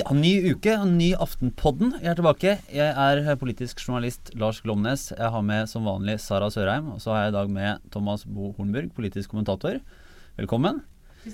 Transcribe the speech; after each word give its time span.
Ja, 0.00 0.14
ny 0.16 0.54
uke 0.54 0.72
ny 0.88 1.10
Aftenpodden. 1.20 1.90
Jeg 2.00 2.08
er 2.08 2.14
tilbake. 2.16 2.54
Jeg 2.72 2.88
er 2.88 3.36
politisk 3.36 3.76
journalist 3.82 4.30
Lars 4.38 4.62
Glomnes. 4.64 5.10
Jeg 5.12 5.28
har 5.34 5.42
med 5.44 5.68
som 5.68 5.84
vanlig 5.84 6.16
Sara 6.24 6.48
Sørheim. 6.48 6.88
Og 6.94 7.02
så 7.04 7.12
har 7.12 7.26
jeg 7.26 7.34
i 7.34 7.36
dag 7.36 7.50
med 7.52 7.82
Thomas 7.92 8.24
Bo 8.24 8.48
Hornburg, 8.56 8.88
politisk 8.96 9.28
kommentator. 9.34 9.76
Velkommen. 10.38 10.80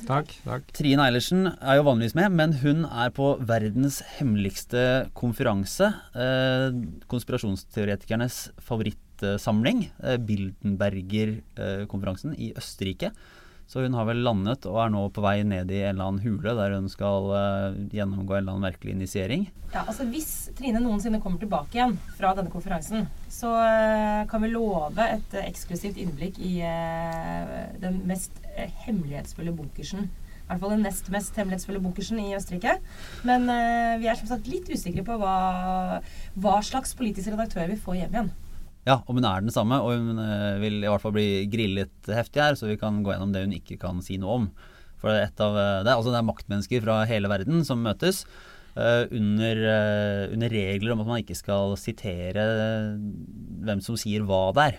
Takk, 0.08 0.34
takk. 0.42 0.66
Trine 0.74 0.98
Eilertsen 1.04 1.46
er 1.46 1.78
jo 1.78 1.86
vanligvis 1.86 2.18
med, 2.18 2.26
men 2.34 2.58
hun 2.64 2.82
er 2.90 3.14
på 3.14 3.38
verdens 3.46 4.02
hemmeligste 4.16 5.06
konferanse. 5.14 5.86
Eh, 6.18 6.74
konspirasjonsteoretikernes 7.06 8.50
favorittsamling, 8.66 9.94
eh, 10.02 10.18
Bildenberger-konferansen 10.18 12.34
i 12.34 12.50
Østerrike. 12.58 13.14
Så 13.66 13.82
hun 13.82 13.96
har 13.98 14.06
vel 14.06 14.20
landet 14.22 14.66
og 14.70 14.78
er 14.78 14.92
nå 14.94 15.00
på 15.10 15.22
vei 15.24 15.40
ned 15.42 15.72
i 15.74 15.80
en 15.82 15.96
eller 15.96 16.10
annen 16.10 16.22
hule 16.22 16.52
der 16.54 16.76
hun 16.76 16.86
skal 16.90 17.30
uh, 17.32 17.78
gjennomgå 17.90 18.36
en 18.36 18.44
eller 18.44 18.54
annen 18.54 18.66
merkelig 18.68 18.94
initiering. 18.94 19.48
Ja, 19.72 19.82
altså 19.82 20.06
Hvis 20.06 20.52
Trine 20.54 20.78
noensinne 20.84 21.18
kommer 21.22 21.42
tilbake 21.42 21.74
igjen 21.74 21.96
fra 22.14 22.30
denne 22.38 22.52
konferansen, 22.52 23.08
så 23.32 23.50
uh, 23.58 24.22
kan 24.30 24.44
vi 24.46 24.52
love 24.52 25.08
et 25.10 25.34
uh, 25.34 25.42
eksklusivt 25.42 25.98
innblikk 25.98 26.38
i 26.38 26.54
den 27.82 27.98
mest 28.06 28.38
hemmelighetsfulle 28.86 29.52
bunkersen. 29.56 30.06
I 30.06 30.48
hvert 30.52 30.62
fall 30.62 30.76
den 30.76 30.86
nest 30.86 31.10
mest 31.10 31.34
hemmelighetsfulle 31.34 31.82
bunkersen 31.82 32.22
i 32.22 32.36
Østerrike. 32.38 32.78
Men 33.26 33.50
vi 33.98 34.06
er 34.06 34.14
som 34.14 34.30
sagt 34.30 34.46
litt 34.46 34.70
usikre 34.70 35.02
på 35.04 35.16
hva, 35.18 35.36
hva 36.38 36.58
slags 36.62 36.94
politisk 36.94 37.34
redaktør 37.34 37.66
vi 37.72 37.80
får 37.82 37.98
hjem 37.98 38.14
igjen. 38.14 38.30
Ja, 38.86 39.00
om 39.10 39.18
hun 39.18 39.26
er 39.26 39.42
den 39.42 39.50
samme, 39.50 39.80
og 39.82 39.98
hun 39.98 40.20
uh, 40.22 40.62
vil 40.62 40.78
i 40.78 40.86
hvert 40.86 41.02
fall 41.02 41.14
bli 41.16 41.28
grillet 41.50 42.10
heftig 42.12 42.42
her, 42.42 42.54
så 42.58 42.68
vi 42.70 42.78
kan 42.78 43.00
gå 43.02 43.10
gjennom 43.10 43.32
det 43.34 43.42
hun 43.42 43.56
ikke 43.56 43.80
kan 43.82 43.98
si 44.04 44.18
noe 44.22 44.36
om. 44.40 44.44
For 45.02 45.10
det 45.10 45.24
er, 45.24 45.32
av, 45.42 45.56
eh, 45.60 45.80
det 45.84 45.90
er, 45.90 45.96
altså 45.98 46.12
det 46.14 46.20
er 46.22 46.28
maktmennesker 46.28 46.84
fra 46.86 46.94
hele 47.04 47.28
verden 47.28 47.66
som 47.68 47.82
møtes 47.84 48.22
uh, 48.78 49.04
under, 49.12 49.60
under, 50.32 50.54
regler 50.54 50.94
om 50.94 51.02
at 51.02 51.10
man 51.10 51.20
ikke 51.20 51.36
skal 51.36 51.74
sitere 51.76 52.46
hvem 53.66 53.82
som 53.84 53.98
sier 54.00 54.24
hva 54.24 54.54
der. 54.56 54.78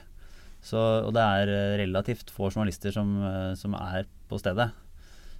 Så, 0.66 0.80
og 0.80 1.14
det 1.14 1.22
er 1.22 1.54
relativt 1.84 2.34
få 2.34 2.50
journalister 2.50 2.96
som, 2.96 3.14
som, 3.60 3.76
er 3.78 4.10
på 4.32 4.40
stedet. 4.42 4.72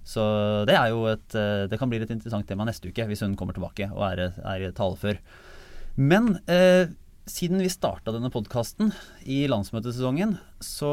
Så 0.06 0.22
det 0.70 0.76
er 0.78 0.92
jo 0.94 1.02
et 1.10 1.34
Det 1.68 1.76
kan 1.76 1.90
bli 1.90 1.98
et 2.00 2.14
interessant 2.14 2.46
tema 2.48 2.64
neste 2.64 2.92
uke, 2.92 3.08
hvis 3.10 3.24
hun 3.26 3.34
kommer 3.36 3.56
tilbake 3.56 3.90
og 3.90 4.06
er, 4.12 4.28
er 4.46 4.70
talefør. 4.78 5.18
Men 5.98 6.36
siden 7.28 7.60
vi 7.62 7.70
starta 7.72 8.12
denne 8.14 8.30
podkasten 8.32 8.92
i 9.28 9.42
landsmøtesesongen, 9.50 10.36
så 10.64 10.92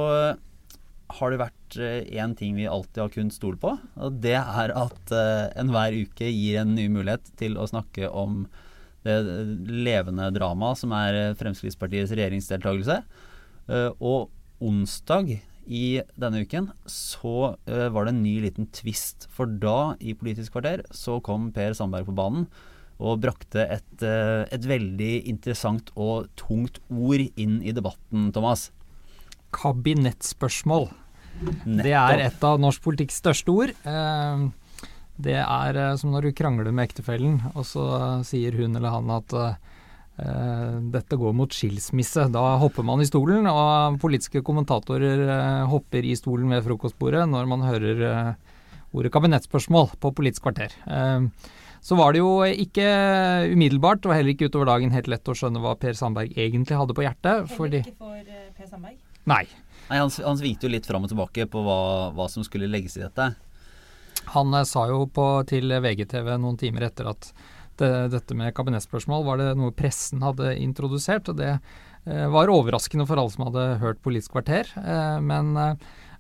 har 1.16 1.32
det 1.32 1.40
vært 1.40 1.78
én 1.78 2.32
eh, 2.32 2.38
ting 2.38 2.56
vi 2.58 2.68
alltid 2.70 3.04
har 3.04 3.14
kunnet 3.14 3.36
stole 3.36 3.60
på. 3.62 3.76
Og 4.02 4.20
det 4.24 4.38
er 4.40 4.74
at 4.74 5.14
uh, 5.14 5.52
enhver 5.60 5.96
uke 5.96 6.30
gir 6.30 6.62
en 6.62 6.74
ny 6.78 6.88
mulighet 6.92 7.30
til 7.40 7.60
å 7.62 7.68
snakke 7.70 8.10
om 8.10 8.46
det 9.06 9.20
levende 9.70 10.32
dramaet 10.34 10.80
som 10.82 10.94
er 10.98 11.36
Fremskrittspartiets 11.38 12.10
regjeringsdeltakelse. 12.18 12.96
Og 14.02 14.32
onsdag 14.66 15.36
i 15.70 15.84
denne 16.18 16.42
uken 16.42 16.72
så 16.90 17.52
var 17.70 18.08
det 18.08 18.16
en 18.16 18.24
ny 18.24 18.34
liten 18.48 18.66
twist. 18.74 19.28
For 19.30 19.46
da, 19.46 19.94
i 20.02 20.16
Politisk 20.18 20.56
kvarter, 20.58 20.82
så 20.90 21.20
kom 21.22 21.52
Per 21.54 21.78
Sandberg 21.78 22.10
på 22.10 22.18
banen 22.18 22.48
og 23.00 23.20
brakte 23.24 23.66
et, 23.76 24.04
eh, 24.04 24.46
et, 24.52 24.64
veldig 24.64 25.14
interessant 25.28 25.92
og 25.96 26.30
tungt 26.40 26.80
ord 26.90 27.20
inn 27.36 27.60
i 27.62 27.74
debatten, 27.76 28.32
Thomas. 28.32 28.70
Kabinettspørsmål. 29.56 30.90
Nettopp. 31.44 31.84
Det 31.84 31.96
er 32.00 32.22
et 32.30 32.44
av 32.48 32.60
norsk 32.64 32.84
politikks 32.84 33.20
største 33.20 33.52
ord. 33.52 33.74
Eh, 33.84 34.46
det 35.20 35.40
er 35.42 35.80
eh, 35.82 35.96
som 36.00 36.14
når 36.16 36.30
du 36.30 36.38
krangler 36.40 36.72
med 36.72 36.88
ektefellen, 36.88 37.42
og 37.54 37.68
så 37.68 37.88
sier 38.28 38.56
hun 38.56 38.76
eller 38.76 38.96
han 38.96 39.16
at 39.20 39.40
dette 40.16 41.18
går 41.20 41.34
mot 41.36 41.52
skilsmisse. 41.52 42.30
Da 42.32 42.42
hopper 42.62 42.86
man 42.88 43.02
i 43.04 43.08
stolen, 43.10 43.50
og 43.52 43.98
politiske 44.00 44.40
kommentatorer 44.48 45.66
hopper 45.68 46.08
i 46.08 46.14
stolen 46.16 46.54
ved 46.56 46.64
frokostbordet 46.64 47.26
når 47.28 47.50
man 47.52 47.66
hører 47.68 48.00
ordet 48.96 49.12
kabinettspørsmål 49.12 49.90
på 50.00 50.14
Politisk 50.16 50.48
kvarter. 50.48 50.72
Så 51.86 51.94
var 51.94 52.16
det 52.16 52.24
jo 52.24 52.42
ikke 52.42 52.86
umiddelbart, 53.52 54.08
og 54.08 54.16
heller 54.16 54.34
ikke 54.34 54.48
utover 54.50 54.72
dagen, 54.72 54.94
helt 54.96 55.10
lett 55.12 55.30
å 55.30 55.36
skjønne 55.38 55.62
hva 55.62 55.76
Per 55.78 55.94
Sandberg 55.94 56.32
egentlig 56.34 56.80
hadde 56.80 56.96
på 56.98 57.04
hjertet. 57.06 57.44
Heller 57.44 57.58
fordi... 57.60 57.82
ikke 57.86 58.00
for 58.00 58.16
uh, 58.18 58.48
Per 58.58 58.70
Sandberg? 58.72 58.96
Nei. 59.30 59.44
Nei 59.92 60.00
han, 60.02 60.10
han 60.26 60.40
svingte 60.40 60.66
jo 60.66 60.72
litt 60.74 60.90
fram 60.90 61.06
og 61.06 61.12
tilbake 61.12 61.46
på 61.52 61.62
hva, 61.62 61.82
hva 62.18 62.26
som 62.32 62.46
skulle 62.48 62.70
legges 62.72 62.98
i 62.98 63.04
dette. 63.04 63.28
Han 64.34 64.58
uh, 64.58 64.64
sa 64.66 64.88
jo 64.90 65.04
på, 65.14 65.28
til 65.52 65.76
VGTV 65.84 66.32
noen 66.42 66.58
timer 66.58 66.88
etter 66.88 67.12
at 67.12 67.30
det, 67.78 67.92
dette 68.16 68.40
med 68.40 68.56
kabinettspørsmål 68.58 69.28
var 69.28 69.44
det 69.44 69.52
noe 69.60 69.76
pressen 69.76 70.26
hadde 70.26 70.56
introdusert. 70.64 71.30
og 71.30 71.38
det 71.38 71.52
eh, 71.52 72.26
var 72.32 72.48
overraskende 72.48 73.04
for 73.06 73.20
alle 73.20 73.34
som 73.34 73.44
hadde 73.50 73.66
hørt 73.82 74.00
Politisk 74.00 74.32
kvarter. 74.32 74.72
men 75.20 75.52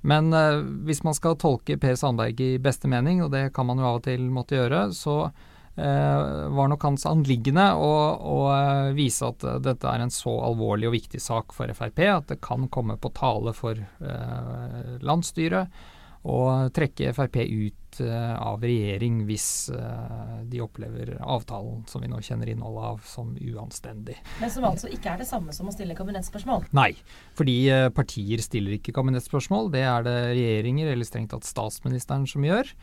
men 0.05 0.33
eh, 0.35 0.59
hvis 0.85 1.01
man 1.07 1.15
skal 1.17 1.39
tolke 1.39 1.79
Per 1.81 1.95
Sandberg 1.95 2.41
i 2.43 2.57
beste 2.61 2.91
mening, 2.91 3.23
og 3.23 3.31
det 3.31 3.47
kan 3.55 3.65
man 3.65 3.79
jo 3.81 3.87
av 3.87 4.01
og 4.01 4.03
til 4.05 4.27
måtte 4.29 4.59
gjøre, 4.59 4.89
så 4.93 5.15
Eh, 5.31 5.54
var 5.75 6.69
nok 6.71 6.85
hans 6.87 7.03
anliggende 7.09 7.65
å, 7.75 7.91
å, 8.15 8.37
eh, 8.55 8.93
vise 8.95 9.27
at 9.27 9.43
eh, 9.43 9.59
dette 9.63 9.89
er 9.91 10.05
en 10.05 10.13
så 10.13 10.37
alvorlig 10.47 10.87
og 10.87 10.95
viktig 10.95 11.19
sak 11.19 11.55
for 11.55 11.71
Frp 11.75 11.99
at 12.07 12.31
det 12.31 12.39
kan 12.43 12.69
komme 12.71 12.95
på 13.01 13.11
tale 13.17 13.51
for 13.57 13.75
eh, 13.75 14.95
landsstyret 15.03 15.91
å 16.25 16.37
trekke 16.73 17.11
Frp 17.13 17.37
ut 17.43 17.99
eh, 18.01 18.33
av 18.33 18.63
regjering 18.65 19.19
hvis 19.27 19.69
eh, 19.75 20.39
de 20.49 20.61
opplever 20.63 21.11
avtalen 21.21 21.83
som 21.89 22.01
vi 22.01 22.09
nå 22.09 22.21
kjenner 22.25 22.49
innholdet 22.49 22.87
av, 22.89 23.03
som 23.05 23.35
uanstendig. 23.37 24.17
Men 24.41 24.53
som 24.53 24.65
altså 24.65 24.89
ikke 24.89 25.13
er 25.13 25.21
det 25.21 25.29
samme 25.29 25.53
som 25.53 25.69
å 25.69 25.75
stille 25.75 25.97
kabinettspørsmål? 25.97 26.69
Nei, 26.77 26.93
fordi 27.37 27.59
partier 27.93 28.41
stiller 28.41 28.79
ikke 28.79 28.95
kabinettspørsmål. 28.97 29.69
Det 29.75 29.85
er 29.85 30.07
det 30.07 30.17
regjeringer, 30.31 30.95
eller 30.95 31.07
strengt 31.07 31.35
tatt 31.35 31.45
statsministeren, 31.45 32.25
som 32.31 32.47
gjør. 32.47 32.73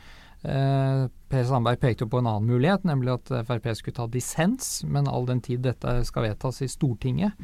Eh, 0.43 1.03
per 1.31 1.45
Sandberg 1.47 1.79
pekte 1.79 2.03
jo 2.03 2.11
på 2.11 2.19
en 2.19 2.27
annen 2.27 2.49
mulighet, 2.51 2.83
nemlig 2.87 3.15
at 3.15 3.31
Frp 3.47 3.69
skulle 3.79 3.99
ta 3.99 4.07
dissens. 4.11 4.81
Men 4.83 5.07
all 5.09 5.27
den 5.29 5.43
tid 5.43 5.63
dette 5.65 6.01
skal 6.07 6.27
vedtas 6.27 6.61
i 6.65 6.69
Stortinget, 6.71 7.39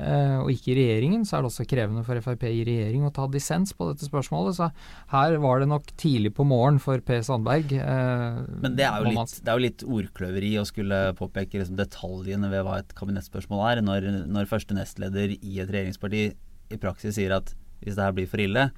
eh, 0.00 0.38
og 0.40 0.48
ikke 0.52 0.72
i 0.72 0.78
regjeringen, 0.78 1.26
så 1.28 1.36
er 1.36 1.44
det 1.44 1.50
også 1.52 1.68
krevende 1.68 2.06
for 2.06 2.20
Frp 2.24 2.48
i 2.48 2.64
regjering 2.66 3.04
å 3.04 3.12
ta 3.14 3.28
dissens 3.30 3.74
på 3.76 3.90
dette 3.90 4.08
spørsmålet. 4.08 4.56
Så 4.56 4.70
her 5.12 5.38
var 5.44 5.60
det 5.60 5.70
nok 5.74 5.92
tidlig 6.00 6.32
på 6.38 6.48
morgen 6.48 6.80
for 6.82 7.04
Per 7.04 7.22
Sandberg. 7.26 7.76
Eh, 7.76 8.42
men 8.64 8.80
det 8.80 8.88
er, 8.88 9.04
jo 9.04 9.12
litt, 9.12 9.38
det 9.44 9.52
er 9.52 9.60
jo 9.60 9.66
litt 9.68 9.86
ordkløveri 10.00 10.56
å 10.58 10.66
skulle 10.68 11.04
påpeke 11.20 11.60
liksom 11.60 11.78
detaljene 11.78 12.50
ved 12.52 12.64
hva 12.66 12.80
et 12.80 12.96
kabinettspørsmål 12.98 13.64
er, 13.70 13.84
når, 13.84 14.10
når 14.26 14.50
første 14.50 14.76
nestleder 14.76 15.36
i 15.36 15.60
et 15.60 15.68
regjeringsparti 15.68 16.28
i 16.68 16.76
praksis 16.80 17.16
sier 17.16 17.32
at 17.36 17.54
hvis 17.82 17.94
det 17.94 18.02
her 18.02 18.14
blir 18.16 18.28
for 18.28 18.42
ille, 18.42 18.68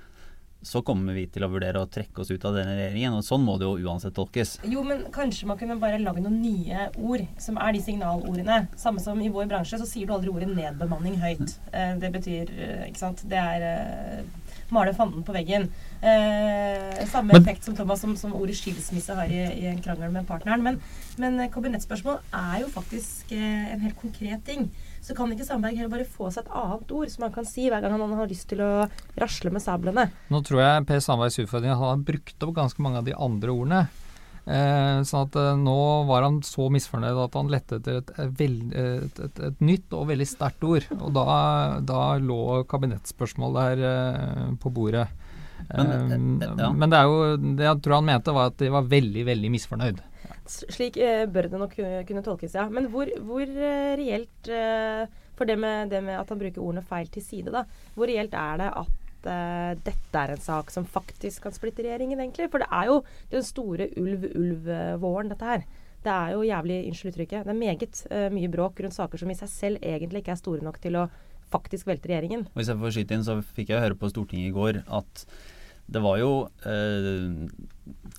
så 0.63 0.83
kommer 0.85 1.17
vi 1.17 1.25
til 1.33 1.45
å 1.45 1.51
vurdere 1.53 1.81
å 1.81 1.89
trekke 1.89 2.21
oss 2.23 2.31
ut 2.31 2.45
av 2.45 2.57
denne 2.59 2.75
regjeringen. 2.77 3.17
Og 3.17 3.25
sånn 3.25 3.45
må 3.45 3.57
det 3.61 3.69
jo 3.69 3.89
uansett 3.89 4.15
tolkes. 4.17 4.59
Jo, 4.69 4.85
men 4.87 5.07
kanskje 5.15 5.49
man 5.49 5.59
kunne 5.61 5.79
bare 5.81 6.01
lage 6.03 6.23
noen 6.25 6.41
nye 6.43 6.89
ord, 7.01 7.25
som 7.41 7.61
er 7.61 7.77
de 7.77 7.85
signalordene. 7.85 8.61
Samme 8.81 9.03
som 9.03 9.21
i 9.25 9.33
vår 9.33 9.49
bransje, 9.51 9.81
så 9.81 9.89
sier 9.89 10.09
du 10.09 10.15
aldri 10.17 10.33
ordet 10.33 10.51
nedbemanning 10.53 11.17
høyt. 11.23 11.57
Eh, 11.73 11.95
det 12.03 12.13
betyr, 12.13 12.53
eh, 12.57 12.85
ikke 12.91 13.05
sant 13.05 13.25
Det 13.31 13.41
er 13.41 13.67
eh, 13.71 14.51
male 14.75 14.95
fanden 14.95 15.25
på 15.25 15.35
veggen. 15.35 15.69
Eh, 16.01 17.01
samme 17.11 17.33
men, 17.33 17.43
effekt 17.43 17.65
som 17.65 17.77
Thomas 17.77 18.01
som, 18.05 18.15
som 18.17 18.37
ordet 18.37 18.57
skilsmisse 18.59 19.17
har 19.17 19.33
i, 19.33 19.43
i, 19.63 19.67
en 19.71 19.83
krangel 19.83 20.13
med 20.13 20.29
partneren. 20.29 20.63
Men, 20.65 20.81
men 21.21 21.41
kabinettspørsmål 21.53 22.21
er 22.37 22.63
jo 22.65 22.71
faktisk 22.73 23.33
eh, 23.37 23.73
en 23.75 23.85
helt 23.85 23.99
konkret 24.01 24.45
ting. 24.47 24.69
Så 25.11 25.17
kan 25.19 25.33
ikke 25.35 25.43
Sandberg 25.43 25.75
heller 25.75 25.91
bare 25.91 26.07
få 26.07 26.29
seg 26.31 26.45
et 26.45 26.53
annet 26.55 26.93
ord 26.95 27.11
som 27.11 27.25
han 27.27 27.33
kan 27.35 27.47
si 27.49 27.65
hver 27.67 27.83
gang 27.83 27.97
han 27.99 28.13
har 28.15 28.29
lyst 28.31 28.47
til 28.53 28.61
å 28.63 28.71
rasle 29.19 29.51
med 29.51 29.65
sablene. 29.65 30.05
Nå 30.31 30.39
tror 30.47 30.63
jeg 30.63 30.85
Per 30.87 31.03
Sandbergs 31.03 31.41
utfordring 31.43 31.75
han 31.75 31.83
har 31.83 32.05
brukt 32.13 32.47
opp 32.47 32.53
ganske 32.61 32.85
mange 32.85 33.03
av 33.03 33.09
de 33.09 33.17
andre 33.19 33.51
ordene. 33.51 33.81
Eh, 34.47 35.01
sånn 35.07 35.27
at 35.27 35.37
eh, 35.37 35.57
nå 35.59 35.81
var 36.07 36.29
han 36.29 36.39
så 36.47 36.69
misfornøyd 36.73 37.19
at 37.27 37.35
han 37.41 37.51
lette 37.51 37.81
etter 37.81 37.99
et, 38.01 38.13
et, 38.23 38.45
et, 38.45 39.19
et, 39.27 39.43
et 39.51 39.65
nytt 39.67 39.99
og 39.99 40.07
veldig 40.13 40.29
sterkt 40.31 40.63
ord. 40.67 40.87
Og 41.01 41.11
da, 41.19 41.27
da 41.91 42.05
lå 42.23 42.63
kabinettspørsmål 42.71 43.59
der 43.59 43.85
eh, 43.91 44.47
på 44.63 44.73
bordet. 44.79 45.09
Men, 45.69 45.91
eh, 45.91 46.15
eh, 46.15 46.55
ja. 46.59 46.71
men, 46.73 46.87
det 46.91 47.03
er 47.03 47.11
jo 47.11 47.19
det 47.59 47.67
jeg 47.67 47.83
tror 47.85 47.99
han 47.99 48.09
mente, 48.09 48.35
var 48.35 48.55
at 48.55 48.59
de 48.63 48.71
var 48.73 48.89
veldig, 48.91 49.27
veldig 49.29 49.53
misfornøyd. 49.59 50.01
Slik 50.51 50.99
eh, 51.01 51.25
bør 51.31 51.49
det 51.51 51.61
nok 51.61 51.77
kunne 52.09 52.25
tolkes, 52.27 52.57
ja. 52.59 52.67
Men 52.73 52.89
hvor, 52.93 53.11
hvor 53.27 53.45
eh, 53.45 53.93
reelt 54.01 54.51
eh, 54.51 55.05
For 55.39 55.49
det 55.49 55.57
med, 55.61 55.93
det 55.93 56.03
med, 56.05 56.19
at 56.21 56.29
han 56.29 56.41
bruker 56.41 56.63
ordene 56.63 56.85
feil 56.85 57.09
til 57.13 57.25
side, 57.25 57.55
da. 57.55 57.65
Hvor 57.97 58.11
reelt 58.11 58.35
er 58.37 58.59
det 58.61 58.67
at 58.77 58.99
uh, 59.25 59.71
dette 59.87 60.21
er 60.21 60.35
en 60.35 60.43
sak 60.43 60.73
som 60.73 60.85
faktisk 60.85 61.47
kan 61.47 61.55
splitte 61.57 61.85
regjeringen, 61.87 62.21
egentlig? 62.21 62.51
For 62.53 62.61
det 62.61 62.69
er 62.69 62.91
jo 62.91 62.99
den 63.33 63.47
store 63.47 63.89
ulv-ulv-våren, 63.97 65.33
dette 65.33 65.49
her. 65.49 65.65
Det 66.05 66.13
er 66.13 66.35
jo 66.35 66.45
jævlig, 66.45 66.79
unnskyld 66.91 67.13
uttrykket, 67.15 67.49
det 67.49 67.55
er 67.55 67.61
meget 67.63 68.03
uh, 68.13 68.29
mye 68.33 68.53
bråk 68.53 68.85
rundt 68.85 68.97
saker 68.97 69.21
som 69.21 69.33
i 69.33 69.39
seg 69.41 69.53
selv 69.53 69.81
egentlig 69.81 70.21
ikke 70.23 70.37
er 70.37 70.43
store 70.43 70.65
nok 70.65 70.81
til 70.85 71.01
å 71.01 71.07
faktisk 71.51 71.89
velte 71.89 72.13
regjeringen. 72.13 72.47
Og 72.51 72.61
Hvis 72.61 72.71
jeg 72.71 72.81
får 72.81 72.95
skyte 72.97 73.17
inn, 73.17 73.27
så 73.27 73.41
fikk 73.57 73.73
jeg 73.73 73.85
høre 73.85 73.99
på 73.99 74.13
Stortinget 74.13 74.53
i 74.53 74.55
går 74.55 74.83
at 74.87 75.25
det 75.91 76.03
var 76.05 76.21
jo 76.21 76.31
eh, 76.69 77.49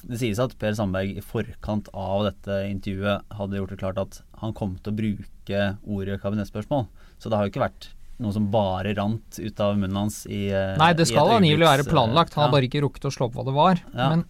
Det 0.03 0.19
sies 0.19 0.41
at 0.43 0.57
Per 0.59 0.75
Sandberg 0.75 1.15
i 1.19 1.23
forkant 1.23 1.89
av 1.95 2.25
dette 2.27 2.63
intervjuet 2.67 3.37
hadde 3.37 3.59
gjort 3.61 3.73
det 3.73 3.79
klart 3.81 4.01
at 4.01 4.21
han 4.41 4.55
kom 4.57 4.75
til 4.81 4.91
å 4.91 4.97
bruke 4.97 5.65
ordet 5.85 6.21
kabinettspørsmål. 6.23 6.87
Så 7.21 7.29
det 7.29 7.37
har 7.37 7.45
jo 7.45 7.53
ikke 7.53 7.63
vært 7.63 7.91
noe 8.21 8.33
som 8.35 8.47
bare 8.53 8.93
rant 8.97 9.39
ut 9.39 9.61
av 9.63 9.77
munnen 9.77 9.97
hans 9.97 10.23
i 10.29 10.47
eh, 10.53 10.73
Nei, 10.79 10.91
det 10.97 11.07
skal 11.09 11.37
angivelig 11.37 11.67
være 11.67 11.85
planlagt. 11.89 12.35
Han 12.35 12.45
har 12.45 12.51
ja. 12.51 12.55
bare 12.57 12.67
ikke 12.69 12.83
rukket 12.85 13.07
å 13.09 13.13
slå 13.13 13.29
opp 13.29 13.37
hva 13.39 13.45
det 13.47 13.55
var. 13.55 13.81
Ja. 13.95 14.09
Men, 14.13 14.25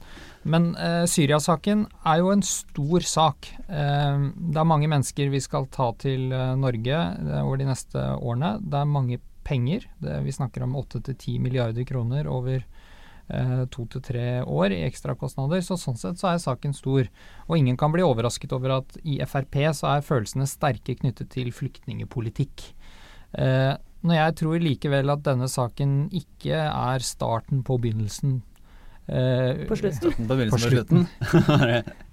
men 0.54 0.70
uh, 0.78 1.04
Syria-saken 1.10 1.86
er 2.08 2.22
jo 2.22 2.32
en 2.34 2.46
stor 2.46 3.08
sak. 3.08 3.52
Uh, 3.68 4.32
det 4.36 4.62
er 4.62 4.70
mange 4.70 4.90
mennesker 4.92 5.34
vi 5.34 5.44
skal 5.44 5.68
ta 5.74 5.92
til 6.02 6.30
uh, 6.32 6.54
Norge 6.60 7.02
over 7.42 7.60
de 7.62 7.68
neste 7.68 8.06
årene. 8.20 8.56
Det 8.64 8.80
er 8.80 8.96
mange 8.96 9.20
penger. 9.48 9.90
Det, 10.00 10.22
vi 10.24 10.36
snakker 10.36 10.64
om 10.64 10.78
8-10 10.80 11.42
milliarder 11.44 11.88
kroner 11.88 12.30
over 12.32 12.64
to 13.72 13.86
til 13.92 14.04
tre 14.04 14.26
år 14.44 14.74
i 14.76 14.82
ekstrakostnader. 14.88 15.64
Så 15.66 15.78
sånn 15.80 16.00
sett 16.00 16.20
så 16.22 16.32
er 16.32 16.42
saken 16.44 16.76
stor. 16.76 17.08
Og 17.48 17.58
ingen 17.58 17.78
kan 17.80 17.94
bli 17.94 18.04
overrasket 18.06 18.54
over 18.58 18.78
at 18.82 18.98
i 19.04 19.20
Frp 19.24 19.58
så 19.78 19.96
er 19.96 20.06
følelsene 20.06 20.50
sterke 20.50 20.98
knyttet 21.00 21.32
til 21.34 21.52
flyktningepolitikk. 21.56 22.68
Eh, 23.40 23.74
når 24.02 24.18
jeg 24.18 24.38
tror 24.42 24.64
likevel 24.64 25.14
at 25.14 25.26
denne 25.26 25.48
saken 25.52 26.08
ikke 26.16 26.58
er 26.58 27.04
starten 27.06 27.62
på 27.64 27.78
begynnelsen 27.82 28.40
eh, 29.08 29.68
På 29.70 29.78
slutten. 29.78 30.16
På 30.28 30.38
begynnelsen 30.40 30.58
På 30.58 30.66
på 30.66 31.60
slutten. 31.62 31.92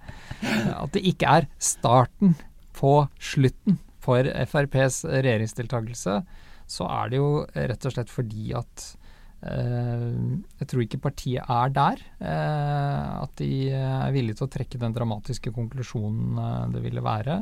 At 0.85 0.93
det 0.95 1.03
ikke 1.09 1.39
er 1.41 1.49
starten 1.59 2.37
på 2.77 2.93
slutten 3.19 3.81
for 4.05 4.29
FrPs 4.47 5.03
regjeringsdeltakelse, 5.09 6.21
så 6.69 6.87
er 7.01 7.11
det 7.11 7.19
jo 7.19 7.31
rett 7.57 7.89
og 7.89 7.95
slett 7.95 8.13
fordi 8.13 8.53
at 8.57 8.85
eh, 8.85 9.08
jeg 9.41 10.67
tror 10.67 10.83
ikke 10.83 10.99
partiet 11.03 11.47
er 11.47 11.71
der. 11.71 12.01
eh, 12.21 13.23
at 13.23 13.35
de 13.39 13.71
er 13.71 14.13
villige 14.13 14.35
til 14.41 14.49
å 14.49 14.51
trekke 14.51 14.81
den 14.83 14.95
dramatiske 14.97 15.53
konklusjonen 15.55 16.39
eh, 16.43 16.69
det 16.75 16.83
ville 16.83 17.05
være. 17.05 17.41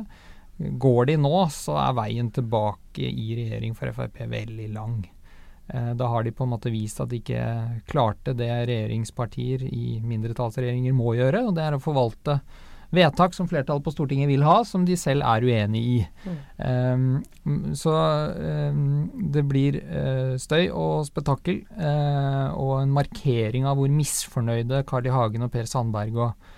Går 0.57 1.05
de 1.09 1.17
nå, 1.21 1.33
så 1.53 1.75
er 1.81 1.97
veien 1.97 2.29
tilbake 2.33 3.05
i 3.09 3.35
regjering 3.37 3.75
for 3.77 3.91
Frp 3.93 4.23
veldig 4.29 4.69
lang. 4.73 4.99
Eh, 5.73 5.93
Da 5.97 6.07
har 6.07 6.23
de 6.23 6.31
på 6.31 6.45
en 6.45 6.53
måte 6.53 6.71
vist 6.73 7.01
at 7.01 7.09
de 7.09 7.19
ikke 7.21 7.81
klarte 7.89 8.33
det 8.37 8.51
regjeringspartier 8.69 9.65
i 9.67 9.99
mindretallsregjeringer 10.01 10.93
må 10.93 11.15
gjøre, 11.17 11.47
og 11.47 11.55
det 11.57 11.63
er 11.65 11.77
å 11.77 11.81
forvalte 11.83 12.39
vedtak 12.93 13.33
som 13.35 13.47
flertallet 13.49 13.83
på 13.83 13.91
Stortinget 13.93 14.29
vil 14.29 14.45
ha, 14.47 14.61
som 14.67 14.85
de 14.87 14.95
selv 14.99 15.25
er 15.27 15.43
uenig 15.43 15.81
i. 15.83 15.97
Um, 16.57 17.23
så 17.75 17.93
um, 18.71 19.07
det 19.33 19.43
blir 19.49 19.79
uh, 19.83 20.35
støy 20.39 20.69
og 20.71 21.07
spetakkel, 21.09 21.63
uh, 21.75 22.53
og 22.55 22.77
en 22.81 22.93
markering 22.95 23.67
av 23.67 23.79
hvor 23.79 23.91
misfornøyde 23.91 24.85
Carl 24.87 25.09
I. 25.09 25.13
Hagen 25.17 25.47
og 25.47 25.51
Per 25.53 25.67
Sandberg 25.69 26.17
og 26.19 26.49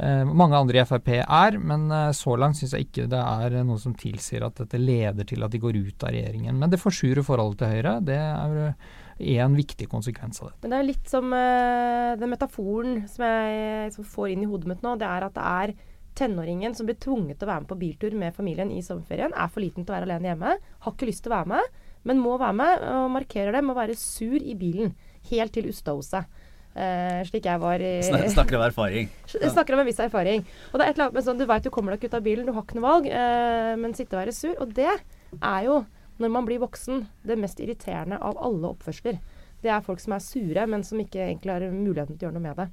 eh, 0.00 0.22
mange 0.24 0.56
andre 0.56 0.80
i 0.80 0.84
Frp 0.88 1.10
er, 1.20 1.56
men 1.58 1.90
så 2.16 2.36
langt 2.38 2.58
syns 2.58 2.72
jeg 2.76 2.86
ikke 2.86 3.08
det 3.12 3.20
er 3.20 3.58
noe 3.66 3.80
som 3.82 3.94
tilsier 3.98 4.46
at 4.46 4.62
dette 4.62 4.80
leder 4.80 5.26
til 5.28 5.44
at 5.44 5.52
de 5.52 5.60
går 5.60 5.76
ut 5.76 6.06
av 6.06 6.14
regjeringen. 6.14 6.56
Men 6.56 6.72
det 6.72 6.80
forsurer 6.80 7.26
forholdet 7.26 7.60
til 7.60 7.74
Høyre. 7.74 7.98
Det 8.06 8.16
er 8.16 8.72
en 9.18 9.56
viktig 9.56 9.88
konsekvens 9.88 10.42
av 10.42 10.50
det. 10.50 10.56
Men 10.62 10.72
det 10.72 10.78
er 10.78 10.88
litt 10.90 11.10
som 11.10 11.32
uh, 11.32 12.14
den 12.20 12.32
metaforen 12.32 13.04
som 13.08 13.24
jeg 13.24 13.92
som 13.94 14.08
får 14.16 14.32
inn 14.34 14.44
i 14.44 14.48
hodet 14.50 14.70
mitt 14.72 14.84
nå. 14.84 14.96
Det 15.00 15.08
er 15.08 15.28
at 15.28 15.36
det 15.36 15.46
er 15.46 15.76
tenåringen 16.16 16.74
som 16.76 16.88
blir 16.88 16.98
tvunget 17.00 17.38
til 17.38 17.48
å 17.48 17.52
være 17.52 17.64
med 17.64 17.70
på 17.70 17.78
biltur 17.80 18.16
med 18.16 18.36
familien 18.36 18.72
i 18.72 18.82
sommerferien. 18.84 19.34
Er 19.36 19.52
for 19.52 19.64
liten 19.64 19.84
til 19.84 19.92
å 19.92 19.98
være 19.98 20.08
alene 20.08 20.32
hjemme. 20.32 20.56
Har 20.84 20.96
ikke 20.96 21.08
lyst 21.10 21.24
til 21.24 21.32
å 21.32 21.36
være 21.36 21.52
med, 21.54 21.78
men 22.08 22.22
må 22.22 22.36
være 22.40 22.56
med. 22.56 22.84
Og 22.92 23.08
markerer 23.16 23.56
det 23.56 23.64
med 23.64 23.76
å 23.76 23.80
være 23.80 23.98
sur 24.00 24.36
i 24.36 24.56
bilen 24.58 24.94
helt 25.30 25.56
til 25.56 25.68
Ustadhuset. 25.72 26.44
Uh, 26.76 27.22
slik 27.24 27.46
jeg 27.48 27.60
var 27.62 27.80
i 27.80 27.92
Snakker 28.36 28.58
om 28.58 28.66
erfaring. 28.66 29.08
Snakker 29.56 29.76
om 29.76 29.80
en 29.80 29.88
viss 29.88 30.00
erfaring. 30.04 30.44
Og 30.72 30.76
det 30.76 30.84
er 30.84 30.90
et 30.90 30.98
eller 30.98 31.06
annet 31.06 31.16
med 31.16 31.28
sånn, 31.28 31.38
Du 31.40 31.46
veit 31.48 31.64
du 31.64 31.72
kommer 31.72 31.94
deg 31.94 32.02
ikke 32.02 32.12
ut 32.12 32.18
av 32.18 32.26
bilen, 32.26 32.48
du 32.48 32.52
har 32.52 32.66
ikke 32.66 32.76
noe 32.76 32.88
valg, 32.88 33.08
uh, 33.08 33.72
men 33.80 33.96
sitte 33.96 34.16
og 34.16 34.20
være 34.20 34.36
sur. 34.36 34.52
Og 34.60 34.74
det 34.76 34.90
er 34.92 35.62
jo, 35.64 35.78
når 36.22 36.32
man 36.32 36.46
blir 36.48 36.62
voksen, 36.62 37.06
det 37.26 37.38
mest 37.40 37.60
irriterende 37.60 38.18
av 38.24 38.38
alle 38.42 38.72
oppførsler. 38.72 39.18
Det 39.62 39.72
er 39.72 39.84
folk 39.84 40.00
som 40.02 40.14
er 40.16 40.24
sure, 40.24 40.66
men 40.70 40.84
som 40.86 41.00
ikke 41.00 41.24
egentlig 41.24 41.52
har 41.52 41.64
muligheten 41.72 42.16
til 42.16 42.26
å 42.26 42.28
gjøre 42.28 42.38
noe 42.38 42.46
med 42.46 42.60
det. 42.60 42.68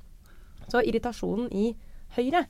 Så 0.71 0.83
irritasjonen 0.83 1.49
i 1.51 1.71
Høyre 2.15 2.43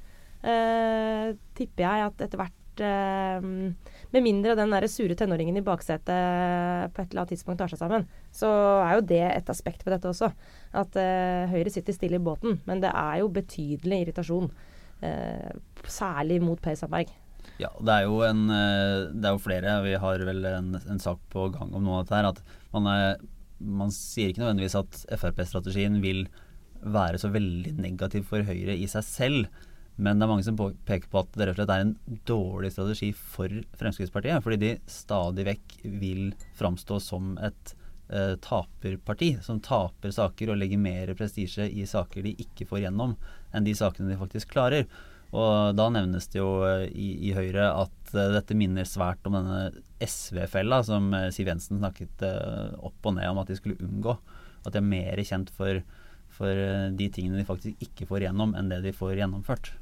eh, 0.43 1.31
tipper 1.57 1.85
jeg 1.85 2.03
at 2.09 2.21
etter 2.25 2.41
hvert 2.41 2.83
eh, 2.83 3.45
Med 4.13 4.25
mindre 4.25 4.57
den 4.59 4.75
der 4.75 4.85
sure 4.91 5.15
tenåringen 5.17 5.57
i 5.57 5.63
baksetet 5.65 6.91
på 6.93 7.01
et 7.01 7.07
eller 7.07 7.23
annet 7.23 7.33
tidspunkt 7.33 7.61
tar 7.63 7.71
seg 7.71 7.81
sammen, 7.81 8.05
så 8.35 8.51
er 8.83 8.97
jo 8.97 9.07
det 9.13 9.23
et 9.31 9.49
aspekt 9.49 9.85
ved 9.85 9.95
dette 9.95 10.11
også. 10.11 10.29
At 10.83 10.99
eh, 10.99 11.49
Høyre 11.53 11.73
sitter 11.73 11.95
stille 11.95 12.19
i 12.19 12.23
båten. 12.23 12.59
Men 12.69 12.83
det 12.83 12.91
er 12.91 13.23
jo 13.23 13.33
betydelig 13.33 14.03
irritasjon. 14.03 14.51
Eh, 15.03 15.53
særlig 15.89 16.41
mot 16.43 16.61
Per 16.61 16.77
Sandberg. 16.77 17.09
Ja, 17.61 17.69
det 17.79 17.93
er 17.93 18.07
jo 18.07 18.21
en 18.25 18.47
eh, 18.49 19.11
Det 19.13 19.29
er 19.29 19.35
jo 19.35 19.43
flere. 19.43 19.75
Vi 19.85 19.97
har 20.01 20.23
vel 20.27 20.45
en, 20.49 20.73
en 20.77 21.01
sak 21.01 21.21
på 21.33 21.49
gang 21.53 21.73
om 21.73 21.83
noe 21.85 21.99
av 21.99 22.07
dette 22.07 22.19
her. 22.19 22.29
At 22.31 22.71
man, 22.75 22.89
er, 22.89 23.21
man 23.59 23.93
sier 23.93 24.31
ikke 24.31 24.43
nødvendigvis 24.45 24.79
at 24.79 25.03
Frp-strategien 25.21 26.01
vil 26.03 26.25
være 26.83 27.19
så 27.21 27.29
veldig 27.31 27.77
negativ 27.79 28.25
for 28.31 28.43
Høyre 28.47 28.75
i 28.75 28.89
seg 28.91 29.05
selv. 29.07 29.69
Men 29.95 30.17
det 30.17 30.25
er 30.25 30.31
mange 30.31 30.45
som 30.45 30.57
peker 30.57 31.09
på 31.11 31.21
at 31.21 31.35
det 31.37 31.47
rett 31.47 31.53
og 31.53 31.61
slett 31.61 31.73
er 31.75 31.85
en 31.85 31.95
dårlig 32.25 32.73
strategi 32.73 33.11
for 33.13 33.61
Fremskrittspartiet. 33.77 34.41
Fordi 34.43 34.59
de 34.61 34.73
stadig 34.89 35.45
vekk 35.51 35.77
vil 36.01 36.23
framstå 36.57 36.97
som 37.03 37.35
et 37.37 37.75
eh, 38.09 38.33
taperparti. 38.41 39.35
Som 39.45 39.61
taper 39.63 40.13
saker 40.15 40.53
og 40.53 40.59
legger 40.61 40.81
mer 40.81 41.13
prestisje 41.19 41.69
i 41.69 41.85
saker 41.89 42.25
de 42.25 42.35
ikke 42.41 42.67
får 42.69 42.87
gjennom, 42.87 43.15
enn 43.53 43.67
de 43.67 43.75
sakene 43.77 44.09
de 44.09 44.19
faktisk 44.21 44.55
klarer. 44.55 44.89
Og 45.33 45.73
da 45.73 45.87
nevnes 45.89 46.29
det 46.29 46.37
jo 46.37 46.61
eh, 46.67 46.85
i, 46.93 47.09
i 47.29 47.33
Høyre 47.33 47.71
at 47.81 48.13
eh, 48.13 48.33
dette 48.35 48.57
minner 48.57 48.85
svært 48.85 49.25
om 49.25 49.37
denne 49.39 49.71
SV-fella 50.03 50.83
som 50.85 51.09
eh, 51.17 51.29
Siv 51.33 51.49
Jensen 51.49 51.81
snakket 51.81 52.25
opp 52.77 53.09
og 53.09 53.17
ned 53.17 53.31
om 53.31 53.41
at 53.41 53.49
de 53.49 53.57
skulle 53.57 53.81
unngå. 53.81 54.13
At 54.63 54.75
de 54.75 54.79
er 54.79 54.85
mer 54.85 55.21
kjent 55.25 55.49
for, 55.57 55.81
for 56.31 56.65
de 56.93 57.07
tingene 57.11 57.41
de 57.41 57.47
faktisk 57.47 57.81
ikke 57.83 58.07
får 58.07 58.27
igjennom, 58.27 58.53
enn 58.55 58.69
det 58.71 58.83
de 58.85 58.93
får 58.95 59.17
gjennomført. 59.17 59.73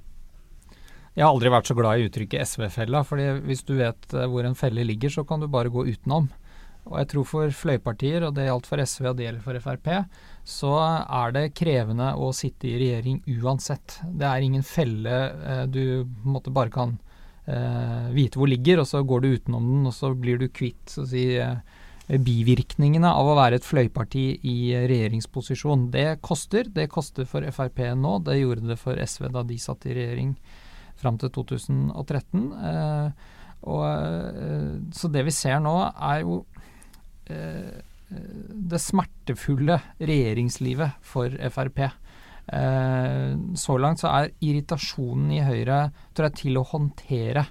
Jeg 1.11 1.25
har 1.25 1.33
aldri 1.33 1.51
vært 1.51 1.67
så 1.67 1.75
glad 1.75 1.99
i 1.99 2.07
uttrykket 2.07 2.47
SV-fella, 2.47 3.03
fordi 3.03 3.27
hvis 3.43 3.65
du 3.67 3.75
vet 3.75 4.15
hvor 4.31 4.47
en 4.47 4.55
felle 4.57 4.85
ligger, 4.87 5.11
så 5.11 5.25
kan 5.27 5.43
du 5.43 5.49
bare 5.51 5.69
gå 5.69 5.83
utenom. 5.91 6.31
Og 6.87 6.95
jeg 6.97 7.09
tror 7.11 7.27
for 7.27 7.53
fløypartier, 7.53 8.23
og 8.25 8.33
det 8.37 8.47
gjaldt 8.47 8.69
for 8.71 8.81
SV 8.81 9.11
og 9.11 9.19
det 9.19 9.27
gjelder 9.27 9.43
for 9.43 9.59
Frp, 9.67 9.91
så 10.47 10.73
er 10.81 11.35
det 11.35 11.53
krevende 11.57 12.11
å 12.17 12.31
sitte 12.35 12.69
i 12.69 12.77
regjering 12.79 13.21
uansett. 13.41 13.99
Det 14.03 14.27
er 14.27 14.45
ingen 14.45 14.65
felle 14.65 15.19
eh, 15.29 15.63
du 15.69 16.07
måtte 16.25 16.53
bare 16.53 16.73
kan 16.73 16.97
eh, 17.45 18.09
vite 18.15 18.41
hvor 18.41 18.49
ligger, 18.49 18.81
og 18.81 18.89
så 18.89 19.03
går 19.05 19.21
du 19.21 19.29
utenom 19.35 19.69
den, 19.69 19.85
og 19.89 19.95
så 19.95 20.13
blir 20.17 20.41
du 20.41 20.49
kvitt 20.49 20.89
så 20.89 21.05
å 21.05 21.11
si, 21.11 21.27
eh, 21.37 21.61
bivirkningene 22.11 23.07
av 23.07 23.29
å 23.29 23.37
være 23.37 23.59
et 23.59 23.67
fløyparti 23.67 24.25
i 24.47 24.57
regjeringsposisjon. 24.89 25.89
Det 25.93 26.19
koster. 26.25 26.67
Det 26.67 26.89
koster 26.91 27.27
for 27.29 27.45
Frp 27.55 27.79
nå. 27.95 28.17
Det 28.25 28.39
gjorde 28.41 28.67
det 28.73 28.79
for 28.81 28.99
SV 28.99 29.29
da 29.31 29.45
de 29.47 29.59
satt 29.61 29.85
i 29.87 29.95
regjering 29.95 30.33
fram 30.99 31.17
til 31.21 31.31
2013. 31.33 32.49
Eh, 32.51 33.29
og, 33.61 33.85
eh, 33.85 34.75
så 34.97 35.11
det 35.13 35.23
vi 35.27 35.35
ser 35.35 35.61
nå, 35.63 35.75
er 35.93 36.25
jo 36.25 36.41
eh, 37.29 37.79
det 38.11 38.79
smertefulle 38.81 39.77
regjeringslivet 39.99 40.99
for 41.05 41.31
Frp. 41.53 41.85
Eh, 42.51 43.37
så 43.55 43.77
langt 43.79 44.01
så 44.01 44.11
er 44.11 44.33
irritasjonen 44.43 45.31
i 45.35 45.43
Høyre 45.45 45.85
tror 46.15 46.27
jeg, 46.27 46.37
til 46.41 46.59
å 46.59 46.67
håndtere. 46.67 47.45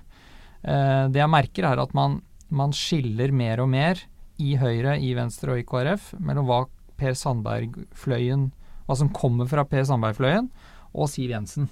Eh, 0.61 1.07
det 1.13 1.23
jeg 1.23 1.33
merker, 1.33 1.69
er 1.71 1.81
at 1.81 1.95
man, 1.97 2.21
man 2.53 2.75
skiller 2.77 3.33
mer 3.33 3.63
og 3.65 3.71
mer 3.73 4.03
i 4.41 4.57
Høyre, 4.61 4.99
i 5.01 5.15
Venstre 5.17 5.55
og 5.55 5.63
i 5.63 5.67
KrF 5.69 6.15
mellom 6.21 6.49
hva 6.49 6.65
Per 7.01 7.17
Sandberg-fløyen 7.17 8.51
Hva 8.85 8.97
som 8.99 9.13
kommer 9.15 9.47
fra 9.49 9.63
Per 9.69 9.85
Sandberg-fløyen, 9.87 10.51
og 10.99 11.07
Siv 11.09 11.31
Jensen. 11.31 11.69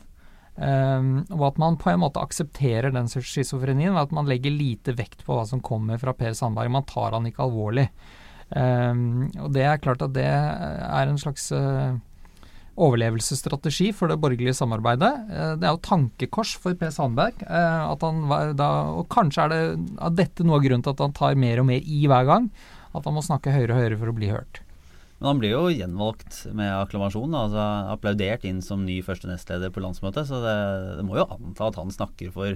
Eh, 0.55 1.09
og 1.35 1.45
at 1.49 1.59
man 1.61 1.77
på 1.81 1.91
en 1.91 2.01
måte 2.05 2.23
aksepterer 2.23 2.95
den 2.95 3.11
schizofrenien, 3.11 3.99
at 3.99 4.15
man 4.15 4.31
legger 4.31 4.55
lite 4.55 4.95
vekt 4.97 5.27
på 5.27 5.35
hva 5.37 5.45
som 5.49 5.61
kommer 5.65 5.99
fra 6.01 6.15
Per 6.17 6.37
Sandberg. 6.39 6.71
Man 6.73 6.87
tar 6.89 7.17
han 7.17 7.27
ikke 7.29 7.45
alvorlig. 7.45 7.89
Um, 8.49 9.29
og 9.45 9.51
det 9.53 9.65
er 9.69 9.81
klart 9.83 10.05
at 10.05 10.15
det 10.17 10.25
er 10.25 11.09
en 11.11 11.21
slags 11.21 11.51
uh, 11.53 11.99
overlevelsesstrategi 12.79 13.91
for 13.93 14.09
det 14.09 14.21
borgerlige 14.23 14.57
samarbeidet. 14.57 15.11
Uh, 15.29 15.53
det 15.61 15.69
er 15.69 15.75
jo 15.75 15.83
tankekors 15.85 16.55
for 16.61 16.79
Per 16.79 16.95
Sandberg. 16.95 17.43
Uh, 17.45 17.91
at 17.93 18.07
han 18.07 18.25
var 18.31 18.55
da, 18.57 18.71
og 18.97 19.11
kanskje 19.13 19.45
er 19.45 19.55
det 19.55 19.61
av 19.99 20.17
dette 20.17 20.47
noe 20.47 20.61
av 20.61 20.65
grunnen 20.65 20.87
til 20.87 20.97
at 20.97 21.05
han 21.05 21.17
tar 21.17 21.37
mer 21.41 21.61
og 21.61 21.69
mer 21.69 21.85
i 21.85 22.07
hver 22.09 22.31
gang. 22.31 22.49
At 22.97 23.05
han 23.05 23.19
må 23.19 23.25
snakke 23.25 23.53
høyere 23.53 23.75
og 23.75 23.83
høyere 23.83 24.01
for 24.01 24.13
å 24.13 24.17
bli 24.17 24.33
hørt. 24.33 24.63
Men 25.19 25.33
han 25.33 25.41
blir 25.43 25.55
jo 25.55 25.63
gjenvalgt 25.75 26.45
med 26.55 26.71
akklamasjon. 26.71 27.33
Altså 27.35 27.63
applaudert 27.93 28.45
inn 28.47 28.61
som 28.63 28.85
ny 28.87 29.01
første 29.03 29.31
nestleder 29.31 29.73
på 29.75 29.83
landsmøtet. 29.83 30.29
Så 30.31 30.39
det, 30.45 30.59
det 31.01 31.07
må 31.07 31.19
jo 31.19 31.27
anta 31.27 31.73
at 31.73 31.79
han 31.81 31.91
snakker 31.91 32.31
for, 32.35 32.55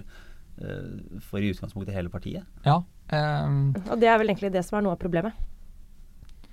eh, 0.63 0.93
for 1.27 1.43
i 1.43 1.51
utgangspunktet 1.51 1.97
hele 1.97 2.13
partiet. 2.13 2.47
Ja. 2.67 2.79
Um, 3.13 3.75
Og 3.91 3.99
det 4.01 4.09
er 4.09 4.21
vel 4.23 4.31
egentlig 4.31 4.53
det 4.55 4.63
som 4.65 4.79
er 4.79 4.87
noe 4.87 4.95
av 4.95 5.03
problemet. 5.03 5.35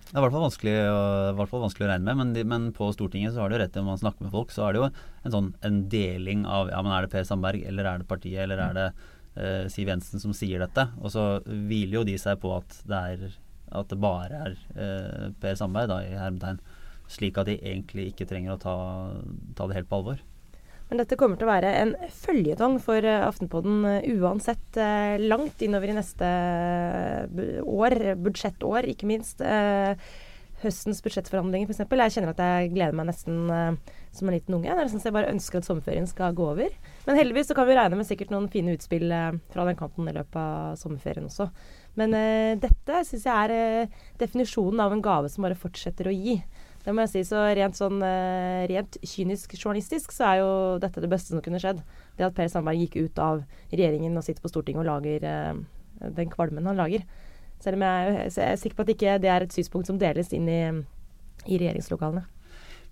Det 0.09 0.17
er 0.17 0.23
i 0.23 0.25
hvert 0.25 0.33
fall 0.33 0.41
vanskelig, 0.47 0.71
fall 1.51 1.61
vanskelig 1.61 1.85
å 1.85 1.89
regne 1.91 2.05
med, 2.07 2.17
men, 2.17 2.29
de, 2.33 2.41
men 2.49 2.63
på 2.73 2.87
Stortinget 2.95 3.35
så 3.35 3.43
har 3.43 3.51
du 3.51 3.59
rett 3.61 3.69
til 3.75 3.83
når 3.83 3.91
man 3.91 3.99
snakker 4.01 4.25
med 4.25 4.33
folk, 4.33 4.49
så 4.49 4.63
er 4.65 4.73
det 4.73 4.79
jo 4.81 4.87
en 4.89 5.35
sånn 5.35 5.49
en 5.67 5.77
deling 5.91 6.47
av 6.49 6.71
ja, 6.71 6.79
men 6.81 6.95
er 6.95 7.05
det 7.05 7.11
Per 7.13 7.27
Sandberg, 7.29 7.61
eller 7.69 7.85
er 7.85 8.01
det 8.01 8.07
partiet, 8.09 8.39
eller 8.47 8.63
er 8.63 8.73
det 8.79 8.87
eh, 8.89 9.67
Siv 9.69 9.91
Jensen 9.91 10.23
som 10.23 10.33
sier 10.33 10.65
dette? 10.65 10.87
Og 10.97 11.13
så 11.13 11.27
hviler 11.45 11.99
jo 11.99 12.03
de 12.09 12.17
seg 12.17 12.41
på 12.41 12.55
at 12.57 12.79
det, 12.89 13.03
er, 13.13 13.37
at 13.69 13.93
det 13.93 13.99
bare 14.01 14.41
er 14.47 14.57
eh, 14.73 15.29
Per 15.45 15.61
Sandberg, 15.61 15.93
da, 15.93 16.01
i 16.01 16.17
hermetegn. 16.17 16.57
Slik 17.09 17.37
at 17.37 17.51
de 17.51 17.59
egentlig 17.61 18.09
ikke 18.09 18.25
trenger 18.33 18.57
å 18.57 18.61
ta, 18.65 18.75
ta 19.61 19.69
det 19.69 19.77
helt 19.77 19.93
på 19.93 20.01
alvor. 20.01 20.25
Men 20.89 21.03
dette 21.03 21.17
kommer 21.19 21.37
til 21.37 21.45
å 21.45 21.51
være 21.51 21.71
en 21.83 21.91
føljetong 22.23 22.79
for 22.81 23.05
eh, 23.05 23.21
Aftenpodden 23.21 23.83
eh, 23.85 24.07
uansett 24.17 24.79
eh, 24.81 25.21
langt 25.21 25.61
innover 25.61 25.91
i 25.91 25.97
neste 25.99 26.29
år, 27.61 27.95
budsjettår 28.17 28.89
ikke 28.95 29.09
minst. 29.09 29.43
Høstens 30.59 30.99
budsjettforhandlinger 31.05 31.69
f.eks. 31.69 31.85
Jeg 31.85 32.15
kjenner 32.15 32.33
at 32.33 32.41
jeg 32.43 32.71
gleder 32.73 32.97
meg 32.97 33.07
nesten 33.07 33.45
som 33.47 34.27
en 34.27 34.35
liten 34.35 34.57
unge. 34.57 34.73
Nesten 34.75 34.99
så 34.99 35.07
jeg 35.07 35.15
bare 35.15 35.29
ønsker 35.31 35.61
at 35.61 35.67
sommerferien 35.69 36.09
skal 36.09 36.33
gå 36.35 36.49
over. 36.51 36.73
Men 37.05 37.19
heldigvis 37.21 37.47
så 37.47 37.55
kan 37.55 37.69
vi 37.69 37.77
regne 37.77 37.95
med 37.95 38.09
sikkert 38.09 38.33
noen 38.33 38.49
fine 38.51 38.73
utspill 38.75 39.07
fra 39.53 39.67
den 39.69 39.79
kanten 39.79 40.09
i 40.09 40.15
løpet 40.17 40.35
av 40.41 40.75
sommerferien 40.81 41.29
også. 41.29 41.47
Men 42.01 42.17
dette 42.59 43.05
syns 43.07 43.29
jeg 43.29 43.53
er 43.53 43.95
definisjonen 44.19 44.83
av 44.83 44.97
en 44.97 45.05
gave 45.05 45.31
som 45.31 45.47
bare 45.47 45.55
fortsetter 45.59 46.11
å 46.11 46.17
gi. 46.17 46.41
Det 46.89 46.95
må 46.97 47.03
jeg 47.05 47.11
si. 47.11 47.21
Så 47.29 47.37
rent 47.53 47.77
sånn 47.77 47.99
eh, 48.01 48.63
rent 48.71 48.95
kynisk 49.05 49.51
journalistisk 49.53 50.13
så 50.15 50.23
er 50.25 50.39
jo 50.39 50.53
dette 50.81 51.03
det 51.03 51.09
beste 51.11 51.35
som 51.35 51.43
kunne 51.45 51.59
skjedd. 51.61 51.83
Det 52.17 52.25
at 52.25 52.33
Per 52.33 52.47
Sandberg 52.49 52.81
gikk 52.81 52.95
ut 52.97 53.19
av 53.21 53.43
regjeringen 53.69 54.17
og 54.17 54.25
sitter 54.25 54.41
på 54.41 54.49
Stortinget 54.49 54.81
og 54.81 54.87
lager 54.89 55.27
eh, 55.29 55.59
den 56.17 56.31
kvalmen 56.33 56.65
han 56.65 56.79
lager. 56.79 57.03
Selv 57.61 57.77
om 57.77 57.85
jeg, 57.85 58.31
så 58.33 58.41
jeg 58.41 58.55
er 58.55 58.61
sikker 58.63 58.79
på 58.79 58.87
at 58.87 58.91
ikke 58.95 59.19
det 59.21 59.29
er 59.29 59.45
et 59.45 59.53
synspunkt 59.53 59.91
som 59.91 59.99
deles 60.01 60.33
inn 60.33 60.49
i, 60.49 60.63
i 61.45 61.59
regjeringslokalene. 61.61 62.25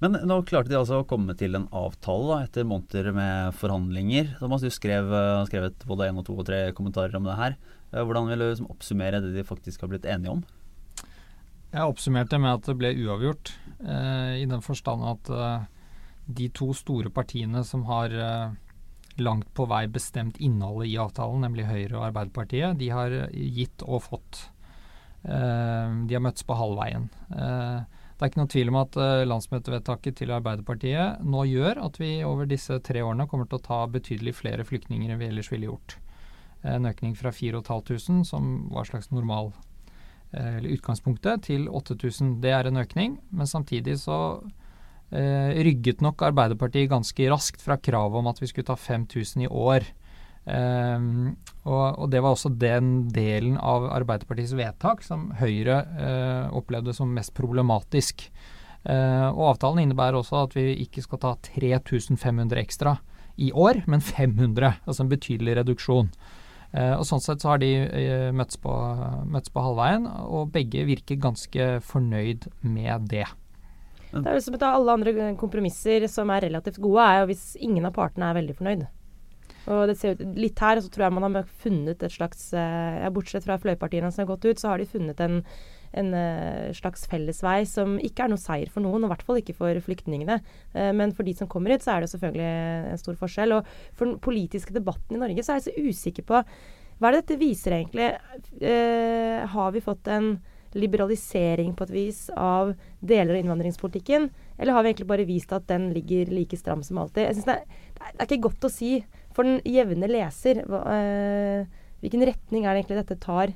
Men 0.03 0.19
nå 0.29 0.37
klarte 0.45 0.69
de 0.69 0.77
altså 0.77 0.99
å 1.01 1.07
komme 1.09 1.33
til 1.39 1.57
en 1.57 1.65
avtale 1.73 2.27
da, 2.29 2.37
etter 2.45 2.69
måneder 2.69 3.09
med 3.17 3.57
forhandlinger. 3.57 4.35
Thomas, 4.37 4.61
du 4.61 4.69
skrev, 4.69 5.09
eh, 5.09 5.47
skrevet 5.49 5.89
både 5.89 6.11
én 6.11 6.21
og 6.21 6.27
to 6.27 6.37
og 6.37 6.45
tre 6.51 6.67
kommentarer 6.77 7.17
om 7.17 7.25
det 7.25 7.39
her. 7.41 7.57
Eh, 7.89 8.03
Hvordan 8.03 8.29
vil 8.29 8.45
du 8.45 8.45
liksom 8.45 8.69
oppsummere 8.69 9.23
det 9.25 9.33
de 9.33 9.47
faktisk 9.47 9.81
har 9.81 9.89
blitt 9.89 10.05
enige 10.05 10.37
om? 10.37 10.45
Jeg 11.74 11.83
oppsummerte 11.83 12.39
med 12.39 12.53
at 12.53 12.69
det 12.69 12.77
ble 12.79 12.93
uavgjort, 12.95 13.51
eh, 13.83 14.38
i 14.41 14.45
den 14.47 14.63
forstand 14.63 15.03
at 15.03 15.29
eh, 15.29 15.65
de 16.39 16.47
to 16.55 16.71
store 16.75 17.12
partiene 17.12 17.63
som 17.67 17.83
har 17.89 18.13
eh, 18.13 18.55
langt 19.21 19.50
på 19.53 19.65
vei 19.69 19.86
bestemt 19.91 20.39
innholdet 20.43 20.91
i 20.91 20.97
avtalen, 21.01 21.43
nemlig 21.45 21.67
Høyre 21.67 21.97
og 21.97 22.05
Arbeiderpartiet, 22.09 22.77
de 22.79 22.89
har 22.93 23.13
eh, 23.13 23.36
gitt 23.57 23.83
og 23.86 24.03
fått. 24.05 24.47
Eh, 25.24 25.93
de 26.07 26.17
har 26.17 26.24
møttes 26.24 26.47
på 26.47 26.57
halvveien. 26.57 27.09
Eh, 27.36 28.01
det 28.17 28.25
er 28.25 28.31
ikke 28.31 28.41
noe 28.41 28.50
tvil 28.50 28.71
om 28.71 28.79
at 28.79 28.95
landsmøtevedtaket 29.29 30.15
til 30.17 30.31
Arbeiderpartiet 30.33 31.19
nå 31.21 31.43
gjør 31.45 31.83
at 31.86 32.00
vi 32.01 32.15
over 32.25 32.47
disse 32.50 32.79
tre 32.81 33.03
årene 33.05 33.27
kommer 33.29 33.45
til 33.45 33.59
å 33.59 33.65
ta 33.67 33.83
betydelig 33.93 34.33
flere 34.39 34.65
flyktninger 34.65 35.12
enn 35.13 35.21
vi 35.21 35.27
ellers 35.29 35.51
ville 35.51 35.69
gjort. 35.69 36.00
En 36.65 36.89
økning 36.89 37.13
fra 37.13 37.29
4500, 37.29 38.25
som 38.25 38.55
var 38.74 38.89
slags 38.89 39.12
normal 39.13 39.51
eller 40.34 40.74
utgangspunktet, 40.75 41.46
til 41.48 41.69
8000. 41.69 42.38
Det 42.43 42.51
er 42.51 42.67
en 42.67 42.81
økning, 42.81 43.19
men 43.31 43.48
samtidig 43.48 43.98
så 44.01 44.41
eh, 45.12 45.55
rygget 45.63 46.03
nok 46.03 46.22
Arbeiderpartiet 46.27 46.91
ganske 46.91 47.29
raskt 47.31 47.63
fra 47.63 47.77
kravet 47.79 48.19
om 48.19 48.27
at 48.27 48.41
vi 48.41 48.50
skulle 48.51 48.67
ta 48.67 48.75
5000 48.75 49.48
i 49.48 49.48
år. 49.48 49.88
Ehm, 50.48 51.36
og, 51.67 52.00
og 52.00 52.12
det 52.12 52.22
var 52.24 52.36
også 52.36 52.53
den 52.55 53.10
delen 53.12 53.57
av 53.60 53.89
Arbeiderpartiets 53.91 54.55
vedtak 54.55 55.03
som 55.03 55.29
Høyre 55.39 55.81
eh, 56.00 56.55
opplevde 56.55 56.96
som 56.96 57.12
mest 57.13 57.34
problematisk. 57.38 58.29
Eh, 58.88 59.27
og 59.34 59.53
avtalen 59.53 59.84
innebærer 59.84 60.19
også 60.19 60.46
at 60.46 60.55
vi 60.55 60.72
ikke 60.86 61.03
skal 61.03 61.22
ta 61.24 61.36
3500 61.50 62.62
ekstra 62.63 62.98
i 63.38 63.51
år, 63.51 63.84
men 63.91 64.01
500. 64.01 64.79
Altså 64.88 65.03
en 65.03 65.12
betydelig 65.12 65.60
reduksjon. 65.60 66.12
Eh, 66.75 66.93
og 66.97 67.05
Sånn 67.07 67.24
sett 67.24 67.43
så 67.43 67.53
har 67.53 67.62
de 67.63 67.71
eh, 67.86 68.29
møttes, 68.36 68.59
på, 68.62 68.74
møttes 69.29 69.53
på 69.53 69.63
halvveien, 69.63 70.07
og 70.27 70.51
begge 70.55 70.86
virker 70.88 71.21
ganske 71.24 71.69
fornøyd 71.88 72.50
med 72.65 73.07
det. 73.13 73.27
Det 74.12 74.24
er 74.24 74.38
jo 74.38 74.43
som 74.45 74.55
at 74.55 74.67
alle 74.67 74.93
andre 74.95 75.31
kompromisser 75.39 76.05
som 76.12 76.31
er 76.31 76.45
relativt 76.47 76.79
gode, 76.83 77.03
er 77.03 77.21
jo 77.21 77.31
hvis 77.31 77.50
ingen 77.63 77.88
av 77.88 77.95
partene 77.95 78.29
er 78.29 78.39
veldig 78.39 78.55
fornøyd. 78.59 78.86
Og 79.67 79.81
det 79.89 79.97
ser 80.00 80.15
ut, 80.15 80.24
Litt 80.39 80.62
her 80.63 80.79
så 80.79 80.91
tror 80.91 81.07
jeg 81.07 81.15
man 81.17 81.27
har 81.27 81.50
funnet 81.63 82.03
et 82.03 82.13
slags 82.13 82.50
eh, 82.55 83.01
ja, 83.01 83.12
Bortsett 83.13 83.47
fra 83.47 83.59
fløypartiene 83.59 84.12
som 84.13 84.24
har 84.24 84.31
gått 84.31 84.47
ut, 84.47 84.62
så 84.62 84.71
har 84.71 84.81
de 84.81 84.88
funnet 84.88 85.19
en, 85.24 85.41
en 85.96 86.13
eh, 86.13 86.74
slags 86.75 87.06
fellesvei 87.10 87.62
som 87.70 87.98
ikke 88.03 88.25
er 88.25 88.32
noe 88.32 88.41
seier 88.41 88.72
for 88.74 88.84
noen, 88.84 89.03
og 89.03 89.10
i 89.10 89.13
hvert 89.13 89.27
fall 89.27 89.39
ikke 89.41 89.56
for 89.58 89.84
flyktningene. 89.86 90.39
Eh, 90.74 90.91
men 90.96 91.13
for 91.15 91.27
de 91.27 91.36
som 91.38 91.50
kommer 91.51 91.74
hit, 91.74 91.86
så 91.86 91.96
er 91.96 92.03
det 92.03 92.12
selvfølgelig 92.13 92.50
en 92.91 93.01
stor 93.01 93.22
forskjell. 93.22 93.56
Og 93.58 93.72
for 93.94 94.10
den 94.10 94.20
politiske 94.24 94.75
debatten 94.75 95.17
i 95.17 95.24
Norge 95.24 95.46
så 95.46 95.56
er 95.56 95.62
jeg 95.62 95.70
så 95.70 95.88
usikker 95.88 96.27
på 96.27 96.44
hva 96.98 97.10
er 97.10 97.13
det 97.13 97.25
dette 97.27 97.41
viser 97.41 97.75
egentlig. 97.77 98.12
Eh, 98.58 99.44
har 99.53 99.74
vi 99.75 99.84
fått 99.86 100.10
en 100.10 100.38
liberalisering 100.77 101.75
på 101.77 101.86
et 101.86 101.94
vis 101.94 102.22
av 102.34 102.74
deler 103.00 103.36
av 103.36 103.41
innvandringspolitikken? 103.44 104.32
Eller 104.58 104.74
har 104.74 104.84
vi 104.84 104.91
egentlig 104.91 105.10
bare 105.12 105.27
vist 105.29 105.53
at 105.53 105.67
den 105.70 105.91
ligger 105.94 106.34
like 106.34 106.58
stram 106.58 106.82
som 106.86 106.98
alltid? 107.03 107.27
Jeg 107.27 107.38
synes 107.38 107.50
det, 107.51 107.60
er, 107.62 108.10
det 108.10 108.17
er 108.17 108.29
ikke 108.32 108.48
godt 108.50 108.65
å 108.65 108.74
si 108.74 108.91
for 109.38 109.46
den 109.46 109.62
jevne 109.70 110.10
leser 110.10 110.63
hva, 110.65 110.82
hvilken 112.01 112.25
retning 112.25 112.65
er 112.65 112.74
det 112.74 112.82
egentlig 112.82 113.00
dette 113.03 113.20
tar 113.22 113.53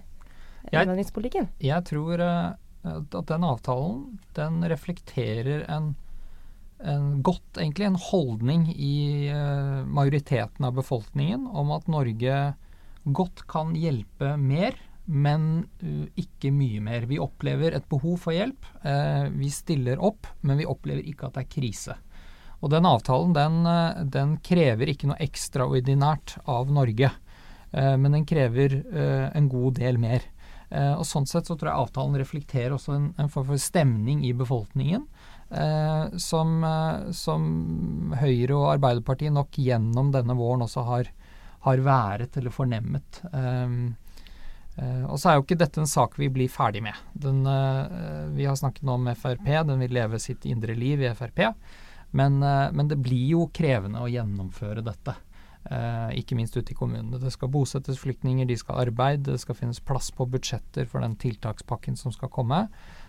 innvandringspolitikken? 0.70 1.50
Jeg 1.64 1.88
tror 1.90 2.22
eh, 2.22 2.54
at 2.92 3.28
den 3.32 3.48
avtalen 3.48 4.20
den 4.38 4.62
reflekterer 4.72 5.66
en, 5.72 5.96
en 6.84 7.10
godt, 7.26 7.58
egentlig 7.58 7.90
en 7.90 8.00
holdning 8.12 8.70
i 8.76 9.30
eh, 9.34 9.82
majoriteten 9.88 10.70
av 10.70 10.78
befolkningen 10.78 11.48
om 11.48 11.74
at 11.76 11.90
Norge 11.92 12.38
godt 13.04 13.48
kan 13.50 13.74
hjelpe 13.74 14.36
mer, 14.38 14.78
men 15.12 15.66
uh, 15.82 16.06
ikke 16.22 16.52
mye 16.54 16.78
mer. 16.86 17.08
Vi 17.10 17.18
opplever 17.20 17.74
et 17.74 17.88
behov 17.90 18.20
for 18.22 18.38
hjelp. 18.38 18.68
eh, 18.86 19.26
vi 19.34 19.50
stiller 19.50 19.98
opp, 19.98 20.30
men 20.46 20.62
vi 20.62 20.68
opplever 20.70 21.02
ikke 21.10 21.26
at 21.28 21.40
det 21.40 21.48
er 21.48 21.54
krise. 21.56 21.96
Og 22.62 22.70
den 22.70 22.86
avtalen 22.86 23.34
den, 23.34 23.66
eh, 23.66 24.04
den 24.06 24.38
krever 24.46 24.92
ikke 24.92 25.10
noe 25.10 25.22
ekstraordinært 25.24 26.38
av 26.46 26.70
Norge, 26.72 27.10
eh, 27.74 27.96
men 27.98 28.12
den 28.12 28.26
krever 28.30 28.78
eh, 28.86 29.32
en 29.34 29.50
god 29.50 29.80
del 29.82 29.98
mer. 29.98 30.22
Eh, 30.72 30.94
og 30.96 31.06
Sånn 31.08 31.28
sett 31.28 31.50
så 31.50 31.58
tror 31.60 31.72
jeg 31.72 31.86
avtalen 31.86 32.20
reflekterer 32.22 32.76
også 32.76 32.96
en, 32.96 33.08
en 33.20 33.32
form 33.32 33.50
for 33.52 33.62
stemning 33.62 34.24
i 34.28 34.32
befolkningen. 34.38 35.06
Eh, 35.52 36.18
som, 36.18 36.64
eh, 36.64 37.12
som 37.12 38.14
Høyre 38.16 38.56
og 38.56 38.70
Arbeiderpartiet 38.78 39.36
nok 39.36 39.60
gjennom 39.60 40.14
denne 40.16 40.38
våren 40.40 40.64
også 40.64 40.86
har, 40.88 41.12
har 41.68 41.84
været 41.84 42.38
eller 42.40 42.56
fornemmet. 42.56 43.20
Eh, 43.34 43.76
eh, 44.80 45.04
og 45.10 45.20
så 45.20 45.32
er 45.32 45.38
jo 45.38 45.46
ikke 45.46 45.60
dette 45.60 45.84
en 45.84 45.92
sak 45.92 46.16
vi 46.22 46.32
blir 46.32 46.52
ferdig 46.52 46.86
med. 46.88 46.96
Den, 47.12 47.44
eh, 47.46 48.30
vi 48.38 48.48
har 48.48 48.56
snakket 48.56 48.88
nå 48.88 48.96
om 48.96 49.12
Frp, 49.12 49.50
den 49.68 49.84
vil 49.84 49.98
leve 50.00 50.24
sitt 50.24 50.48
indre 50.48 50.78
liv 50.78 51.04
i 51.04 51.12
Frp. 51.16 51.50
Men, 52.12 52.42
men 52.76 52.90
det 52.92 52.98
blir 53.00 53.30
jo 53.38 53.46
krevende 53.56 54.02
å 54.04 54.10
gjennomføre 54.12 54.82
dette. 54.84 55.14
Eh, 55.72 56.18
ikke 56.20 56.36
minst 56.36 56.58
ute 56.58 56.74
i 56.74 56.76
kommunene. 56.76 57.16
Det 57.22 57.30
skal 57.32 57.48
bosettes 57.52 58.00
flyktninger, 58.02 58.44
de 58.50 58.58
skal 58.60 58.82
arbeide, 58.82 59.30
det 59.30 59.40
skal 59.40 59.56
finnes 59.56 59.80
plass 59.80 60.10
på 60.12 60.26
budsjetter 60.28 60.88
for 60.90 61.00
den 61.00 61.14
tiltakspakken 61.22 61.96
som 62.00 62.12
skal 62.12 62.32
komme. 62.34 62.66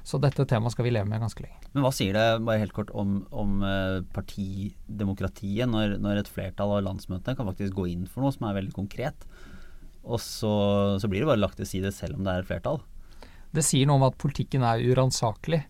Så 0.07 0.21
dette 0.23 0.47
temaet 0.47 0.75
skal 0.75 0.87
vi 0.87 0.93
leve 0.95 1.09
med 1.11 1.25
ganske 1.25 1.43
lenge. 1.43 1.59
Men 1.73 1.83
hva 1.83 1.91
sier 1.95 2.15
det 2.15 2.45
bare 2.47 2.63
helt 2.63 2.77
kort 2.77 2.93
om, 2.95 3.17
om 3.35 3.65
eh, 3.67 3.99
partidemokratiet 4.15 5.71
når, 5.71 5.97
når 6.03 6.21
et 6.21 6.31
flertall 6.31 6.77
av 6.77 6.85
landsmøtene 6.87 7.35
kan 7.39 7.49
faktisk 7.51 7.75
gå 7.81 7.89
inn 7.91 8.05
for 8.07 8.23
noe 8.23 8.35
som 8.35 8.47
er 8.47 8.61
veldig 8.61 8.77
konkret, 8.77 9.27
og 10.03 10.23
så, 10.23 10.53
så 11.03 11.11
blir 11.11 11.23
det 11.23 11.31
bare 11.33 11.43
lagt 11.43 11.59
til 11.59 11.69
side 11.69 11.91
selv 11.95 12.19
om 12.19 12.27
det 12.27 12.31
er 12.31 12.45
et 12.45 12.51
flertall? 12.51 12.79
Det 13.55 13.65
sier 13.67 13.89
noe 13.91 13.99
om 13.99 14.07
at 14.07 14.19
politikken 14.23 14.63
er 14.67 14.83
uransakelig. 14.87 15.65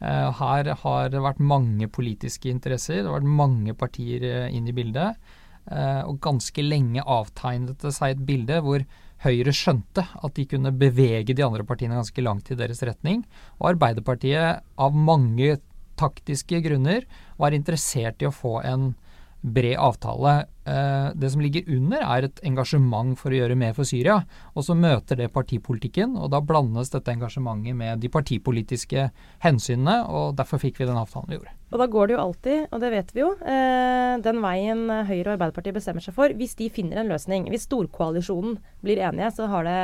Eh, 0.00 0.30
her 0.40 0.72
har 0.80 1.12
det 1.12 1.20
vært 1.24 1.44
mange 1.44 1.90
politiske 1.92 2.48
interesser, 2.48 3.02
det 3.02 3.10
har 3.10 3.18
vært 3.18 3.36
mange 3.44 3.76
partier 3.76 4.24
eh, 4.24 4.48
inn 4.56 4.68
i 4.70 4.76
bildet. 4.76 5.20
Eh, 5.68 6.02
og 6.08 6.20
ganske 6.24 6.64
lenge 6.64 7.04
avtegnet 7.04 7.82
det 7.82 7.92
seg 7.96 8.14
et 8.14 8.24
bilde 8.28 8.60
hvor 8.64 8.84
Høyre 9.24 9.50
skjønte 9.52 10.04
at 10.14 10.36
de 10.36 10.44
kunne 10.46 10.70
bevege 10.78 11.34
de 11.34 11.42
andre 11.42 11.64
partiene 11.66 11.96
ganske 11.98 12.22
langt 12.22 12.52
i 12.54 12.56
deres 12.58 12.84
retning. 12.86 13.24
Og 13.58 13.72
Arbeiderpartiet, 13.72 14.62
av 14.78 14.94
mange 14.94 15.56
taktiske 15.98 16.60
grunner, 16.62 17.02
var 17.36 17.56
interessert 17.56 18.22
i 18.22 18.28
å 18.28 18.34
få 18.34 18.60
en 18.62 18.92
bred 19.40 19.76
avtale. 19.78 20.46
Eh, 20.64 21.08
det 21.14 21.30
som 21.30 21.40
ligger 21.40 21.68
under, 21.76 22.02
er 22.02 22.26
et 22.26 22.40
engasjement 22.46 23.14
for 23.18 23.32
å 23.32 23.38
gjøre 23.38 23.56
mer 23.58 23.74
for 23.76 23.88
Syria. 23.88 24.18
Og 24.54 24.66
så 24.66 24.76
møter 24.76 25.18
det 25.20 25.30
partipolitikken, 25.34 26.16
og 26.18 26.32
da 26.34 26.40
blandes 26.44 26.92
dette 26.92 27.12
engasjementet 27.14 27.76
med 27.78 28.02
de 28.02 28.10
partipolitiske 28.12 29.08
hensynene, 29.44 30.00
og 30.08 30.36
derfor 30.38 30.62
fikk 30.62 30.80
vi 30.80 30.88
den 30.88 30.98
avtalen 31.00 31.30
vi 31.30 31.38
gjorde. 31.38 31.54
Og 31.68 31.82
da 31.82 31.88
går 31.92 32.08
det 32.08 32.16
jo 32.16 32.22
alltid, 32.22 32.66
og 32.72 32.82
det 32.82 32.92
vet 32.94 33.14
vi 33.14 33.24
jo, 33.24 33.30
eh, 33.44 34.14
den 34.24 34.42
veien 34.44 34.86
Høyre 34.88 35.26
og 35.26 35.34
Arbeiderpartiet 35.36 35.76
bestemmer 35.76 36.04
seg 36.04 36.16
for, 36.16 36.32
hvis 36.32 36.56
de 36.58 36.70
finner 36.72 37.02
en 37.02 37.12
løsning. 37.12 37.48
Hvis 37.52 37.68
storkoalisjonen 37.68 38.58
blir 38.84 39.02
enige, 39.04 39.32
så 39.36 39.48
har 39.52 39.68
det 39.68 39.80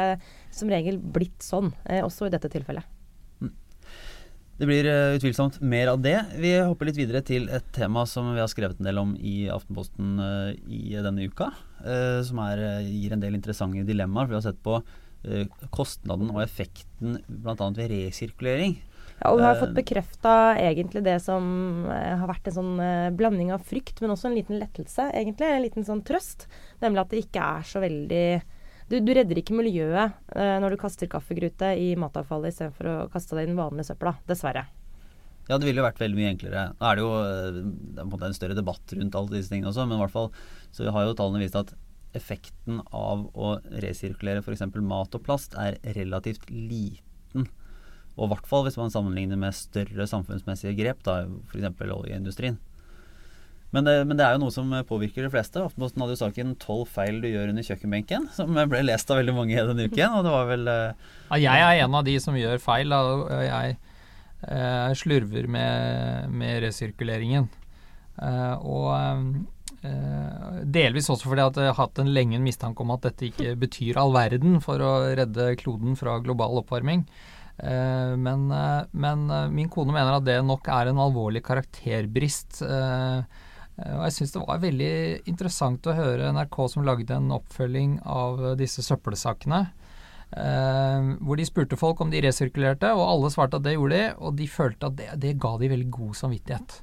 som 0.55 0.71
regel 0.73 0.99
blitt 0.99 1.45
sånn, 1.45 1.73
eh, 1.85 2.03
også 2.05 2.29
i 2.29 2.35
dette 2.35 2.51
tilfellet. 2.53 2.94
Det 4.55 4.69
blir 4.71 4.87
uh, 4.87 5.17
utvilsomt 5.17 5.59
mer 5.61 5.91
av 5.91 6.03
det. 6.03 6.15
Vi 6.39 6.53
hopper 6.61 6.87
litt 6.87 6.99
videre 6.99 7.25
til 7.27 7.49
et 7.51 7.67
tema 7.75 8.05
som 8.07 8.31
vi 8.37 8.43
har 8.43 8.51
skrevet 8.51 8.79
en 8.79 8.87
del 8.87 9.01
om 9.03 9.15
i 9.19 9.49
Aftenposten 9.51 10.13
uh, 10.23 10.51
i 10.71 10.95
denne 10.95 11.27
uka. 11.27 11.51
Uh, 11.83 12.23
som 12.27 12.39
er, 12.45 12.63
gir 12.87 13.17
en 13.17 13.25
del 13.25 13.35
interessante 13.35 13.83
dilemmaer. 13.89 14.29
For 14.29 14.37
vi 14.37 14.41
har 14.41 14.47
sett 14.51 14.63
på 14.65 14.83
kostnaden 15.73 16.29
og 16.35 16.43
effekten 16.43 17.15
bl.a. 17.25 17.55
ved 17.57 17.87
resirkulering. 17.89 18.75
Ja, 19.23 19.31
og 19.31 19.39
vi 19.39 19.47
har 19.47 19.57
fått 19.57 19.73
bekrefta 19.73 20.35
egentlig 20.61 21.01
det 21.07 21.15
som 21.25 21.87
har 21.89 22.27
vært 22.29 22.51
en 22.51 22.57
sånn 22.59 22.83
blanding 23.17 23.55
av 23.55 23.65
frykt, 23.65 24.03
men 24.05 24.13
også 24.13 24.29
en 24.29 24.37
liten 24.37 24.59
lettelse, 24.61 25.07
egentlig. 25.17 25.49
En 25.49 25.65
liten 25.65 25.87
sånn 25.89 26.03
trøst. 26.05 26.45
Nemlig 26.85 27.01
at 27.07 27.15
det 27.15 27.23
ikke 27.25 27.47
er 27.55 27.65
så 27.71 27.81
veldig 27.87 28.27
du, 28.91 28.99
du, 29.01 29.13
redder 29.17 29.41
ikke 29.41 29.57
miljøet 29.57 30.17
eh, 30.37 30.57
når 30.61 30.75
du 30.75 30.81
kaster 30.81 31.11
kaffegrute 31.11 31.73
i 31.81 31.93
matavfallet 32.01 32.53
istedenfor 32.53 32.91
å 32.91 32.97
kaste 33.13 33.39
det 33.39 33.47
i 33.47 33.51
den 33.51 33.59
vanlige 33.59 33.93
søpla. 33.93 34.17
Dessverre. 34.29 34.67
Ja, 35.49 35.59
det 35.59 35.69
ville 35.69 35.83
jo 35.83 35.87
vært 35.87 36.01
veldig 36.01 36.17
mye 36.17 36.33
enklere. 36.33 36.67
Nå 36.79 36.89
er 36.89 36.97
det 36.97 37.05
jo 37.05 37.15
eh, 37.21 37.57
det 37.57 38.03
er 38.03 38.05
en, 38.05 38.29
en 38.29 38.37
større 38.37 38.59
debatt 38.59 38.95
rundt 38.97 39.19
alle 39.19 39.37
disse 39.37 39.53
tingene 39.53 39.73
også, 39.73 39.89
men 39.89 39.99
i 39.99 40.05
hvert 40.05 40.15
fall 40.15 40.31
så 40.75 40.93
har 40.95 41.09
jo 41.09 41.17
tallene 41.19 41.43
vist 41.45 41.59
at 41.61 41.75
effekten 42.15 42.79
av 42.95 43.27
å 43.35 43.57
resirkulere 43.83 44.45
f.eks. 44.45 44.63
mat 44.87 45.17
og 45.19 45.25
plast 45.27 45.57
er 45.59 45.81
relativt 45.97 46.47
liten. 46.51 47.49
Og 48.15 48.29
i 48.29 48.31
hvert 48.31 48.47
fall 48.47 48.63
hvis 48.69 48.79
man 48.79 48.93
sammenligner 48.95 49.41
med 49.41 49.57
større 49.59 50.07
samfunnsmessige 50.07 50.77
grep, 50.79 51.03
da 51.07 51.25
f.eks. 51.51 51.73
oljeindustrien. 51.83 52.61
Men 53.75 53.89
det, 53.89 53.95
men 54.07 54.19
det, 54.19 54.23
er 54.23 54.37
jo 54.37 54.45
noe 54.45 54.55
som 54.55 54.71
påvirker 54.87 55.27
de 55.27 55.33
fleste. 55.33 55.59
Aftenposten 55.59 56.03
hadde 56.03 56.15
jo 56.15 56.21
saken 56.21 56.55
'Tolv 56.63 56.87
feil 56.95 57.19
du 57.23 57.27
gjør 57.27 57.51
under 57.51 57.67
kjøkkenbenken', 57.67 58.29
som 58.37 58.55
ble 58.55 58.85
lest 58.87 59.11
av 59.11 59.19
veldig 59.19 59.35
mange 59.35 59.67
denne 59.71 59.89
uken. 59.89 60.19
Og 60.19 60.27
det 60.27 60.35
var 60.37 60.51
vel 60.53 60.69
uh... 60.71 61.09
ja, 61.35 61.41
Jeg 61.43 61.65
er 61.65 61.87
en 61.87 61.99
av 61.99 62.07
de 62.07 62.15
som 62.23 62.39
gjør 62.39 62.63
feil. 62.63 62.95
Da. 62.95 63.01
Jeg 63.43 63.75
uh, 64.47 64.93
slurver 65.01 65.51
med, 65.51 66.31
med 66.31 66.63
resirkuleringen. 66.69 67.51
Uh, 68.21 68.55
og 68.63 69.43
delvis 70.65 71.11
også 71.13 71.29
fordi 71.29 71.43
at 71.45 71.59
jeg 71.61 71.69
har 71.69 71.77
hatt 71.77 71.99
en 72.01 72.09
lenge 72.09 72.39
en 72.39 72.45
mistanke 72.47 72.81
om 72.81 72.95
at 72.95 73.03
dette 73.05 73.27
ikke 73.27 73.51
betyr 73.61 73.99
all 74.01 74.15
verden 74.15 74.57
for 74.65 74.81
å 74.81 74.93
redde 75.13 75.51
kloden 75.61 75.93
fra 76.01 76.15
global 76.25 76.63
oppvarming. 76.63 77.03
Men, 78.25 78.47
men, 78.97 79.27
min 79.53 79.69
kone 79.69 79.93
mener 79.93 80.17
at 80.17 80.25
det 80.25 80.39
nok 80.41 80.71
er 80.73 80.89
en 80.89 81.03
alvorlig 81.05 81.45
karakterbrist. 81.45 82.63
Eh, 82.65 83.44
og 83.75 84.03
jeg 84.07 84.15
syns 84.15 84.35
det 84.35 84.43
var 84.45 84.61
veldig 84.63 84.93
interessant 85.31 85.87
å 85.91 85.97
høre 85.97 86.31
NRK 86.37 86.59
som 86.71 86.85
lagde 86.87 87.17
en 87.17 87.33
oppfølging 87.35 87.97
av 88.07 88.53
disse 88.61 88.85
søppelsakene. 88.87 89.65
Uh, 90.35 91.15
hvor 91.23 91.39
de 91.39 91.45
spurte 91.47 91.79
folk 91.79 92.01
om 92.03 92.11
de 92.11 92.23
resirkulerte, 92.25 92.89
og 92.95 93.05
alle 93.07 93.31
svarte 93.31 93.61
at 93.61 93.67
det 93.67 93.77
gjorde 93.77 93.99
de. 93.99 94.07
Og 94.23 94.35
de 94.39 94.49
følte 94.51 94.91
at 94.91 94.99
det, 94.99 95.09
det 95.23 95.37
ga 95.43 95.53
de 95.61 95.71
veldig 95.71 95.91
god 95.95 96.19
samvittighet. 96.19 96.77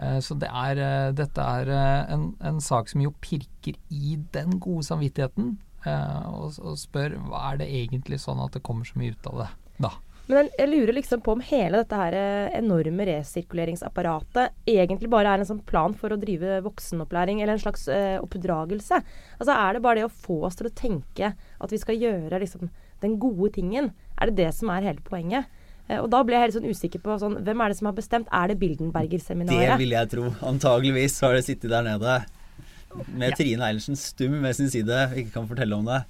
Uh, 0.00 0.18
så 0.24 0.36
det 0.40 0.48
er, 0.48 0.80
uh, 0.80 1.14
dette 1.16 1.44
er 1.60 1.72
eh, 1.76 2.12
en, 2.16 2.30
en, 2.40 2.60
sak 2.64 2.88
som 2.92 3.04
jo 3.04 3.12
pirker 3.20 3.76
i 3.92 4.16
den 4.34 4.56
gode 4.60 4.84
samvittigheten. 4.88 5.58
Eh, 5.88 6.24
og, 6.28 6.58
og 6.60 6.76
spør 6.76 7.16
hva 7.30 7.50
er 7.50 7.62
det 7.62 7.70
egentlig 7.72 8.20
sånn 8.20 8.40
at 8.44 8.52
det 8.56 8.64
kommer 8.66 8.84
så 8.84 9.00
mye 9.00 9.14
ut 9.16 9.28
av 9.30 9.44
det 9.44 9.50
da. 9.80 9.94
Men 10.30 10.50
jeg, 10.54 10.68
lurer 10.70 10.94
liksom 10.94 11.22
på 11.26 11.34
om 11.34 11.42
hele 11.42 11.80
dette 11.82 11.98
her 11.98 12.14
eh, 12.14 12.58
enorme 12.60 13.06
resirkuleringsapparatet 13.08 14.54
egentlig 14.70 15.10
bare 15.10 15.32
er 15.32 15.42
en 15.42 15.48
sånn 15.48 15.62
plan 15.66 15.94
for 15.98 16.14
å 16.14 16.18
drive 16.20 16.60
voksenopplæring, 16.66 17.42
eller 17.42 17.56
en 17.56 17.62
slags 17.62 17.88
eh, 17.90 18.18
oppdragelse. 18.22 19.00
Altså 19.40 19.56
Er 19.56 19.76
det 19.76 19.84
bare 19.86 20.02
det 20.02 20.06
å 20.06 20.12
få 20.28 20.42
oss 20.46 20.60
til 20.60 20.70
å 20.70 20.74
tenke 20.76 21.32
at 21.34 21.74
vi 21.74 21.80
skal 21.82 21.98
gjøre 21.98 22.42
liksom, 22.44 22.70
den 23.02 23.18
gode 23.22 23.50
tingen? 23.58 23.90
Er 24.20 24.30
det 24.30 24.44
det 24.44 24.52
som 24.54 24.70
er 24.70 24.86
hele 24.86 25.02
poenget? 25.06 25.50
Uh, 25.90 26.04
og 26.04 26.10
da 26.12 26.20
ble 26.22 26.36
jeg 26.36 26.46
helt 26.46 26.58
sånn 26.60 26.70
usikker 26.70 27.02
på 27.02 27.16
sånn, 27.18 27.40
hvem 27.42 27.64
er 27.64 27.72
det 27.72 27.80
som 27.80 27.90
har 27.90 27.96
bestemt. 27.96 28.28
Er 28.30 28.52
det 28.52 28.60
Bildenberger-seminaret? 28.60 29.74
Det 29.74 29.80
vil 29.82 29.96
jeg 29.96 30.12
tro. 30.12 30.28
Antageligvis 30.46 31.18
har 31.26 31.34
det 31.34 31.46
sittet 31.48 31.72
der 31.72 31.86
nede 31.86 32.20
med 32.90 33.30
ja. 33.30 33.36
Trine 33.38 33.66
Eilertsen 33.68 33.98
stum 33.98 34.40
ved 34.42 34.56
sin 34.58 34.70
side 34.70 34.96
ikke 35.18 35.34
kan 35.36 35.46
fortelle 35.50 35.76
om 35.76 35.86
det. 35.86 36.00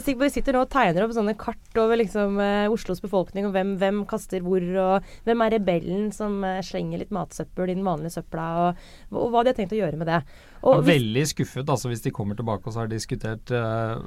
Jeg 0.00 0.18
De 0.20 0.30
sitter 0.32 0.56
nå 0.56 0.64
og 0.64 0.72
tegner 0.72 1.04
opp 1.04 1.14
sånne 1.16 1.36
kart 1.38 1.80
over 1.80 2.00
liksom, 2.00 2.38
uh, 2.40 2.72
Oslos 2.72 3.02
befolkning, 3.04 3.48
og 3.48 3.54
hvem, 3.56 3.76
hvem, 3.80 4.02
kaster 4.10 4.44
hvor, 4.44 4.64
og 4.82 5.12
hvem 5.28 5.44
er 5.46 5.54
rebellen 5.56 6.10
som 6.14 6.40
uh, 6.46 6.58
slenger 6.64 7.02
litt 7.02 7.14
matsøppel 7.14 7.70
i 7.70 7.76
den 7.76 7.86
vanlige 7.86 8.16
søpla, 8.18 8.48
og, 8.64 8.84
og, 9.14 9.30
hva 9.32 9.44
de 9.44 9.52
har 9.52 9.60
tenkt 9.60 9.76
å 9.76 9.80
gjøre 9.80 10.00
med 10.00 10.10
det. 10.10 10.20
Og, 10.60 10.80
ja, 10.80 10.86
veldig 10.90 11.24
skuffet 11.30 11.72
altså, 11.72 11.90
hvis 11.92 12.04
de 12.04 12.14
kommer 12.14 12.38
tilbake 12.38 12.68
og 12.68 12.76
så 12.76 12.84
har 12.84 12.92
diskutert 12.92 13.52
uh, 13.54 14.00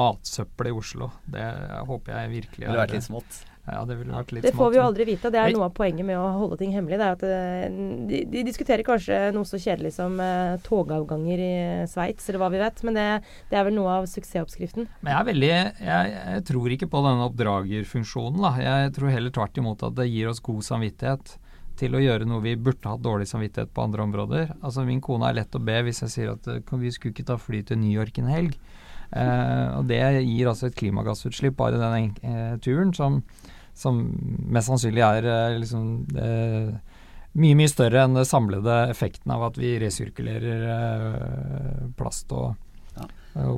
matsøppel 0.00 0.72
i 0.72 0.76
Oslo. 0.76 1.12
Det 1.30 1.46
håper 1.88 2.16
jeg 2.16 2.36
virkelig 2.38 2.68
er 2.68 2.70
Det 2.72 2.84
vært 2.84 2.96
litt 2.98 3.10
smått. 3.10 3.42
Ja, 3.62 3.84
Det 3.86 3.94
ville 3.94 4.10
vært 4.10 4.32
litt 4.34 4.42
Det 4.42 4.50
får 4.56 4.72
vi 4.72 4.78
jo 4.80 4.82
aldri 4.82 5.04
vite. 5.06 5.30
Det 5.30 5.38
er 5.38 5.52
noe 5.54 5.68
av 5.68 5.74
poenget 5.76 6.06
med 6.06 6.18
å 6.18 6.24
holde 6.34 6.58
ting 6.58 6.72
hemmelig. 6.74 6.98
Det 6.98 7.06
er 7.06 7.14
at 7.14 8.08
de, 8.10 8.22
de 8.32 8.42
diskuterer 8.48 8.82
kanskje 8.86 9.18
noe 9.36 9.46
så 9.46 9.60
kjedelig 9.62 9.92
som 9.94 10.18
uh, 10.18 10.58
togavganger 10.66 11.42
i 11.44 11.52
Sveits, 11.90 12.26
eller 12.26 12.42
hva 12.42 12.50
vi 12.50 12.62
vet. 12.62 12.82
Men 12.88 12.98
det, 12.98 13.06
det, 13.52 13.60
er 13.60 13.68
vel 13.68 13.76
noe 13.76 14.00
av 14.00 14.08
suksessoppskriften. 14.10 14.90
Men 15.04 15.14
jeg 15.14 15.20
er 15.20 15.28
veldig 15.32 15.50
jeg, 15.50 16.12
jeg 16.14 16.44
tror 16.48 16.74
ikke 16.76 16.90
på 16.92 17.02
denne 17.06 17.28
oppdragerfunksjonen. 17.28 18.42
Da. 18.44 18.52
Jeg 18.62 18.92
tror 18.98 19.14
heller 19.14 19.34
tvert 19.34 19.58
imot 19.62 19.86
at 19.88 19.96
det 19.98 20.10
gir 20.12 20.30
oss 20.30 20.42
god 20.44 20.62
samvittighet 20.68 21.36
til 21.80 21.96
å 21.96 22.02
gjøre 22.02 22.28
noe 22.28 22.44
vi 22.44 22.52
burde 22.60 22.88
hatt 22.88 23.02
dårlig 23.02 23.26
samvittighet 23.30 23.72
på 23.74 23.86
andre 23.86 24.04
områder. 24.04 24.52
Altså 24.60 24.84
Min 24.86 25.00
kone 25.04 25.28
er 25.28 25.40
lett 25.40 25.56
å 25.56 25.62
be 25.62 25.80
hvis 25.86 26.04
jeg 26.04 26.14
sier 26.14 26.32
at 26.34 26.46
eh, 26.52 26.62
vi 26.78 26.92
skulle 26.92 27.16
ikke 27.16 27.30
ta 27.32 27.38
fly 27.40 27.62
til 27.66 27.80
New 27.80 27.92
York 27.92 28.20
en 28.20 28.30
helg. 28.30 28.56
Eh, 29.12 29.66
og 29.76 29.88
Det 29.88 30.00
gir 30.24 30.48
altså 30.48 30.68
et 30.68 30.78
klimagassutslipp 30.78 31.56
bare 31.58 31.80
den 31.80 32.14
eh, 32.24 32.54
turen 32.64 32.94
som, 32.96 33.20
som, 33.76 34.00
mest 34.48 34.70
sannsynlig 34.70 35.04
er 35.04 35.28
eh, 35.28 35.58
liksom, 35.60 36.06
mye 37.32 37.56
mye 37.56 37.72
større 37.72 38.04
enn 38.04 38.16
den 38.16 38.28
samlede 38.28 38.90
effekten 38.92 39.32
av 39.32 39.48
at 39.50 39.58
vi 39.60 39.78
resirkulerer 39.80 40.60
plast 41.96 42.32
og, 42.36 42.52
ja. 42.52 42.52
og, 42.52 42.61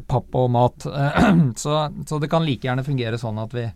papp 0.07 0.37
og 0.39 0.53
mat. 0.55 0.87
så, 1.63 1.81
så, 2.07 2.21
det 2.23 2.31
kan 2.33 2.47
like 2.47 2.69
gjerne 2.69 2.87
fungere 2.87 3.21
sånn 3.21 3.41
at 3.43 3.57
vi 3.57 3.67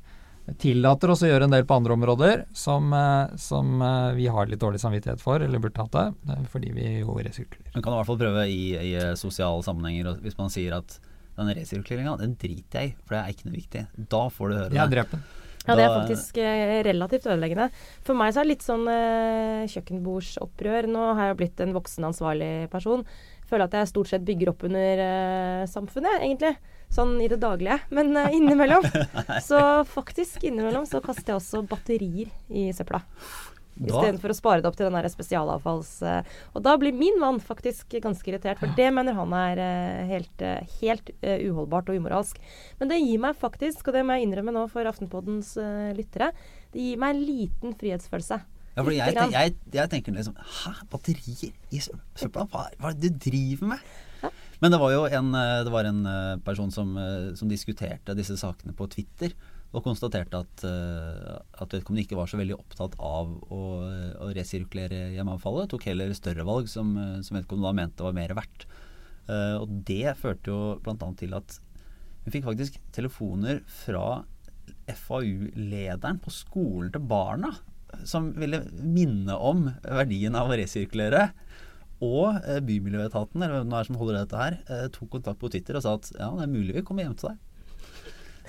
tillater 0.63 1.13
oss 1.13 1.23
å 1.27 1.29
gjøre 1.29 1.45
en 1.45 1.53
del 1.53 1.67
på 1.69 1.77
andre 1.77 1.93
områder 1.93 2.43
som, 2.57 2.95
som 3.37 3.83
vi 4.17 4.31
har 4.33 4.49
litt 4.49 4.63
dårlig 4.63 4.81
samvittighet 4.81 5.21
for, 5.21 5.43
eller 5.45 5.61
burde 5.61 5.85
hatt 5.85 5.93
det, 5.93 6.39
fordi 6.49 6.71
vi 6.73 6.87
jo 7.03 7.19
resirkulerer. 7.19 7.75
Man 7.75 7.85
kan 7.85 7.93
i 7.93 7.99
hvert 7.99 8.09
fall 8.09 8.21
prøve 8.23 8.47
i, 8.49 8.63
i 8.81 8.95
sosiale 9.21 9.67
sammenhenger, 9.67 10.15
hvis 10.25 10.39
man 10.39 10.49
sier 10.55 10.79
at 10.79 10.97
den 11.39 11.53
resirkuleringa, 11.55 12.17
den 12.23 12.33
driter 12.41 12.81
jeg 12.81 12.95
i, 12.95 12.97
for 13.05 13.15
det 13.15 13.21
er 13.21 13.35
ikke 13.35 13.51
noe 13.51 13.59
viktig. 13.59 13.85
Da 14.11 14.23
får 14.33 14.49
du 14.49 14.57
høre 14.57 14.73
det. 14.73 14.81
Ja, 14.81 14.89
drepen. 14.91 15.23
Ja, 15.69 15.75
det 15.77 15.85
er 15.85 15.93
faktisk 15.93 16.39
eh, 16.41 16.79
relativt 16.87 17.27
ødeleggende. 17.29 17.69
For 18.07 18.17
meg 18.17 18.33
så 18.33 18.41
er 18.41 18.47
det 18.47 18.55
litt 18.55 18.65
sånn 18.65 18.87
eh, 18.89 19.67
kjøkkenbordsopprør. 19.69 20.89
Nå 20.89 21.11
har 21.19 21.31
jeg 21.31 21.39
blitt 21.43 21.61
en 21.61 21.75
voksen, 21.77 22.07
ansvarlig 22.09 22.53
person. 22.73 23.05
Føler 23.49 23.65
at 23.65 23.77
jeg 23.79 23.89
stort 23.89 24.11
sett 24.11 24.27
bygger 24.29 24.53
opp 24.53 24.65
under 24.69 25.01
uh, 25.01 25.69
samfunnet, 25.71 26.21
egentlig. 26.21 26.55
Sånn 26.93 27.17
i 27.21 27.29
det 27.31 27.41
daglige. 27.41 27.79
Men 27.95 28.13
uh, 28.17 28.29
innimellom, 28.35 28.85
så 29.49 29.61
faktisk 29.89 30.45
innimellom 30.45 30.85
så 30.89 31.01
kaster 31.05 31.33
jeg 31.33 31.41
også 31.41 31.63
batterier 31.69 32.29
i 32.49 32.69
søpla. 32.77 33.01
Istedenfor 33.79 34.33
å 34.33 34.35
spare 34.35 34.61
det 34.61 34.67
opp 34.69 34.77
til 34.77 34.89
den 34.89 34.99
der 34.99 35.09
spesialavfalls... 35.09 35.95
Uh, 36.05 36.37
og 36.53 36.65
da 36.67 36.75
blir 36.81 36.97
min 36.97 37.17
mann 37.23 37.41
faktisk 37.41 37.97
ganske 38.05 38.29
irritert, 38.29 38.61
for 38.61 38.75
det 38.77 38.91
mener 38.93 39.17
han 39.17 39.33
er 39.39 39.63
helt, 40.11 40.45
helt 40.83 41.15
uholdbart 41.23 41.89
og 41.89 42.03
umoralsk. 42.03 42.43
Men 42.83 42.93
det 42.93 43.01
gir 43.01 43.23
meg 43.23 43.39
faktisk, 43.39 43.87
og 43.87 43.97
det 43.97 44.05
må 44.05 44.19
jeg 44.19 44.29
innrømme 44.29 44.57
nå 44.59 44.67
for 44.73 44.89
Aftenpoddens 44.91 45.55
lyttere, 45.97 46.35
det 46.75 46.91
gir 46.91 47.01
meg 47.01 47.17
en 47.17 47.27
liten 47.31 47.79
frihetsfølelse. 47.81 48.43
Ja, 48.79 48.85
for 48.87 48.95
jeg, 48.95 49.15
jeg, 49.35 49.55
jeg, 49.75 49.91
tenker 49.91 50.15
liksom 50.15 50.37
Hæ? 50.39 50.71
Batterier 50.93 51.75
i 51.75 51.81
søpla? 51.83 52.45
Hva, 52.47 52.69
hva 52.79 52.93
er 52.93 52.99
det 52.99 53.11
du 53.11 53.25
driver 53.27 53.73
med? 53.75 53.87
Ja. 54.23 54.31
Men 54.63 54.75
det 54.75 54.79
var 54.83 54.93
jo 54.95 55.05
en, 55.19 55.35
det 55.35 55.73
var 55.75 55.87
en 55.87 56.01
person 56.47 56.71
som, 56.75 56.97
som 57.39 57.51
diskuterte 57.51 58.15
disse 58.19 58.35
sakene 58.39 58.75
på 58.75 58.89
Twitter 58.91 59.35
og 59.69 59.85
konstaterte 59.85 60.41
at, 60.41 60.65
at 60.65 61.75
vedkommende 61.77 62.03
ikke 62.07 62.17
var 62.19 62.31
så 62.31 62.39
veldig 62.41 62.57
opptatt 62.57 62.97
av 63.05 63.35
å, 63.53 63.61
å 64.25 64.31
resirkulere 64.35 65.13
hjemmeavfallet. 65.15 65.69
Tok 65.71 65.87
heller 65.91 66.15
større 66.17 66.47
valg 66.49 66.71
som, 66.73 66.95
eh, 66.99 67.19
som 67.23 67.39
vedkommende 67.39 67.69
da 67.69 67.77
mente 67.77 68.07
var 68.07 68.17
mer 68.17 68.35
verdt. 68.39 68.67
Og 69.29 69.69
det 69.85 70.17
førte 70.17 70.49
jo 70.49 70.59
bl.a. 70.81 71.09
til 71.21 71.35
at 71.37 71.59
vi 72.25 72.33
fikk 72.33 72.47
faktisk 72.49 72.79
telefoner 72.97 73.61
fra 73.85 74.23
FAU-lederen 74.89 76.21
på 76.25 76.33
skolen 76.33 76.93
til 76.95 77.05
barna 77.09 77.53
som 78.09 78.31
ville 78.37 78.63
minne 78.73 79.37
om 79.37 79.69
verdien 79.83 80.37
av 80.39 80.51
å 80.51 80.59
resirkulere. 80.59 81.29
Og 82.05 82.37
eh, 82.45 82.61
Bymiljøetaten, 82.63 83.43
eller 83.43 83.59
hvem 83.59 83.73
det 83.73 83.81
er 83.81 83.89
som 83.89 83.99
holder 83.99 84.21
dette 84.21 84.39
her, 84.39 84.61
eh, 84.71 84.87
tok 84.95 85.11
kontakt 85.17 85.41
på 85.41 85.51
Twitter 85.51 85.79
og 85.79 85.85
sa 85.85 85.97
at 85.99 86.13
ja, 86.15 86.31
det 86.37 86.47
er 86.47 86.53
mulig 86.53 86.77
vi 86.77 86.85
kommer 86.87 87.07
hjem 87.07 87.17
til 87.19 87.33
deg. 87.33 87.43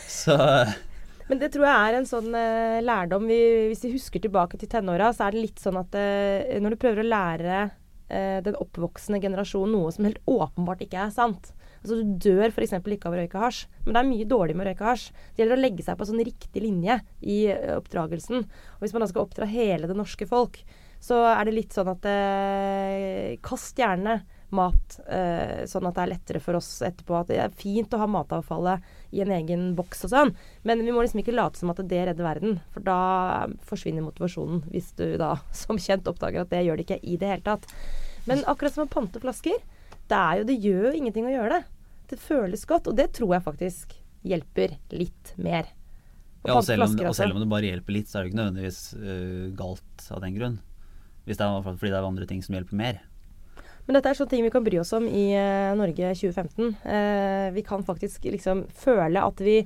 Så 0.10 0.38
men 1.30 1.42
det 1.42 1.52
tror 1.54 1.68
jeg 1.68 1.88
er 1.88 1.98
en 1.98 2.08
sånn 2.08 2.30
uh, 2.34 2.80
lærdom 2.82 3.26
vi, 3.28 3.40
Hvis 3.70 3.84
vi 3.84 3.92
husker 3.98 4.22
tilbake 4.24 4.58
til 4.58 4.70
tenåra, 4.72 5.12
så 5.14 5.28
er 5.28 5.36
det 5.36 5.44
litt 5.44 5.62
sånn 5.62 5.78
at 5.82 5.98
uh, 5.98 6.56
når 6.62 6.74
du 6.74 6.82
prøver 6.82 7.04
å 7.04 7.10
lære 7.10 7.58
uh, 7.68 8.40
den 8.46 8.58
oppvoksende 8.58 9.20
generasjonen 9.22 9.76
noe 9.76 9.92
som 9.94 10.08
helt 10.08 10.22
åpenbart 10.30 10.86
ikke 10.86 11.04
er 11.04 11.14
sant, 11.14 11.52
Altså 11.80 12.00
Du 12.00 12.18
dør 12.30 12.52
f.eks. 12.52 12.76
ikke 12.80 13.10
av 13.10 13.16
å 13.16 13.22
røyke 13.22 13.44
hasj, 13.44 13.64
men 13.86 13.96
det 13.96 14.02
er 14.02 14.10
mye 14.10 14.30
dårlig 14.30 14.58
med 14.58 14.66
å 14.66 14.70
røyke 14.72 14.90
hasj. 14.90 15.14
Det 15.34 15.44
gjelder 15.44 15.60
å 15.60 15.64
legge 15.64 15.86
seg 15.86 15.98
på 15.98 16.06
en 16.06 16.12
sånn 16.12 16.28
riktig 16.28 16.64
linje 16.64 17.00
i 17.22 17.40
eh, 17.54 17.78
oppdragelsen. 17.78 18.44
Og 18.78 18.84
Hvis 18.84 18.96
man 18.96 19.06
da 19.06 19.12
skal 19.12 19.26
oppdra 19.26 19.48
hele 19.50 19.90
det 19.90 19.98
norske 19.98 20.28
folk, 20.30 20.60
så 21.00 21.22
er 21.32 21.48
det 21.48 21.56
litt 21.56 21.76
sånn 21.76 21.94
at 21.94 22.06
eh, 22.12 23.38
Kast 23.46 23.80
gjerne 23.80 24.20
mat, 24.56 25.00
eh, 25.08 25.66
sånn 25.70 25.88
at 25.88 25.96
det 25.96 26.04
er 26.04 26.12
lettere 26.14 26.42
for 26.42 26.58
oss 26.58 26.70
etterpå. 26.86 27.20
At 27.20 27.32
det 27.32 27.40
er 27.44 27.56
fint 27.56 27.94
å 27.94 28.02
ha 28.02 28.10
matavfallet 28.10 28.86
i 29.14 29.22
en 29.24 29.34
egen 29.38 29.72
boks 29.78 30.06
og 30.08 30.14
sånn, 30.14 30.36
men 30.68 30.84
vi 30.86 30.94
må 30.94 31.04
liksom 31.06 31.22
ikke 31.22 31.38
late 31.38 31.62
som 31.62 31.72
at 31.74 31.82
det 31.90 32.04
redder 32.10 32.26
verden. 32.26 32.60
For 32.74 32.86
da 32.86 33.48
forsvinner 33.70 34.06
motivasjonen, 34.06 34.64
hvis 34.74 34.92
du 35.00 35.06
da 35.22 35.36
som 35.64 35.80
kjent 35.82 36.10
oppdager 36.10 36.44
at 36.44 36.54
det 36.54 36.66
gjør 36.66 36.80
det 36.82 36.88
ikke 36.88 37.02
i 37.04 37.20
det 37.22 37.34
hele 37.34 37.46
tatt. 37.46 37.70
Men 38.30 38.44
akkurat 38.50 38.76
som 38.76 38.86
å 38.86 38.92
pante 38.92 39.22
flasker, 39.22 39.62
det, 40.10 40.20
er 40.20 40.40
jo, 40.40 40.48
det 40.50 40.60
gjør 40.64 40.86
jo 40.90 40.94
ingenting 41.00 41.28
å 41.30 41.34
gjøre 41.34 41.58
det. 41.58 41.64
Det 42.10 42.22
føles 42.22 42.66
godt, 42.70 42.90
og 42.90 42.98
det 42.98 43.12
tror 43.18 43.36
jeg 43.36 43.46
faktisk 43.46 44.00
hjelper 44.28 44.80
litt 44.92 45.36
mer. 45.38 45.70
Ja, 46.48 46.56
og 46.56 46.64
selv, 46.64 46.86
om, 46.88 46.96
og 47.04 47.16
selv, 47.18 47.36
om, 47.36 47.44
det 47.44 47.52
bare 47.52 47.68
hjelper 47.68 47.96
litt, 47.98 48.10
så 48.10 48.20
er 48.20 48.26
det 48.26 48.32
ikke 48.32 48.40
nødvendigvis 48.40 48.82
uh, 48.96 49.46
galt 49.60 50.10
av 50.16 50.24
den 50.24 50.36
grunn. 50.38 50.58
Hvis 51.28 51.40
det 51.40 51.46
er 51.46 51.66
fordi 51.68 51.92
det 51.92 52.00
er 52.00 52.08
andre 52.08 52.28
ting 52.30 52.42
som 52.46 52.56
hjelper 52.56 52.80
mer. 52.80 53.02
Men 53.86 53.98
dette 53.98 54.12
er 54.12 54.18
sånne 54.20 54.32
ting 54.32 54.46
vi 54.46 54.52
kan 54.54 54.66
bry 54.66 54.80
oss 54.82 54.94
om 54.96 55.08
i 55.10 55.26
uh, 55.34 55.76
Norge 55.78 56.12
2015. 56.16 56.76
Uh, 56.86 56.92
eh, 56.94 57.48
vi 57.56 57.64
kan 57.66 57.84
faktisk 57.86 58.28
liksom 58.30 58.68
føle 58.78 59.24
at 59.26 59.42
vi 59.42 59.64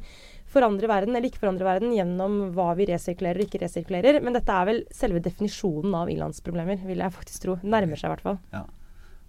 forandrer 0.53 0.89
verden 0.89 1.17
eller 1.17 1.27
ikke 1.27 1.41
forandrer 1.41 1.67
verden 1.67 1.91
gjennom 1.95 2.37
hva 2.55 2.69
vi 2.77 2.87
resirkulerer 2.87 3.41
og 3.41 3.49
ikke 3.49 3.63
resirkulerer. 3.65 4.21
Men 4.23 4.37
dette 4.37 4.55
er 4.55 4.69
vel 4.69 4.79
selve 4.95 5.21
definisjonen 5.25 5.97
av 5.97 6.11
ilandsproblemer, 6.13 6.81
vil 6.87 7.03
jeg 7.03 7.15
faktisk 7.17 7.45
tro. 7.45 7.57
Nærmer 7.67 7.99
seg 7.99 8.09
i 8.09 8.13
hvert 8.13 8.25
fall. 8.29 8.39
Ja. 8.55 8.63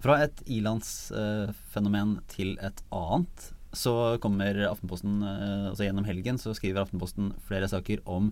Fra 0.04 0.18
et 0.26 0.42
ilandsfenomen 0.52 2.18
uh, 2.18 2.24
til 2.28 2.58
et 2.60 2.82
annet 2.92 3.46
så 3.74 3.94
kommer 4.22 4.58
Aftenposten 4.68 5.22
uh, 5.24 5.70
altså 5.70 5.86
Gjennom 5.86 6.04
helgen 6.06 6.36
så 6.38 6.52
skriver 6.56 6.84
Aftenposten 6.84 7.32
flere 7.48 7.70
saker 7.70 8.04
om 8.04 8.28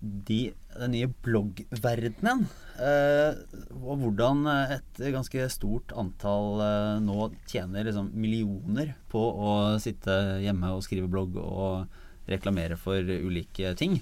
de, 0.00 0.52
den 0.74 0.94
nye 0.94 1.08
bloggverdenen. 1.24 2.46
Uh, 2.80 3.36
og 3.84 4.00
hvordan 4.00 4.46
et 4.48 5.00
ganske 5.12 5.46
stort 5.52 5.92
antall 6.00 6.62
uh, 6.64 7.00
nå 7.04 7.28
tjener 7.50 7.86
liksom, 7.86 8.08
millioner 8.16 8.94
på 9.12 9.20
å 9.20 9.56
sitte 9.82 10.16
hjemme 10.40 10.72
og 10.72 10.86
skrive 10.86 11.10
blogg 11.12 11.36
og 11.42 12.30
reklamere 12.30 12.78
for 12.80 13.04
ulike 13.04 13.74
ting. 13.78 13.98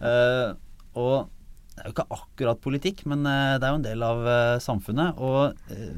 Uh, 0.00 0.56
og 0.96 1.28
det 1.78 1.84
er 1.84 1.92
jo 1.92 1.94
ikke 1.94 2.18
akkurat 2.18 2.62
politikk, 2.62 3.04
men 3.10 3.26
eh, 3.28 3.56
det 3.58 3.66
er 3.66 3.74
jo 3.74 3.78
en 3.78 3.86
del 3.86 4.04
av 4.04 4.24
eh, 4.26 4.60
samfunnet. 4.62 5.18
Og 5.22 5.74
eh, 5.74 5.92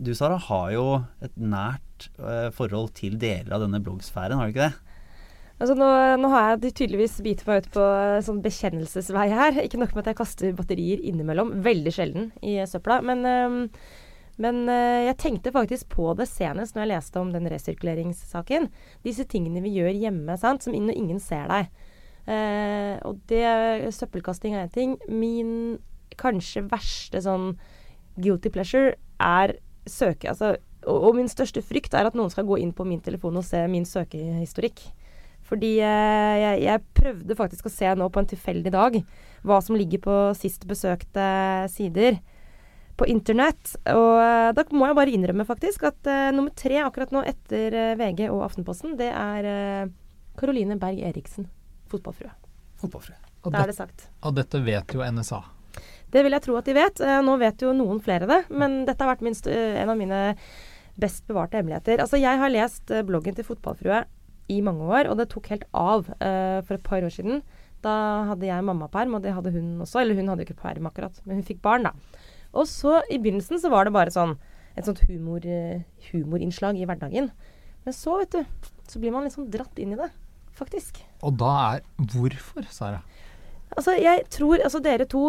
du, 0.00 0.12
Sara, 0.16 0.40
har 0.42 0.70
jo 0.74 0.86
et 1.22 1.34
nært 1.38 2.08
forhold 2.56 2.94
til 2.96 3.18
deler 3.20 3.52
av 3.52 3.60
denne 3.60 3.82
bloggsfæren, 3.84 4.38
har 4.40 4.48
du 4.48 4.54
ikke 4.54 4.70
det? 4.70 4.96
Altså 5.60 5.74
nå, 5.76 5.88
nå, 6.16 6.30
har 6.32 6.54
jeg 6.54 6.72
tydeligvis 6.78 7.18
bitt 7.20 7.42
meg 7.44 7.66
ut 7.66 7.74
på 7.74 7.88
sånn 8.24 8.38
bekjennelsesvei 8.40 9.26
her. 9.28 9.58
Ikke 9.60 9.76
nok 9.82 9.92
med 9.92 10.06
at 10.06 10.14
jeg 10.14 10.18
kaster 10.22 10.54
batterier 10.56 11.02
innimellom, 11.04 11.52
veldig 11.60 11.92
sjelden, 11.92 12.30
i 12.40 12.56
søpla. 12.64 13.02
Men, 13.04 13.76
men 14.40 14.62
jeg 14.72 15.18
tenkte 15.20 15.52
faktisk 15.52 15.92
på 15.92 16.14
det 16.16 16.30
senest 16.32 16.72
når 16.72 16.86
jeg 16.86 16.92
leste 16.94 17.20
om 17.20 17.34
den 17.36 17.50
resirkuleringssaken. 17.52 18.70
Disse 19.04 19.28
tingene 19.28 19.60
vi 19.66 19.76
gjør 19.76 19.92
hjemme, 20.06 20.40
sant, 20.40 20.64
som 20.64 20.72
ingen 20.72 21.20
ser 21.20 21.52
deg. 21.52 21.68
Eh, 22.30 22.96
og 23.06 23.20
det 23.30 23.90
Søppelkasting 23.96 24.54
er 24.56 24.68
én 24.68 24.74
ting. 24.74 24.96
Min 25.08 25.78
kanskje 26.20 26.66
verste 26.70 27.22
sånn 27.24 27.54
guilty 28.20 28.52
pleasure 28.52 28.94
er 29.20 29.56
søke... 29.88 30.30
Altså, 30.30 30.56
og, 30.86 30.96
og, 30.96 31.12
min 31.18 31.28
største 31.28 31.62
frykt 31.64 31.94
er 31.96 32.08
at 32.08 32.16
noen 32.16 32.32
skal 32.32 32.46
gå 32.48 32.56
inn 32.60 32.72
på 32.76 32.86
min 32.88 33.02
telefon 33.04 33.36
og 33.36 33.44
se 33.44 33.60
min 33.68 33.86
søkehistorikk. 33.88 34.86
Fordi 35.50 35.74
eh, 35.82 36.34
jeg, 36.40 36.60
jeg, 36.68 36.84
prøvde 36.96 37.36
faktisk 37.36 37.66
å 37.66 37.74
se 37.74 37.94
nå 37.98 38.08
på 38.12 38.22
en 38.22 38.28
tilfeldig 38.30 38.72
dag 38.72 39.00
hva 39.46 39.58
som 39.64 39.78
ligger 39.78 40.02
på 40.04 40.18
sist 40.38 40.66
besøkte 40.70 41.26
sider 41.72 42.20
på 43.00 43.08
internett. 43.10 43.74
Og 43.90 44.12
eh, 44.22 44.50
da 44.56 44.66
må 44.72 44.88
jeg 44.88 45.00
bare 45.00 45.16
innrømme 45.16 45.48
faktisk 45.48 45.88
at 45.90 46.10
uh, 46.10 46.30
nummer 46.36 46.54
tre 46.54 46.78
akkurat 46.84 47.12
nå 47.16 47.24
etter 47.26 47.74
uh, 47.74 47.94
VG 47.98 48.28
og 48.28 48.44
Aftenposten, 48.46 48.98
det 49.00 49.10
er 49.10 49.90
Caroline 50.38 50.78
Berg 50.80 51.02
Eriksen 51.10 51.48
fotballfrue. 51.90 52.32
Fotballfrue. 52.80 53.18
Er 53.50 53.70
det 53.70 53.76
sagt. 53.76 54.08
Og 54.26 54.36
dette 54.36 54.60
vet 54.64 54.94
jo 54.94 55.04
NSA. 55.04 55.40
Det 56.10 56.24
vil 56.26 56.34
jeg 56.34 56.44
tro 56.44 56.56
at 56.58 56.66
de 56.66 56.74
vet. 56.76 57.02
Eh, 57.04 57.20
nå 57.24 57.36
vet 57.40 57.62
jo 57.62 57.72
noen 57.76 58.00
flere 58.02 58.28
det, 58.28 58.42
men 58.50 58.82
dette 58.88 59.04
har 59.04 59.12
vært 59.12 59.24
minst, 59.24 59.46
eh, 59.46 59.78
en 59.80 59.92
av 59.92 59.98
mine 59.98 60.20
best 61.00 61.26
bevarte 61.28 61.56
hemmeligheter. 61.56 62.02
Altså, 62.02 62.18
jeg 62.20 62.40
har 62.40 62.52
lest 62.52 62.90
eh, 62.90 63.04
bloggen 63.06 63.36
til 63.36 63.46
Fotballfrue 63.46 64.02
i 64.50 64.60
mange 64.66 64.88
år, 64.90 65.08
og 65.08 65.20
det 65.20 65.30
tok 65.30 65.46
helt 65.52 65.66
av 65.78 66.08
uh, 66.10 66.58
for 66.66 66.74
et 66.74 66.82
par 66.82 67.04
år 67.06 67.12
siden. 67.14 67.44
Da 67.86 67.92
hadde 68.26 68.48
jeg 68.48 68.64
mammaperm, 68.66 69.14
og 69.14 69.22
det 69.22 69.30
hadde 69.30 69.52
hun 69.54 69.78
også. 69.84 70.00
Eller 70.00 70.18
hun 70.18 70.26
hadde 70.26 70.42
jo 70.42 70.48
ikke 70.48 70.64
perm 70.64 70.88
akkurat, 70.90 71.20
men 71.22 71.38
hun 71.38 71.46
fikk 71.46 71.60
barn, 71.62 71.86
da. 71.86 71.92
Og 72.50 72.66
så 72.66 72.96
i 73.06 73.20
begynnelsen 73.22 73.62
så 73.62 73.70
var 73.70 73.86
det 73.86 73.94
bare 73.94 74.10
sånn 74.10 74.34
et 74.74 74.88
sånt 74.88 75.04
humor, 75.06 75.46
humorinnslag 76.08 76.82
i 76.82 76.88
hverdagen. 76.88 77.30
Men 77.86 77.94
så, 77.94 78.16
vet 78.18 78.34
du, 78.34 78.74
så 78.90 78.98
blir 78.98 79.14
man 79.14 79.28
liksom 79.28 79.46
dratt 79.54 79.78
inn 79.78 79.94
i 79.94 80.00
det 80.02 80.10
faktisk. 80.60 81.00
Og 81.26 81.36
da 81.40 81.54
er 81.76 81.86
Hvorfor, 81.96 82.66
Sara? 82.72 83.00
Altså, 83.76 83.94
jeg 84.00 84.26
tror 84.32 84.62
Altså, 84.64 84.82
dere 84.82 85.06
to 85.08 85.24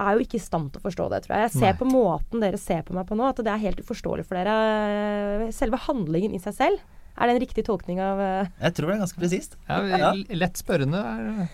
er 0.00 0.16
jo 0.16 0.24
ikke 0.24 0.38
i 0.38 0.42
stand 0.42 0.70
til 0.72 0.80
å 0.80 0.86
forstå 0.86 1.08
det, 1.12 1.24
tror 1.24 1.34
jeg. 1.36 1.48
Jeg 1.48 1.56
ser 1.58 1.72
Nei. 1.74 1.78
på 1.80 1.88
måten 1.90 2.40
dere 2.40 2.60
ser 2.60 2.84
på 2.86 2.94
meg 2.96 3.08
på 3.08 3.18
nå, 3.18 3.26
at 3.26 3.42
det 3.44 3.52
er 3.52 3.60
helt 3.66 3.82
uforståelig 3.82 4.24
for 4.28 4.38
dere. 4.38 5.50
Selve 5.52 5.80
handlingen 5.88 6.36
i 6.36 6.40
seg 6.40 6.56
selv. 6.56 6.86
Er 7.20 7.28
det 7.28 7.34
en 7.34 7.42
riktig 7.42 7.66
tolkning 7.66 8.00
av 8.00 8.22
uh... 8.22 8.48
Jeg 8.62 8.76
tror 8.76 8.88
det 8.88 8.94
er 8.94 9.02
ganske 9.02 9.20
presist. 9.20 9.58
Ja, 9.68 9.82
ja. 9.90 10.12
Lett 10.40 10.60
spørrende. 10.60 11.02
Er... 11.02 11.50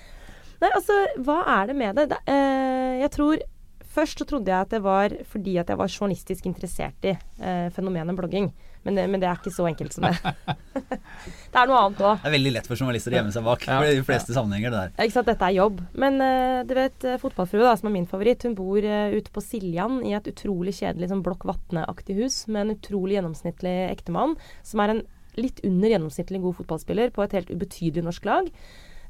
Nei, 0.62 0.70
altså, 0.70 1.00
hva 1.26 1.40
er 1.57 1.72
det 1.72 1.76
med 1.81 1.98
det? 1.98 2.09
det 2.12 2.22
uh, 2.29 2.94
jeg 3.02 3.14
tror 3.16 3.44
Først 3.96 4.20
så 4.20 4.26
trodde 4.29 4.52
jeg 4.52 4.61
at 4.61 4.72
det 4.74 4.83
var 4.85 5.12
fordi 5.24 5.55
at 5.57 5.70
jeg 5.72 5.79
var 5.81 5.88
journalistisk 5.88 6.44
interessert 6.44 7.07
i 7.09 7.14
uh, 7.16 7.72
fenomenet 7.72 8.18
blogging. 8.18 8.50
Men 8.87 8.94
det, 8.94 9.05
men 9.11 9.22
det, 9.22 9.27
er 9.27 9.40
ikke 9.40 9.51
så 9.51 9.64
enkelt 9.66 9.96
som 9.96 10.05
det. 10.07 10.12
det 11.53 11.59
er 11.59 11.66
noe 11.66 11.79
annet 11.81 12.03
òg. 12.07 12.20
Det 12.22 12.31
er 12.31 12.35
veldig 12.37 12.53
lett 12.55 12.68
for 12.70 12.79
journalister 12.79 13.16
å 13.16 13.18
gjemme 13.18 13.35
seg 13.35 13.46
bak 13.49 13.64
ja. 13.66 13.81
for 13.81 13.99
de 13.99 14.05
fleste 14.07 14.31
ja. 14.31 14.37
sammenhenger. 14.38 14.70
det 14.70 14.83
der. 14.85 14.92
Ikke 15.09 15.16
sant, 15.16 15.31
Dette 15.33 15.49
er 15.49 15.57
jobb. 15.57 15.81
Men 15.99 16.20
uh, 16.22 16.61
du 16.68 16.75
vet, 16.79 17.07
uh, 17.09 17.16
fotballfrue, 17.18 17.64
da, 17.66 17.72
som 17.81 17.90
er 17.90 17.96
min 17.96 18.07
favoritt, 18.07 18.46
hun 18.46 18.55
bor 18.55 18.87
uh, 18.87 19.16
ute 19.16 19.35
på 19.35 19.42
Siljan 19.42 19.99
i 20.07 20.14
et 20.14 20.31
utrolig 20.31 20.77
kjedelig 20.79 21.11
sånn 21.11 21.25
Blokk 21.27 21.49
Vatne-aktig 21.51 22.20
hus 22.20 22.38
med 22.46 22.62
en 22.62 22.77
utrolig 22.77 23.18
gjennomsnittlig 23.18 23.75
ektemann, 23.88 24.38
som 24.62 24.85
er 24.85 24.94
en 24.94 25.05
litt 25.37 25.59
under 25.66 25.90
gjennomsnittlig 25.90 26.44
god 26.46 26.61
fotballspiller 26.62 27.11
på 27.16 27.27
et 27.27 27.35
helt 27.37 27.51
ubetydelig 27.51 28.07
norsk 28.07 28.25
lag. 28.25 28.46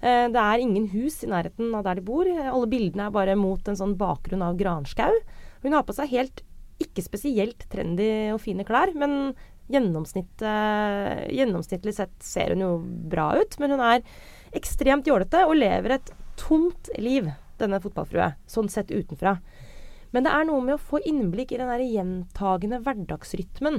Det 0.00 0.40
er 0.42 0.60
ingen 0.60 0.88
hus 0.92 1.20
i 1.24 1.28
nærheten 1.30 1.70
av 1.78 1.84
der 1.86 2.00
de 2.00 2.02
bor. 2.04 2.26
Alle 2.26 2.66
bildene 2.68 3.06
er 3.06 3.14
bare 3.14 3.36
mot 3.38 3.70
en 3.70 3.78
sånn 3.78 3.94
bakgrunn 3.96 4.42
av 4.44 4.58
granskau. 4.58 5.14
Hun 5.62 5.76
har 5.76 5.86
på 5.86 5.94
seg 5.96 6.10
helt 6.10 6.42
ikke 6.82 7.04
spesielt 7.04 7.64
trendy 7.72 8.08
og 8.34 8.42
fine 8.44 8.66
klær, 8.66 8.92
men 8.98 9.34
gjennomsnittlig 9.72 11.94
sett 11.96 12.16
ser 12.22 12.55
hun 12.55 12.64
jo 12.64 12.70
bra 13.11 13.26
ut, 13.40 13.52
men 13.62 13.70
hun 13.74 13.83
er 13.85 14.05
ekstremt 14.57 15.07
jålete 15.09 15.38
og 15.46 15.59
lever 15.59 15.90
et 15.96 16.09
tomt 16.40 16.85
liv, 17.00 17.24
denne 17.61 17.81
fotballfrue, 17.83 18.29
sånn 18.50 18.70
sett 18.72 18.92
utenfra. 18.92 19.33
Men 20.14 20.24
det 20.24 20.33
er 20.33 20.44
noe 20.48 20.62
med 20.64 20.74
å 20.76 20.81
få 20.81 20.96
innblikk 21.05 21.52
i 21.52 21.61
den 21.61 21.72
der 21.72 21.83
gjentagende 21.83 22.79
hverdagsrytmen 22.85 23.76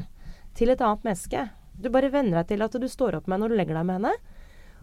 til 0.58 0.67
et 0.73 0.84
annet 0.84 1.06
menneske. 1.08 1.39
Du 1.78 1.88
bare 1.93 2.13
venner 2.13 2.41
deg 2.41 2.47
til 2.52 2.65
at 2.65 2.78
du 2.78 2.88
står 2.89 3.17
opp 3.17 3.28
med 3.28 3.38
henne 3.38 3.45
når 3.45 3.54
du 3.54 3.60
legger 3.62 3.78
deg 3.78 3.88
med 3.88 3.95
henne. 4.00 4.13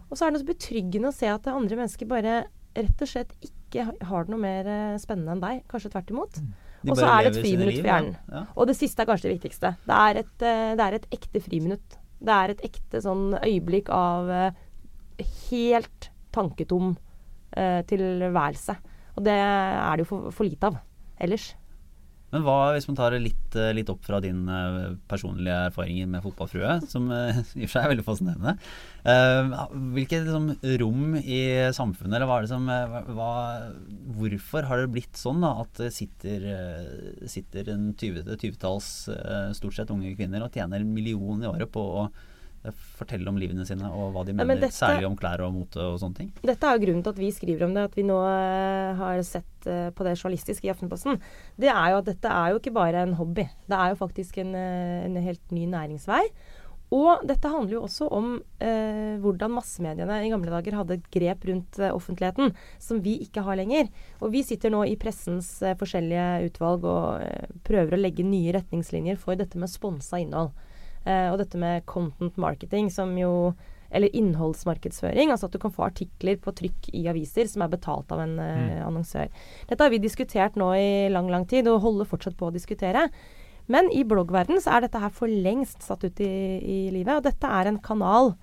Og 0.09 0.17
så 0.17 0.25
er 0.25 0.33
det 0.33 0.41
så 0.43 0.49
betryggende 0.49 1.11
å 1.11 1.15
se 1.15 1.27
at 1.31 1.47
andre 1.51 1.79
mennesker 1.79 2.09
bare 2.09 2.33
rett 2.75 3.01
og 3.01 3.09
slett 3.09 3.31
ikke 3.45 3.81
har 4.09 4.25
det 4.25 4.33
noe 4.33 4.41
mer 4.41 4.69
eh, 4.69 5.01
spennende 5.01 5.35
enn 5.35 5.43
deg. 5.43 5.63
Kanskje 5.71 5.91
tvert 5.93 6.11
imot. 6.13 6.33
Mm. 6.41 6.53
Og 6.91 6.99
så 6.99 7.09
er 7.09 7.25
det 7.25 7.31
et 7.31 7.41
friminutt 7.41 7.77
for 7.79 7.89
hjernen. 7.89 8.15
Ja. 8.31 8.41
Og 8.55 8.69
det 8.69 8.75
siste 8.77 9.03
er 9.03 9.09
kanskje 9.09 9.29
det 9.29 9.35
viktigste. 9.37 9.71
Det 9.85 9.99
er 10.01 10.21
et, 10.21 10.35
eh, 10.41 10.73
det 10.77 10.85
er 10.85 10.97
et 10.97 11.07
ekte 11.17 11.41
friminutt. 11.43 11.97
Det 12.25 12.35
er 12.35 12.53
et 12.53 12.63
ekte 12.65 13.01
sånn 13.03 13.35
øyeblikk 13.41 13.89
av 13.93 14.29
uh, 14.31 15.25
helt 15.49 16.09
tanketom 16.35 16.93
uh, 16.95 17.81
tilværelse. 17.89 18.77
Og 19.15 19.25
det 19.27 19.35
er 19.35 19.91
det 19.95 20.05
jo 20.05 20.09
for, 20.13 20.31
for 20.35 20.47
lite 20.47 20.71
av 20.71 20.79
ellers. 21.21 21.51
Men 22.35 22.43
hva 22.43 22.73
hvis 22.75 22.89
man 22.89 22.97
tar 22.99 23.15
det 23.15 23.21
litt, 23.23 23.55
eh, 23.55 23.71
litt 23.71 23.87
opp 23.91 24.01
fra 24.03 24.19
din 24.23 24.41
uh, 24.51 24.97
personlige 25.07 25.55
erfaringer 25.69 26.09
med 26.11 26.23
fotballfrue, 26.25 26.73
som 26.91 27.07
uh, 27.07 27.39
i 27.55 27.63
og 27.63 27.69
for 27.69 27.77
seg 27.77 27.85
er 27.85 27.93
veldig 27.93 28.05
fascinerende. 28.07 28.55
Hvilket 29.95 30.25
liksom, 30.25 30.49
rom 30.81 31.15
i 31.21 31.39
samfunnet, 31.77 32.17
eller 32.17 32.27
hva 32.27 32.39
er 32.41 32.47
det 32.47 32.51
som 32.51 32.65
hva, 32.67 33.31
Hvorfor 34.17 34.65
har 34.67 34.81
det 34.81 34.91
blitt 34.95 35.19
sånn 35.19 35.45
da, 35.45 35.53
at 35.61 35.77
det 35.79 35.91
sitter, 35.93 36.47
sitter 37.29 37.69
en 37.71 37.91
20-talls 37.93 38.89
stort 39.55 39.77
sett 39.77 39.93
unge 39.93 40.15
kvinner 40.17 40.43
og 40.43 40.57
tjener 40.57 40.81
en 40.81 40.95
million 40.95 41.45
i 41.45 41.51
året 41.51 41.69
på 41.71 41.85
å 42.01 42.07
fortelle 42.99 43.29
om 43.31 43.37
livene 43.39 43.65
sine 43.67 43.89
og 43.91 44.15
hva 44.15 44.23
de 44.27 44.35
mener, 44.35 44.57
ja, 44.57 44.65
dette, 44.65 44.77
særlig 44.77 45.07
om 45.09 45.17
klær 45.19 45.43
og 45.45 45.53
mote 45.55 45.81
og 45.83 45.99
sånne 46.01 46.19
ting? 46.19 46.33
Dette 46.41 46.67
er 46.67 46.77
jo 46.77 46.85
grunnen 46.85 47.05
til 47.05 47.15
at 47.15 47.21
vi 47.21 47.31
skriver 47.35 47.67
om 47.67 47.77
det, 47.77 47.85
at 47.91 47.97
vi 47.99 48.07
nå 48.07 48.17
uh, 48.23 48.97
har 49.01 49.21
sett 49.27 49.69
uh, 49.69 49.89
på 49.95 50.07
det 50.07 50.17
journalistisk 50.17 50.65
i 50.65 50.73
Aftenposten. 50.73 51.21
Det 51.61 51.71
er 51.71 51.93
jo 51.93 52.01
at 52.01 52.11
dette 52.11 52.35
er 52.41 52.53
jo 52.53 52.61
ikke 52.61 52.75
bare 52.75 53.05
en 53.05 53.17
hobby. 53.19 53.47
Det 53.69 53.79
er 53.79 53.93
jo 53.93 54.01
faktisk 54.01 54.39
en, 54.43 54.53
uh, 54.57 55.05
en 55.05 55.19
helt 55.27 55.55
ny 55.55 55.67
næringsvei. 55.71 56.23
Og 56.93 57.23
dette 57.25 57.49
handler 57.49 57.79
jo 57.79 57.83
også 57.87 58.07
om 58.13 58.27
eh, 58.61 59.15
hvordan 59.23 59.55
massemediene 59.55 60.19
i 60.21 60.29
gamle 60.29 60.53
dager 60.53 60.77
hadde 60.77 60.99
et 60.99 61.07
grep 61.13 61.47
rundt 61.49 61.79
eh, 61.81 61.93
offentligheten, 61.93 62.53
som 62.79 63.01
vi 63.01 63.17
ikke 63.25 63.41
har 63.45 63.57
lenger. 63.57 63.89
Og 64.21 64.31
vi 64.35 64.43
sitter 64.45 64.73
nå 64.73 64.83
i 64.85 64.97
pressens 64.99 65.49
eh, 65.65 65.75
forskjellige 65.79 66.51
utvalg 66.51 66.85
og 66.85 67.25
eh, 67.25 67.49
prøver 67.65 67.97
å 67.97 68.01
legge 68.03 68.27
nye 68.27 68.53
retningslinjer 68.59 69.17
for 69.21 69.39
dette 69.39 69.57
med 69.59 69.71
sponsa 69.71 70.21
innhold. 70.21 70.53
Eh, 71.05 71.29
og 71.31 71.39
dette 71.41 71.59
med 71.61 71.85
content 71.89 72.37
marketing, 72.41 72.89
som 72.93 73.13
jo 73.19 73.53
eller 73.95 74.11
innholdsmarkedsføring. 74.17 75.31
Altså 75.31 75.47
at 75.47 75.55
du 75.55 75.61
kan 75.61 75.73
få 75.73 75.85
artikler 75.87 76.39
på 76.41 76.53
trykk 76.57 76.89
i 76.97 77.05
aviser 77.07 77.47
som 77.47 77.63
er 77.63 77.71
betalt 77.71 78.11
av 78.11 78.23
en 78.23 78.37
eh, 78.41 78.81
annonsør. 78.83 79.29
Dette 79.69 79.85
har 79.85 79.93
vi 79.93 80.01
diskutert 80.03 80.57
nå 80.59 80.71
i 80.75 80.89
lang, 81.13 81.29
lang 81.31 81.45
tid, 81.49 81.69
og 81.71 81.83
holder 81.85 82.09
fortsatt 82.09 82.37
på 82.39 82.49
å 82.49 82.55
diskutere. 82.55 83.07
Men 83.71 83.89
i 83.93 84.03
bloggverden 84.05 84.59
så 84.61 84.75
er 84.75 84.85
dette 84.85 85.01
her 85.01 85.13
for 85.13 85.31
lengst 85.31 85.85
satt 85.85 86.03
ut 86.05 86.19
i, 86.21 86.33
i 86.59 86.79
livet. 86.93 87.15
Og 87.17 87.25
dette 87.25 87.49
er 87.49 87.69
en 87.69 87.81
kanal 87.81 88.33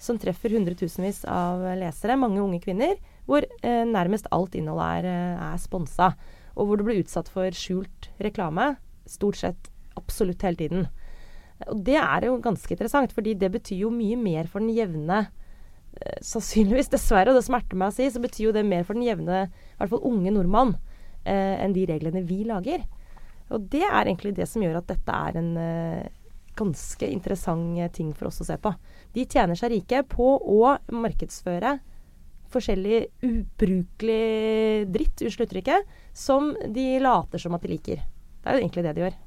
som 0.00 0.16
treffer 0.20 0.54
hundretusenvis 0.56 1.26
av 1.28 1.64
lesere, 1.76 2.16
mange 2.16 2.40
unge 2.40 2.62
kvinner, 2.64 2.94
hvor 3.28 3.44
eh, 3.44 3.82
nærmest 3.88 4.30
alt 4.32 4.56
innholdet 4.56 5.02
er, 5.02 5.10
eh, 5.10 5.42
er 5.50 5.60
sponsa. 5.60 6.14
Og 6.56 6.68
hvor 6.68 6.80
du 6.80 6.86
blir 6.86 7.02
utsatt 7.02 7.28
for 7.32 7.52
skjult 7.56 8.08
reklame 8.22 8.74
stort 9.10 9.38
sett 9.40 9.68
absolutt 9.98 10.42
hele 10.46 10.60
tiden. 10.60 10.88
Og 11.68 11.82
det 11.84 11.98
er 12.00 12.26
jo 12.26 12.38
ganske 12.42 12.72
interessant, 12.72 13.12
fordi 13.12 13.34
det 13.38 13.50
betyr 13.52 13.84
jo 13.84 13.90
mye 13.92 14.16
mer 14.16 14.48
for 14.48 14.62
den 14.64 14.72
jevne 14.72 15.18
eh, 15.26 16.20
Sannsynligvis, 16.24 16.88
dessverre, 16.92 17.32
og 17.32 17.40
det 17.40 17.44
smerter 17.46 17.80
meg 17.80 17.92
å 17.92 17.96
si, 17.96 18.08
så 18.08 18.22
betyr 18.22 18.46
jo 18.48 18.54
det 18.56 18.64
mer 18.68 18.86
for 18.88 18.96
den 18.96 19.04
jevne, 19.08 19.42
i 19.50 19.76
hvert 19.80 19.92
fall 19.92 20.06
unge 20.08 20.32
nordmann, 20.32 20.76
eh, 21.24 21.58
enn 21.60 21.76
de 21.76 21.84
reglene 21.90 22.24
vi 22.24 22.42
lager. 22.48 22.86
Og 23.50 23.68
det 23.72 23.84
er 23.84 24.06
egentlig 24.06 24.36
det 24.38 24.48
som 24.48 24.64
gjør 24.64 24.80
at 24.80 24.88
dette 24.88 25.20
er 25.28 25.38
en 25.40 25.52
eh, 25.60 26.08
ganske 26.56 27.06
interessant 27.06 27.78
ting 27.96 28.14
for 28.16 28.30
oss 28.30 28.40
å 28.42 28.48
se 28.48 28.56
på. 28.60 28.72
De 29.14 29.26
tjener 29.28 29.58
seg 29.58 29.74
rike 29.74 30.02
på 30.08 30.32
å 30.38 30.74
markedsføre 30.94 31.78
forskjellig 32.50 33.00
ubrukelig 33.26 34.86
dritt, 34.90 35.22
unnskyld 35.22 35.46
uttrykket, 35.46 35.98
som 36.16 36.52
de 36.74 36.86
later 37.02 37.42
som 37.42 37.54
at 37.54 37.64
de 37.64 37.74
liker. 37.74 38.02
Det 38.40 38.48
er 38.48 38.56
jo 38.56 38.64
egentlig 38.64 38.86
det 38.86 38.94
de 38.96 39.04
gjør. 39.04 39.18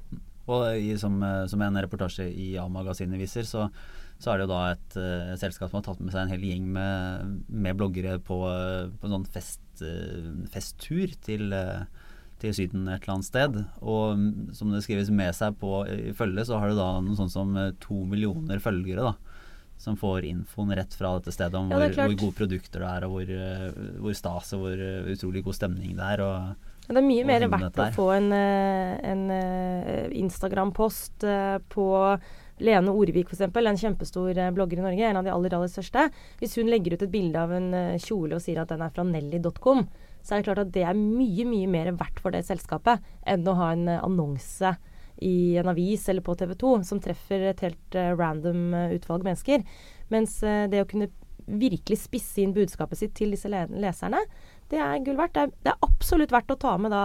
Og 0.51 0.65
i, 0.75 0.93
som, 0.99 1.19
eh, 1.23 1.43
som, 1.51 1.61
en 1.63 1.81
reportasje 1.85 2.27
i 2.27 2.53
A-magasinet 2.59 3.21
viser, 3.21 3.47
så, 3.47 3.69
så, 4.17 4.31
er 4.33 4.41
det 4.41 4.47
jo 4.47 4.53
da 4.53 4.61
et 4.73 4.97
uh, 4.99 5.35
selskap 5.39 5.71
som 5.71 5.79
har 5.79 5.85
tatt 5.87 6.01
med 6.03 6.11
seg 6.11 6.25
en 6.25 6.33
hel 6.33 6.47
gjeng 6.49 6.65
med, 6.75 7.37
med 7.47 7.79
bloggere 7.79 8.17
på, 8.23 8.39
på 8.99 9.07
en 9.07 9.15
sånn 9.17 9.29
fest, 9.31 9.63
uh, 9.83 10.33
festtur 10.51 11.15
til 11.23 11.55
uh, 11.55 11.85
til 12.43 12.55
Syden 12.55 12.87
et 12.91 13.03
eller 13.03 13.15
annet 13.15 13.29
sted. 13.29 13.59
Og 13.81 14.17
mm, 14.19 14.31
som 14.57 14.73
det 14.73 14.83
skrives 14.85 15.11
med 15.13 15.31
seg 15.37 15.55
på 15.61 15.83
i 15.89 16.11
følge, 16.17 16.45
så 16.47 16.59
har 16.59 16.71
du 16.71 16.79
da 16.79 16.89
noe 17.03 17.17
sånt 17.19 17.33
som 17.33 17.55
eh, 17.59 17.71
to 17.83 18.03
millioner 18.09 18.63
følgere. 18.63 19.13
da 19.13 19.39
som 19.83 19.97
får 19.99 20.23
infoen 20.23 20.69
rett 20.77 20.93
fra 20.95 21.09
dette 21.17 21.33
stedet 21.33 21.57
om 21.59 21.71
ja, 21.73 21.75
hvor, 21.81 21.95
hvor, 21.97 22.13
gode 22.21 22.35
produkter 22.37 22.83
det 22.85 22.87
er, 22.87 23.03
og 23.03 23.15
hvor, 23.17 23.31
eh, 23.35 23.79
hvor 23.99 24.13
stas 24.15 24.53
og 24.55 24.61
hvor 24.61 24.83
eh, 24.85 25.09
utrolig 25.11 25.41
god 25.43 25.57
stemning 25.57 25.97
det 25.97 26.11
er. 26.13 26.23
Og, 26.23 26.69
det 26.89 26.99
er 26.99 27.05
mye 27.05 27.25
mer 27.27 27.45
verdt 27.47 27.77
å 27.79 27.89
få 27.95 28.09
en, 28.11 28.31
en 28.33 29.21
Instagram-post 30.19 31.23
på 31.71 31.85
Lene 32.63 32.91
Orvik 32.91 33.31
f.eks., 33.31 33.45
en 33.47 33.79
kjempestor 33.79 34.41
blogger 34.55 34.81
i 34.81 34.83
Norge, 34.83 35.07
en 35.07 35.19
av 35.21 35.23
de 35.23 35.31
aller, 35.31 35.55
aller 35.55 35.71
største. 35.71 36.09
Hvis 36.41 36.57
hun 36.59 36.67
legger 36.67 36.97
ut 36.97 37.05
et 37.05 37.13
bilde 37.13 37.39
av 37.39 37.55
en 37.55 37.69
kjole 38.03 38.35
og 38.35 38.43
sier 38.43 38.59
at 38.61 38.73
den 38.73 38.83
er 38.83 38.91
fra 38.93 39.07
Nelly.com, 39.07 39.85
så 40.23 40.35
er 40.35 40.39
det 40.39 40.47
klart 40.47 40.63
at 40.63 40.73
det 40.73 40.85
er 40.87 40.97
mye, 40.97 41.45
mye 41.47 41.69
mer 41.69 41.91
verdt 41.99 42.21
for 42.23 42.35
det 42.35 42.45
selskapet 42.47 43.03
enn 43.27 43.47
å 43.47 43.57
ha 43.59 43.73
en 43.75 43.89
eh, 43.91 44.03
annonse 44.03 44.75
i 45.23 45.55
en 45.59 45.69
avis 45.69 46.07
eller 46.09 46.23
på 46.25 46.35
TV 46.39 46.55
2 46.59 46.71
som 46.87 47.01
treffer 47.03 47.43
et 47.51 47.61
helt 47.63 47.97
random 48.17 48.73
utvalg 48.95 49.23
mennesker. 49.27 49.61
Mens 50.11 50.39
det 50.41 50.81
å 50.81 50.87
kunne 50.89 51.11
virkelig 51.45 51.99
spisse 52.01 52.41
inn 52.41 52.55
budskapet 52.55 52.99
sitt 52.99 53.13
til 53.19 53.35
disse 53.35 53.51
leserne, 53.51 54.23
det 54.73 54.81
er 54.81 55.03
gull 55.05 55.19
verdt. 55.19 55.35
Det 55.37 55.45
er, 55.45 55.53
det 55.63 55.71
er, 55.71 55.77
absolutt 55.85 56.33
verdt 56.33 56.51
å 56.51 56.59
ta 56.59 56.73
med 56.81 56.91
da 56.91 57.03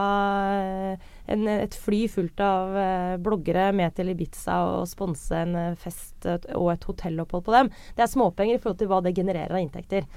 en, 1.31 1.45
et 1.53 1.77
fly 1.79 2.01
fullt 2.11 2.41
av 2.43 2.75
bloggere 3.23 3.69
med 3.77 3.95
til 3.95 4.11
Ibiza 4.15 4.57
og 4.73 4.89
sponse 4.91 5.45
en 5.45 5.77
fest 5.79 6.27
og 6.27 6.73
et 6.73 6.89
hotellopphold 6.89 7.47
på 7.47 7.55
dem. 7.55 7.71
Det 7.95 8.03
er 8.05 8.11
småpenger 8.11 8.57
i 8.57 8.63
forhold 8.63 8.81
til 8.81 8.91
hva 8.91 9.03
det 9.05 9.15
genererer 9.21 9.55
av 9.55 9.63
inntekter. 9.63 10.09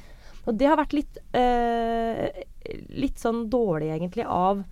Og 0.50 0.58
det 0.58 0.70
har 0.70 0.80
vært 0.80 0.96
litt, 0.98 1.18
eh, 1.38 2.44
litt 2.90 3.20
sånn 3.22 3.50
dårlig, 3.50 3.92
egentlig, 3.94 4.26
av 4.26 4.64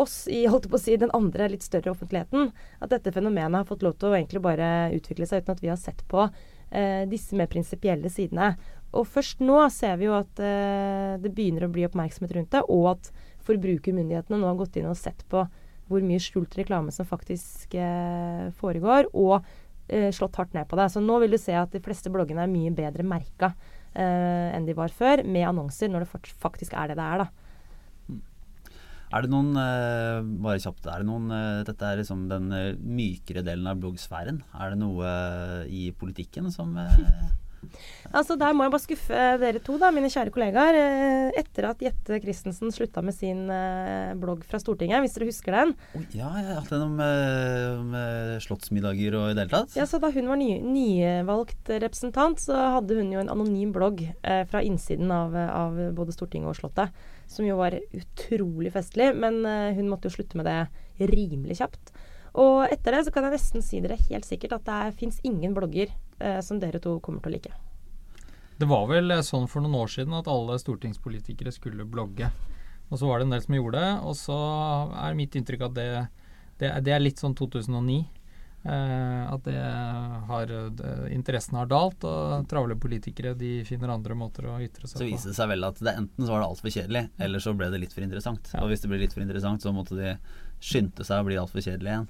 oss 0.00 0.26
i 0.28 0.46
holdt 0.48 0.70
på 0.70 0.78
å 0.78 0.80
si, 0.80 0.96
den 0.96 1.12
andre 1.12 1.50
litt 1.52 1.62
større 1.62 1.92
offentligheten. 1.92 2.52
At 2.80 2.90
dette 2.94 3.12
fenomenet 3.12 3.60
har 3.60 3.68
fått 3.68 3.82
lov 3.82 3.98
til 3.98 4.08
å 4.08 4.16
egentlig 4.16 4.40
bare 4.44 4.92
utvikle 4.96 5.28
seg 5.28 5.42
uten 5.42 5.56
at 5.56 5.62
vi 5.64 5.68
har 5.68 5.80
sett 5.80 6.00
på 6.08 6.24
eh, 6.70 7.04
disse 7.08 7.36
mer 7.36 7.50
prinsipielle 7.52 8.08
sidene. 8.08 8.56
Og 8.92 9.08
først 9.08 9.40
nå 9.40 9.58
ser 9.72 9.96
vi 10.00 10.08
jo 10.08 10.16
at 10.18 10.40
eh, 10.42 11.18
det 11.22 11.32
begynner 11.32 11.66
å 11.66 11.72
bli 11.72 11.86
oppmerksomhet 11.88 12.34
rundt 12.36 12.52
det, 12.52 12.62
og 12.68 12.90
at 12.92 13.12
forbrukermyndighetene 13.46 14.38
nå 14.38 14.50
har 14.50 14.58
gått 14.60 14.76
inn 14.78 14.90
og 14.90 14.98
sett 14.98 15.24
på 15.32 15.46
hvor 15.90 16.04
mye 16.06 16.20
skjult 16.22 16.54
reklame 16.56 16.92
som 16.94 17.08
faktisk 17.08 17.74
eh, 17.76 18.48
foregår, 18.60 19.10
og 19.16 19.38
eh, 19.88 20.10
slått 20.14 20.38
hardt 20.40 20.56
ned 20.56 20.68
på 20.68 20.78
det. 20.78 20.88
Så 20.92 21.02
nå 21.04 21.18
vil 21.22 21.34
du 21.34 21.40
se 21.40 21.56
at 21.58 21.72
de 21.72 21.82
fleste 21.84 22.12
bloggene 22.12 22.44
er 22.44 22.52
mye 22.52 22.72
bedre 22.76 23.06
merka 23.06 23.52
eh, 23.94 24.52
enn 24.52 24.68
de 24.68 24.76
var 24.76 24.92
før, 24.94 25.24
med 25.24 25.48
annonser, 25.48 25.92
når 25.92 26.06
det 26.06 26.36
faktisk 26.42 26.76
er 26.76 26.92
det 26.92 27.00
det 27.00 27.08
er. 27.08 27.24
da. 27.24 27.30
Er 29.12 29.24
det 29.24 29.32
noen 29.32 29.56
eh, 29.60 30.20
bare 30.44 30.60
kjapt, 30.62 30.86
er 30.88 31.02
det 31.02 31.08
noen, 31.08 31.32
eh, 31.36 31.64
Dette 31.68 31.88
er 31.88 32.00
liksom 32.00 32.28
den 32.30 32.48
mykere 32.80 33.44
delen 33.44 33.68
av 33.68 33.80
bloggsfæren. 33.80 34.40
Er 34.56 34.72
det 34.72 34.80
noe 34.84 35.12
i 35.68 35.90
politikken 35.96 36.52
som 36.52 36.76
Altså 38.12 38.36
Der 38.36 38.52
må 38.52 38.66
jeg 38.66 38.72
bare 38.74 38.84
skuffe 38.84 39.20
dere 39.40 39.60
to, 39.64 39.78
da, 39.80 39.90
mine 39.94 40.10
kjære 40.12 40.32
kollegaer. 40.34 40.78
Eh, 40.78 41.40
etter 41.40 41.70
at 41.70 41.82
Jette 41.84 42.20
Christensen 42.22 42.72
slutta 42.74 43.02
med 43.04 43.16
sin 43.16 43.46
eh, 43.52 44.12
blogg 44.20 44.44
fra 44.48 44.60
Stortinget, 44.60 45.00
hvis 45.04 45.16
dere 45.16 45.30
husker 45.30 45.56
den. 45.56 45.74
Oh, 45.96 46.04
ja, 46.12 46.28
jeg 46.40 46.48
har 46.50 46.60
hatt 46.60 46.72
den 46.74 46.84
om, 46.86 47.00
eh, 47.00 47.68
om 47.78 47.96
slottsmiddager 48.44 49.16
og 49.18 49.30
i 49.30 49.36
det 49.36 49.46
hele 49.46 49.54
tatt. 49.54 49.76
Ja, 49.78 49.88
så 49.88 50.00
Da 50.02 50.10
hun 50.12 50.28
var 50.28 50.40
ny, 50.40 50.50
nyvalgt 50.66 51.72
representant, 51.72 52.40
så 52.42 52.58
hadde 52.76 52.98
hun 52.98 53.12
jo 53.14 53.22
en 53.22 53.32
anonym 53.32 53.72
blogg 53.74 54.02
eh, 54.04 54.44
fra 54.50 54.62
innsiden 54.64 55.10
av, 55.14 55.34
av, 55.36 55.78
både 55.96 56.14
Stortinget 56.14 56.52
og 56.52 56.58
Slottet. 56.58 57.02
Som 57.30 57.48
jo 57.48 57.58
var 57.60 57.78
utrolig 57.96 58.72
festlig, 58.74 59.12
men 59.16 59.44
eh, 59.48 59.72
hun 59.78 59.88
måtte 59.90 60.10
jo 60.10 60.18
slutte 60.18 60.38
med 60.40 60.50
det 60.50 61.12
rimelig 61.12 61.60
kjapt. 61.62 61.94
Og 62.40 62.64
etter 62.72 62.96
det 62.96 63.04
så 63.06 63.12
kan 63.12 63.26
jeg 63.26 63.36
nesten 63.36 63.64
si 63.64 63.80
dere 63.84 63.98
helt 64.08 64.24
sikkert 64.28 64.56
at 64.56 64.68
det 64.68 64.96
fins 65.00 65.18
ingen 65.26 65.52
blogger 65.56 65.90
eh, 65.90 66.11
som 66.44 66.60
dere 66.62 66.80
to 66.82 66.98
kommer 67.04 67.24
til 67.24 67.32
å 67.32 67.36
like. 67.36 67.54
Det 68.62 68.68
var 68.70 68.86
vel 68.86 69.10
eh, 69.10 69.24
sånn 69.26 69.48
for 69.50 69.64
noen 69.64 69.80
år 69.80 69.90
siden 69.90 70.14
at 70.14 70.30
alle 70.30 70.58
stortingspolitikere 70.60 71.50
skulle 71.54 71.86
blogge. 71.88 72.30
Og 72.92 72.98
så 73.00 73.08
var 73.08 73.18
det 73.18 73.26
en 73.26 73.36
del 73.36 73.44
som 73.44 73.56
gjorde 73.56 73.80
det, 73.80 73.92
og 74.06 74.16
så 74.18 74.40
er 75.02 75.16
mitt 75.18 75.34
inntrykk 75.38 75.64
at 75.70 75.78
det, 75.78 75.86
det, 76.60 76.74
det 76.84 76.92
er 76.94 77.02
litt 77.02 77.22
sånn 77.22 77.34
2009. 77.38 78.02
Eh, 78.62 79.22
at 79.26 79.42
det 79.48 79.58
har 80.28 80.46
det, 80.46 80.92
interessen 81.10 81.58
har 81.58 81.66
dalt, 81.66 82.04
og 82.06 82.46
travle 82.50 82.76
politikere 82.78 83.32
de 83.34 83.64
finner 83.66 83.90
andre 83.90 84.14
måter 84.14 84.46
å 84.46 84.60
ytre 84.62 84.86
seg 84.86 85.00
på. 85.00 85.02
Så 85.02 85.08
viste 85.08 85.32
det 85.32 85.38
seg 85.40 85.50
vel 85.50 85.66
at 85.66 85.82
det 85.82 85.96
enten 85.96 86.28
så 86.28 86.36
var 86.36 86.44
det 86.44 86.50
altfor 86.52 86.76
kjedelig, 86.76 87.04
eller 87.26 87.42
så 87.42 87.56
ble 87.58 87.72
det 87.72 87.82
litt 87.82 87.96
for 87.96 88.06
interessant. 88.06 88.52
Ja. 88.54 88.62
Og 88.62 88.70
hvis 88.70 88.84
det 88.84 88.92
ble 88.92 89.02
litt 89.02 89.16
for 89.16 89.24
interessant, 89.24 89.64
så 89.64 89.74
måtte 89.74 89.98
de 89.98 90.14
skynde 90.62 91.08
seg 91.08 91.24
å 91.24 91.26
bli 91.26 91.40
altfor 91.42 91.64
kjedelig 91.64 91.96
igjen. 91.96 92.06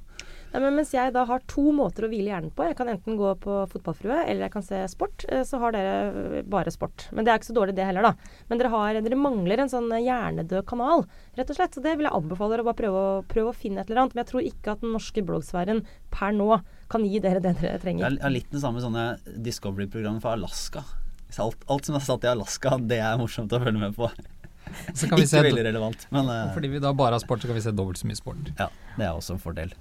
Nei, 0.52 0.60
men 0.60 0.74
mens 0.76 0.90
jeg 0.92 1.14
da 1.14 1.24
har 1.28 1.44
to 1.48 1.64
måter 1.72 2.04
å 2.04 2.10
hvile 2.12 2.28
hjernen 2.28 2.52
på. 2.52 2.66
Jeg 2.68 2.76
kan 2.76 2.90
enten 2.92 3.16
gå 3.16 3.30
på 3.40 3.62
Fotballfrue 3.72 4.18
eller 4.26 4.46
jeg 4.46 4.52
kan 4.52 4.64
se 4.66 4.80
sport. 4.92 5.24
Eh, 5.32 5.44
så 5.48 5.60
har 5.62 5.72
dere 5.72 6.42
bare 6.52 6.72
sport. 6.74 7.06
Men 7.12 7.24
det 7.24 7.32
er 7.32 7.40
ikke 7.40 7.48
så 7.48 7.56
dårlig 7.56 7.76
det 7.78 7.86
heller, 7.88 8.10
da. 8.10 8.36
Men 8.50 8.60
dere, 8.60 8.72
har, 8.74 9.00
dere 9.00 9.18
mangler 9.18 9.64
en 9.64 9.72
sånn 9.72 9.88
hjernedød 9.96 10.66
kanal, 10.68 11.06
rett 11.38 11.52
og 11.52 11.56
slett. 11.56 11.78
Så 11.78 11.84
det 11.84 11.96
vil 11.96 12.08
jeg 12.08 12.16
anbefale 12.18 12.52
dere 12.52 12.66
å 12.66 12.68
bare 12.68 12.80
prøve 12.82 13.04
å, 13.04 13.14
prøve 13.32 13.54
å 13.54 13.56
finne 13.56 13.80
et 13.80 13.92
eller 13.92 14.04
annet. 14.04 14.16
Men 14.16 14.24
jeg 14.24 14.32
tror 14.32 14.50
ikke 14.50 14.74
at 14.76 14.84
den 14.84 14.92
norske 14.98 15.24
bloggsfæren 15.24 15.84
per 16.12 16.36
nå 16.36 16.50
kan 16.92 17.08
gi 17.08 17.22
dere 17.24 17.40
det 17.40 17.54
dere 17.62 17.80
trenger. 17.80 18.10
Jeg 18.10 18.24
har 18.26 18.34
litt 18.36 18.52
det 18.52 18.60
samme 18.60 18.84
sånne 18.84 19.06
Discovery-program 19.48 20.20
for 20.20 20.36
Alaska. 20.36 20.84
Alt, 21.40 21.64
alt, 21.72 21.88
som 21.88 21.96
er 21.96 22.04
satt 22.04 22.26
i 22.26 22.28
Alaska, 22.28 22.76
det 22.76 23.00
er 23.00 23.16
morsomt 23.16 23.52
å 23.56 23.60
følge 23.62 23.80
med 23.80 23.96
på. 23.96 24.10
ikke 24.92 25.24
se, 25.24 25.40
veldig 25.40 25.64
relevant. 25.64 26.04
Men, 26.12 26.28
uh, 26.28 26.52
fordi 26.52 26.74
vi 26.74 26.82
da 26.82 26.92
bare 26.96 27.16
har 27.16 27.24
sport, 27.24 27.40
så 27.40 27.48
kan 27.48 27.56
vi 27.56 27.64
se 27.64 27.72
dobbelt 27.72 28.00
så 28.00 28.08
mye 28.10 28.20
sport. 28.20 28.52
Ja, 28.58 28.68
det 28.98 29.08
er 29.08 29.16
også 29.16 29.38
en 29.38 29.40
fordel. 29.40 29.72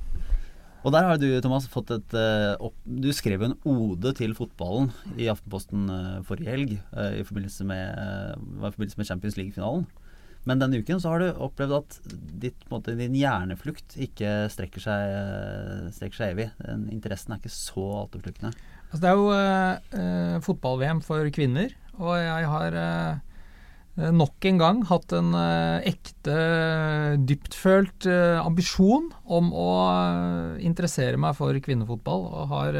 Og 0.81 0.93
der 0.95 1.05
har 1.05 1.19
du, 1.21 1.27
Thomas, 1.43 1.67
fått 1.69 1.91
et 1.93 2.15
uh, 2.17 2.57
opp, 2.57 2.75
Du 2.85 3.11
skrev 3.13 3.43
en 3.45 3.57
ode 3.69 4.13
til 4.17 4.33
fotballen 4.37 4.89
i 5.13 5.29
Aftenposten 5.29 5.85
uh, 5.91 6.21
forrige 6.25 6.53
helg 6.53 6.77
i 7.19 7.25
forbindelse 7.27 7.67
med, 7.69 8.39
i 8.57 8.71
forbindelse 8.71 9.01
med 9.01 9.09
Champions 9.09 9.37
League-finalen. 9.37 9.85
Men 10.49 10.57
denne 10.57 10.79
uken 10.81 10.97
så 10.97 11.11
har 11.11 11.21
du 11.21 11.41
opplevd 11.45 11.75
at 11.77 11.97
ditt, 12.41 12.63
måte, 12.71 12.95
din 12.97 13.13
hjerneflukt 13.13 13.93
ikke 14.01 14.47
strekker 14.49 14.81
seg, 14.81 15.11
strekker 15.93 16.17
seg 16.17 16.33
evig. 16.33 16.47
Den 16.65 16.87
interessen 16.89 17.35
er 17.35 17.43
ikke 17.43 17.53
så 17.53 17.83
altoppslukende. 17.99 18.49
Altså, 18.89 19.01
det 19.03 19.11
er 19.11 19.19
jo 19.19 20.39
fotball-VM 20.47 21.03
for 21.05 21.29
kvinner, 21.35 21.75
og 22.01 22.15
jeg 22.17 22.49
har 22.55 22.79
Eh, 22.81 23.30
nok 23.95 24.45
en 24.47 24.59
gang 24.61 24.83
hatt 24.87 25.11
en 25.17 25.33
uh, 25.35 25.81
ekte, 25.87 26.35
dyptfølt 27.27 28.07
uh, 28.07 28.39
ambisjon 28.43 29.09
om 29.25 29.51
å 29.51 29.71
interessere 30.63 31.19
meg 31.19 31.35
for 31.39 31.57
kvinnefotball. 31.63 32.23
Og 32.31 32.47
har 32.53 32.79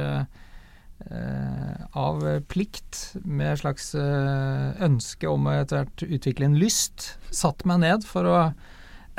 eh, 1.10 1.82
av 1.98 2.22
plikt, 2.52 3.16
med 3.26 3.60
slags 3.62 3.94
eh, 3.98 4.84
ønske 4.86 5.30
om 5.30 5.48
å 5.48 5.56
etter 5.62 5.82
hvert 5.82 6.06
utvikle 6.08 6.48
en 6.48 6.60
lyst, 6.62 7.16
satt 7.34 7.66
meg 7.70 7.82
ned 7.84 8.06
for 8.08 8.28
å, 8.30 8.42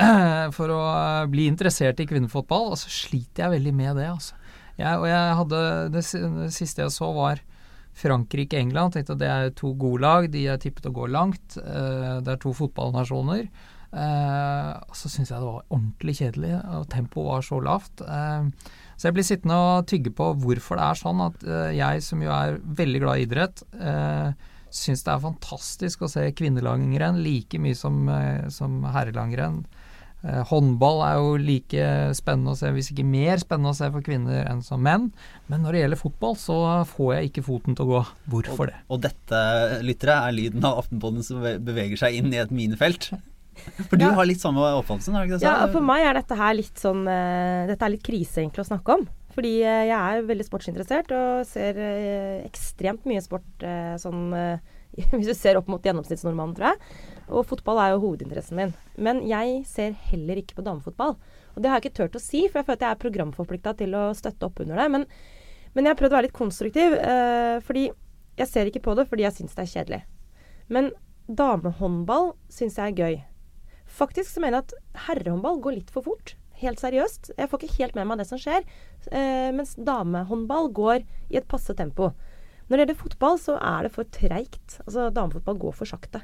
for 0.57 0.73
å 0.73 0.83
bli 1.31 1.47
interessert 1.51 2.01
i 2.01 2.07
kvinnefotball, 2.09 2.71
og 2.73 2.79
så 2.81 2.91
sliter 2.91 3.45
jeg 3.45 3.55
veldig 3.57 3.75
med 3.75 3.99
det. 4.01 4.09
altså. 4.13 4.39
Jeg, 4.79 4.97
og 4.97 5.07
jeg 5.09 5.39
hadde, 5.39 5.63
det 5.93 6.05
siste 6.55 6.85
jeg 6.85 6.93
så, 6.95 7.11
var 7.13 7.43
Frankrike-England. 7.93 8.95
Tenkte 8.95 9.15
at 9.15 9.21
det 9.21 9.29
er 9.29 9.53
to 9.57 9.73
gode 9.79 10.03
lag, 10.03 10.29
de 10.33 10.47
er 10.49 10.61
tippet 10.61 10.89
å 10.89 10.95
gå 10.95 11.07
langt. 11.11 11.57
Eh, 11.61 12.19
det 12.25 12.35
er 12.35 12.41
to 12.41 12.53
fotballnasjoner. 12.57 13.45
Eh, 13.93 14.71
så 14.97 15.11
syns 15.11 15.29
jeg 15.29 15.37
det 15.37 15.49
var 15.49 15.67
ordentlig 15.67 16.15
kjedelig, 16.21 16.55
og 16.77 16.87
tempoet 16.93 17.29
var 17.29 17.45
så 17.45 17.59
lavt. 17.63 18.05
Eh, 18.05 18.71
så 18.97 19.09
jeg 19.09 19.17
blir 19.17 19.27
sittende 19.27 19.59
og 19.59 19.85
tygge 19.89 20.13
på 20.15 20.31
hvorfor 20.41 20.79
det 20.79 20.87
er 20.87 20.99
sånn 20.99 21.21
at 21.25 21.45
jeg, 21.75 22.01
som 22.05 22.21
jo 22.23 22.33
er 22.33 22.59
veldig 22.61 22.99
glad 23.03 23.19
i 23.19 23.23
idrett, 23.25 23.63
syns 24.73 25.01
det 25.03 25.11
er 25.11 25.23
fantastisk 25.25 26.05
å 26.05 26.09
se 26.09 26.27
kvinnelangrenn 26.37 27.17
like 27.25 27.59
mye 27.59 27.75
som, 27.75 28.05
som 28.53 28.77
herrelangrenn. 28.93 29.63
Eh, 30.23 30.39
håndball 30.47 31.01
er 31.03 31.17
jo 31.19 31.31
like 31.35 31.87
spennende 32.15 32.53
å 32.53 32.59
se, 32.59 32.69
hvis 32.71 32.93
ikke 32.93 33.03
mer 33.03 33.41
spennende 33.41 33.73
å 33.73 33.75
se 33.75 33.89
for 33.91 34.05
kvinner 34.05 34.45
enn 34.47 34.61
som 34.63 34.79
menn. 34.83 35.09
Men 35.51 35.65
når 35.65 35.75
det 35.75 35.83
gjelder 35.83 35.99
fotball, 35.99 36.37
så 36.39 36.57
får 36.87 37.11
jeg 37.17 37.31
ikke 37.31 37.45
foten 37.49 37.75
til 37.75 37.85
å 37.85 37.91
gå. 37.91 38.01
Hvorfor 38.31 38.71
det? 38.71 38.79
Og, 38.87 38.95
og 38.95 39.03
dette, 39.09 39.43
lyttere, 39.83 40.15
er 40.23 40.37
lyden 40.37 40.63
av 40.69 40.79
Aftenpodden 40.85 41.27
som 41.27 41.43
beveger 41.43 41.99
seg 41.99 42.21
inn 42.21 42.31
i 42.31 42.39
et 42.39 42.53
minefelt. 42.55 43.11
For 43.89 43.99
du 43.99 44.05
ja. 44.05 44.13
har 44.17 44.25
litt 44.25 44.41
samme 44.41 44.63
oppfattelsen, 44.79 45.15
har 45.17 45.25
du 45.25 45.33
ikke 45.33 45.41
det? 45.43 45.45
Ja, 45.45 45.67
for 45.69 45.85
meg 45.85 46.05
er 46.07 46.17
dette 46.17 46.37
her 46.39 46.55
litt 46.57 46.79
sånn 46.81 47.03
uh, 47.05 47.67
Dette 47.69 47.85
er 47.85 47.93
litt 47.93 48.05
krise 48.05 48.41
egentlig 48.41 48.63
å 48.63 48.69
snakke 48.71 48.95
om. 48.97 49.03
Fordi 49.35 49.51
uh, 49.61 49.83
jeg 49.85 49.97
er 49.97 50.25
veldig 50.29 50.47
sportsinteressert 50.47 51.13
og 51.13 51.43
ser 51.45 51.77
uh, 51.77 52.39
ekstremt 52.47 53.05
mye 53.09 53.21
sport 53.21 53.67
sånn 54.01 54.33
Hvis 55.13 55.29
du 55.29 55.35
ser 55.37 55.57
opp 55.57 55.69
mot 55.71 55.85
gjennomsnittsnordmannen, 55.85 56.53
tror 56.57 56.71
jeg. 56.71 57.12
Og 57.31 57.45
fotball 57.47 57.79
er 57.79 57.93
jo 57.93 58.01
hovedinteressen 58.03 58.57
min. 58.59 58.73
Men 58.95 59.21
jeg 59.27 59.61
ser 59.69 59.95
heller 60.09 60.41
ikke 60.41 60.57
på 60.57 60.65
damefotball. 60.65 61.15
Og 61.53 61.61
det 61.61 61.69
har 61.69 61.79
jeg 61.79 61.87
ikke 61.87 61.99
turt 62.01 62.17
å 62.17 62.23
si, 62.23 62.45
for 62.47 62.59
jeg 62.59 62.67
føler 62.67 62.79
at 62.79 62.85
jeg 62.85 62.95
er 62.95 63.03
programforplikta 63.03 63.75
til 63.79 63.95
å 63.97 64.03
støtte 64.17 64.49
opp 64.49 64.63
under 64.63 64.81
det. 64.81 64.87
Men, 64.91 65.05
men 65.75 65.85
jeg 65.85 65.95
har 65.95 66.01
prøvd 66.01 66.15
å 66.15 66.17
være 66.17 66.27
litt 66.27 66.37
konstruktiv, 66.37 66.97
eh, 66.97 67.57
fordi 67.65 67.87
jeg 68.39 68.49
ser 68.49 68.69
ikke 68.69 68.81
på 68.87 68.95
det 68.97 69.05
fordi 69.09 69.27
jeg 69.27 69.37
syns 69.37 69.55
det 69.55 69.65
er 69.65 69.73
kjedelig. 69.73 70.01
Men 70.73 70.89
damehåndball 71.27 72.33
syns 72.51 72.79
jeg 72.79 72.93
er 72.93 73.03
gøy. 73.03 73.19
Faktisk 73.93 74.31
så 74.33 74.41
mener 74.41 74.59
jeg 74.59 74.67
at 74.67 75.03
herrehåndball 75.07 75.59
går 75.61 75.77
litt 75.77 75.93
for 75.93 76.05
fort. 76.05 76.35
Helt 76.63 76.81
seriøst. 76.81 77.33
Jeg 77.37 77.49
får 77.49 77.61
ikke 77.61 77.77
helt 77.77 77.97
med 77.97 78.09
meg 78.09 78.21
det 78.21 78.27
som 78.29 78.41
skjer. 78.41 78.65
Eh, 79.11 79.49
mens 79.53 79.75
damehåndball 79.77 80.71
går 80.73 81.03
i 81.03 81.39
et 81.39 81.49
passe 81.49 81.75
tempo. 81.77 82.11
Når 82.67 82.79
det 82.79 82.83
gjelder 82.83 83.01
fotball, 83.01 83.37
så 83.41 83.57
er 83.59 83.85
det 83.85 83.93
for 83.93 84.09
treigt. 84.15 84.79
Altså, 84.87 85.09
damefotball 85.13 85.59
går 85.61 85.75
for 85.77 85.89
sakte. 85.89 86.23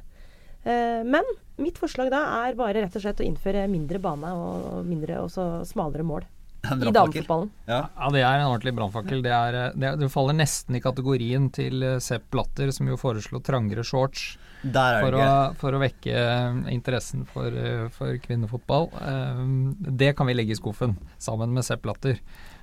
Eh, 0.64 1.04
men 1.06 1.24
mitt 1.56 1.80
forslag 1.80 2.12
da 2.12 2.24
er 2.44 2.58
bare 2.60 2.84
rett 2.84 2.98
og 2.98 3.04
slett 3.04 3.22
å 3.24 3.28
innføre 3.28 3.68
mindre 3.72 4.02
bane 4.04 4.34
og 4.36 4.84
mindre, 4.88 5.22
også 5.24 5.64
smalere 5.68 6.06
mål. 6.08 6.28
I 6.68 6.92
damefotballen. 6.92 7.48
Ja. 7.70 7.86
ja. 7.96 8.10
det 8.12 8.20
er 8.20 8.42
en 8.42 8.50
ordentlig 8.50 8.74
brannfakkel. 8.76 9.22
Det, 9.24 9.32
det, 9.80 9.94
det, 10.02 10.10
faller 10.12 10.36
nesten 10.36 10.76
i 10.76 10.84
kategorien 10.84 11.48
til 11.56 11.86
eh, 11.88 11.98
Sepp 12.04 12.28
Blatter, 12.34 12.74
som 12.76 12.90
jo 12.92 13.00
foreslo 13.00 13.40
trangere 13.40 13.86
shorts 13.88 14.34
for 14.60 15.16
å, 15.16 15.28
for, 15.56 15.78
å, 15.78 15.80
vekke 15.80 16.12
eh, 16.20 16.58
interessen 16.76 17.24
for, 17.30 17.56
for, 17.96 18.20
kvinnefotball. 18.26 18.90
Det 19.80 20.12
kan 20.20 20.28
vi 20.28 20.36
legge 20.36 20.58
i 20.58 20.60
skuffen, 20.60 20.98
sammen 21.18 21.56
med 21.56 21.68
Sepp 21.68 21.86
Blatter. 21.88 22.20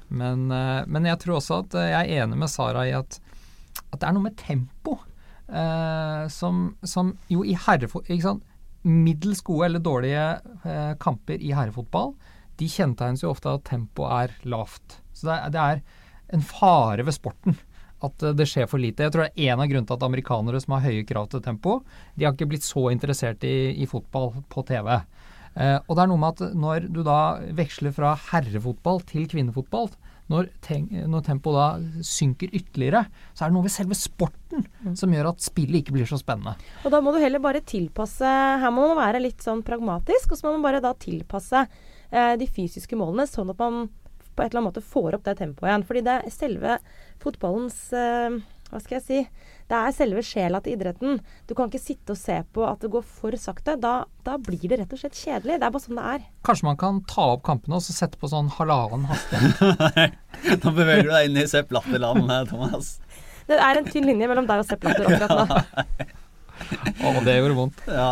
Men, 0.07 0.45
men 0.47 1.09
jeg 1.09 1.19
tror 1.19 1.41
også 1.41 1.63
at 1.65 1.73
jeg 1.89 1.97
er 1.97 2.27
enig 2.27 2.37
med 2.39 2.53
Sara 2.53 2.85
i 2.87 2.93
at, 2.95 3.17
at 3.89 3.97
det 3.97 4.07
er 4.07 4.15
noe 4.15 4.29
med 4.29 4.37
tempo 4.39 5.01
eh, 5.49 6.27
som, 6.33 6.69
som, 6.83 7.15
jo 7.33 7.45
i 7.45 7.57
herrefotball 7.67 8.41
Middels 8.87 9.43
gode 9.43 9.67
eller 9.67 9.83
dårlige 9.83 10.27
eh, 10.63 10.93
kamper 11.03 11.43
i 11.43 11.51
herrefotball, 11.57 12.13
de 12.57 12.69
kjennetegnes 12.71 13.25
jo 13.25 13.33
ofte 13.33 13.51
av 13.51 13.59
at 13.59 13.71
tempoet 13.73 14.13
er 14.15 14.51
lavt. 14.53 15.01
Så 15.11 15.27
det 15.27 15.37
er, 15.37 15.55
det 15.55 15.63
er, 15.63 15.81
en 16.35 16.43
fare 16.43 17.05
ved 17.07 17.15
sporten 17.15 17.55
at 18.05 18.23
eh, 18.23 18.35
det 18.37 18.47
skjer 18.51 18.69
for 18.71 18.83
lite. 18.83 19.07
Jeg 19.07 19.15
tror 19.15 19.27
det 19.27 19.33
er 19.35 19.55
en 19.55 19.63
av 19.65 19.71
grunnene 19.71 19.91
til 19.91 19.99
at 19.99 20.07
amerikanere 20.07 20.63
som 20.63 20.77
har 20.77 20.87
høye 20.87 21.07
krav 21.09 21.31
til 21.33 21.43
tempo, 21.43 21.81
de 22.15 22.27
har 22.27 22.37
ikke 22.37 22.51
blitt 22.53 22.67
så 22.67 22.89
interessert 22.95 23.47
i, 23.47 23.75
i 23.75 23.89
fotball 23.91 24.33
på 24.53 24.65
TV. 24.69 24.93
Eh, 25.57 25.79
og 25.81 25.97
det 25.97 26.05
er 26.05 26.11
noe 26.13 26.21
med 26.23 26.37
at 26.37 26.57
når 26.59 26.91
du 26.93 27.03
da 27.07 27.21
veksler 27.57 27.95
fra 27.97 28.15
herrefotball 28.31 29.03
til 29.09 29.27
kvinnefotball, 29.33 29.91
når, 30.33 30.49
når 31.07 31.25
tempoet 31.27 31.57
da 31.57 32.03
synker 32.07 32.51
ytterligere, 32.51 33.05
så 33.31 33.45
er 33.45 33.51
det 33.51 33.57
noe 33.57 33.67
ved 33.67 33.75
selve 33.75 33.99
sporten 33.99 34.65
mm. 34.67 34.97
som 34.99 35.13
gjør 35.15 35.31
at 35.31 35.45
spillet 35.45 35.81
ikke 35.83 35.95
blir 35.95 36.09
så 36.11 36.19
spennende. 36.19 36.57
Og 36.83 36.95
da 36.95 37.03
må 37.05 37.13
du 37.15 37.21
heller 37.23 37.43
bare 37.43 37.63
tilpasse 37.67 38.27
Her 38.27 38.75
må 38.75 38.89
man 38.91 38.99
være 38.99 39.23
litt 39.23 39.45
sånn 39.45 39.63
pragmatisk, 39.67 40.33
og 40.33 40.41
så 40.41 40.49
må 40.49 40.57
man 40.57 40.67
bare 40.67 40.83
da 40.85 40.93
tilpasse 40.99 41.63
eh, 41.63 42.35
de 42.41 42.51
fysiske 42.51 42.99
målene, 42.99 43.29
sånn 43.31 43.55
at 43.55 43.63
man 43.63 43.87
på 44.37 44.45
et 44.45 44.51
eller 44.51 44.61
annet 44.61 44.69
måte 44.75 44.85
får 44.85 45.17
opp 45.17 45.25
det 45.29 45.39
tempoet 45.39 45.71
igjen. 45.71 45.87
Fordi 45.89 46.05
det 46.07 46.17
er 46.17 46.35
selve 46.35 46.79
fotballens 47.23 47.79
eh, 47.97 48.41
Hva 48.67 48.83
skal 48.83 48.99
jeg 48.99 49.07
si 49.07 49.21
det 49.67 49.79
er 49.79 49.95
selve 49.97 50.23
sjela 50.23 50.61
til 50.63 50.77
idretten. 50.77 51.21
Du 51.49 51.55
kan 51.59 51.71
ikke 51.71 51.83
sitte 51.83 52.15
og 52.15 52.21
se 52.21 52.37
på 52.55 52.63
at 52.69 52.85
det 52.85 52.91
går 52.93 53.03
for 53.03 53.35
sakte. 53.41 53.75
Da, 53.83 53.95
da, 54.27 54.37
blir 54.39 54.63
det 54.63 54.79
rett 54.83 54.93
og 54.95 55.01
slett 55.01 55.19
kjedelig. 55.19 55.59
Det 55.59 55.67
er 55.67 55.75
bare 55.75 55.83
sånn 55.83 55.99
det 55.99 56.07
er. 56.13 56.27
Kanskje 56.47 56.69
man 56.69 56.79
kan 56.81 57.01
ta 57.11 57.33
opp 57.35 57.43
kampene 57.49 57.81
og 57.81 57.83
så 57.83 57.97
sette 57.97 58.21
på 58.21 58.31
sånn 58.31 58.53
halvannen 58.55 59.09
hastighet. 59.11 60.15
nå 60.63 60.75
beveger 60.77 61.09
du 61.09 61.15
deg 61.17 61.31
inn 61.31 61.41
i 61.43 61.49
Sepp 61.51 61.75
Latter-land, 61.75 62.31
Thomas. 62.53 62.97
Det 63.47 63.59
er 63.63 63.81
en 63.81 63.91
tynn 63.91 64.07
linje 64.07 64.31
mellom 64.31 64.47
deg 64.47 64.63
og 64.63 64.71
Sepp 64.71 64.87
Latter 64.87 65.11
akkurat 65.11 65.35
nå. 65.35 66.07
Å, 67.07 67.11
det 67.27 67.35
gjorde 67.37 67.57
vondt. 67.59 67.83
Ja. 67.91 68.11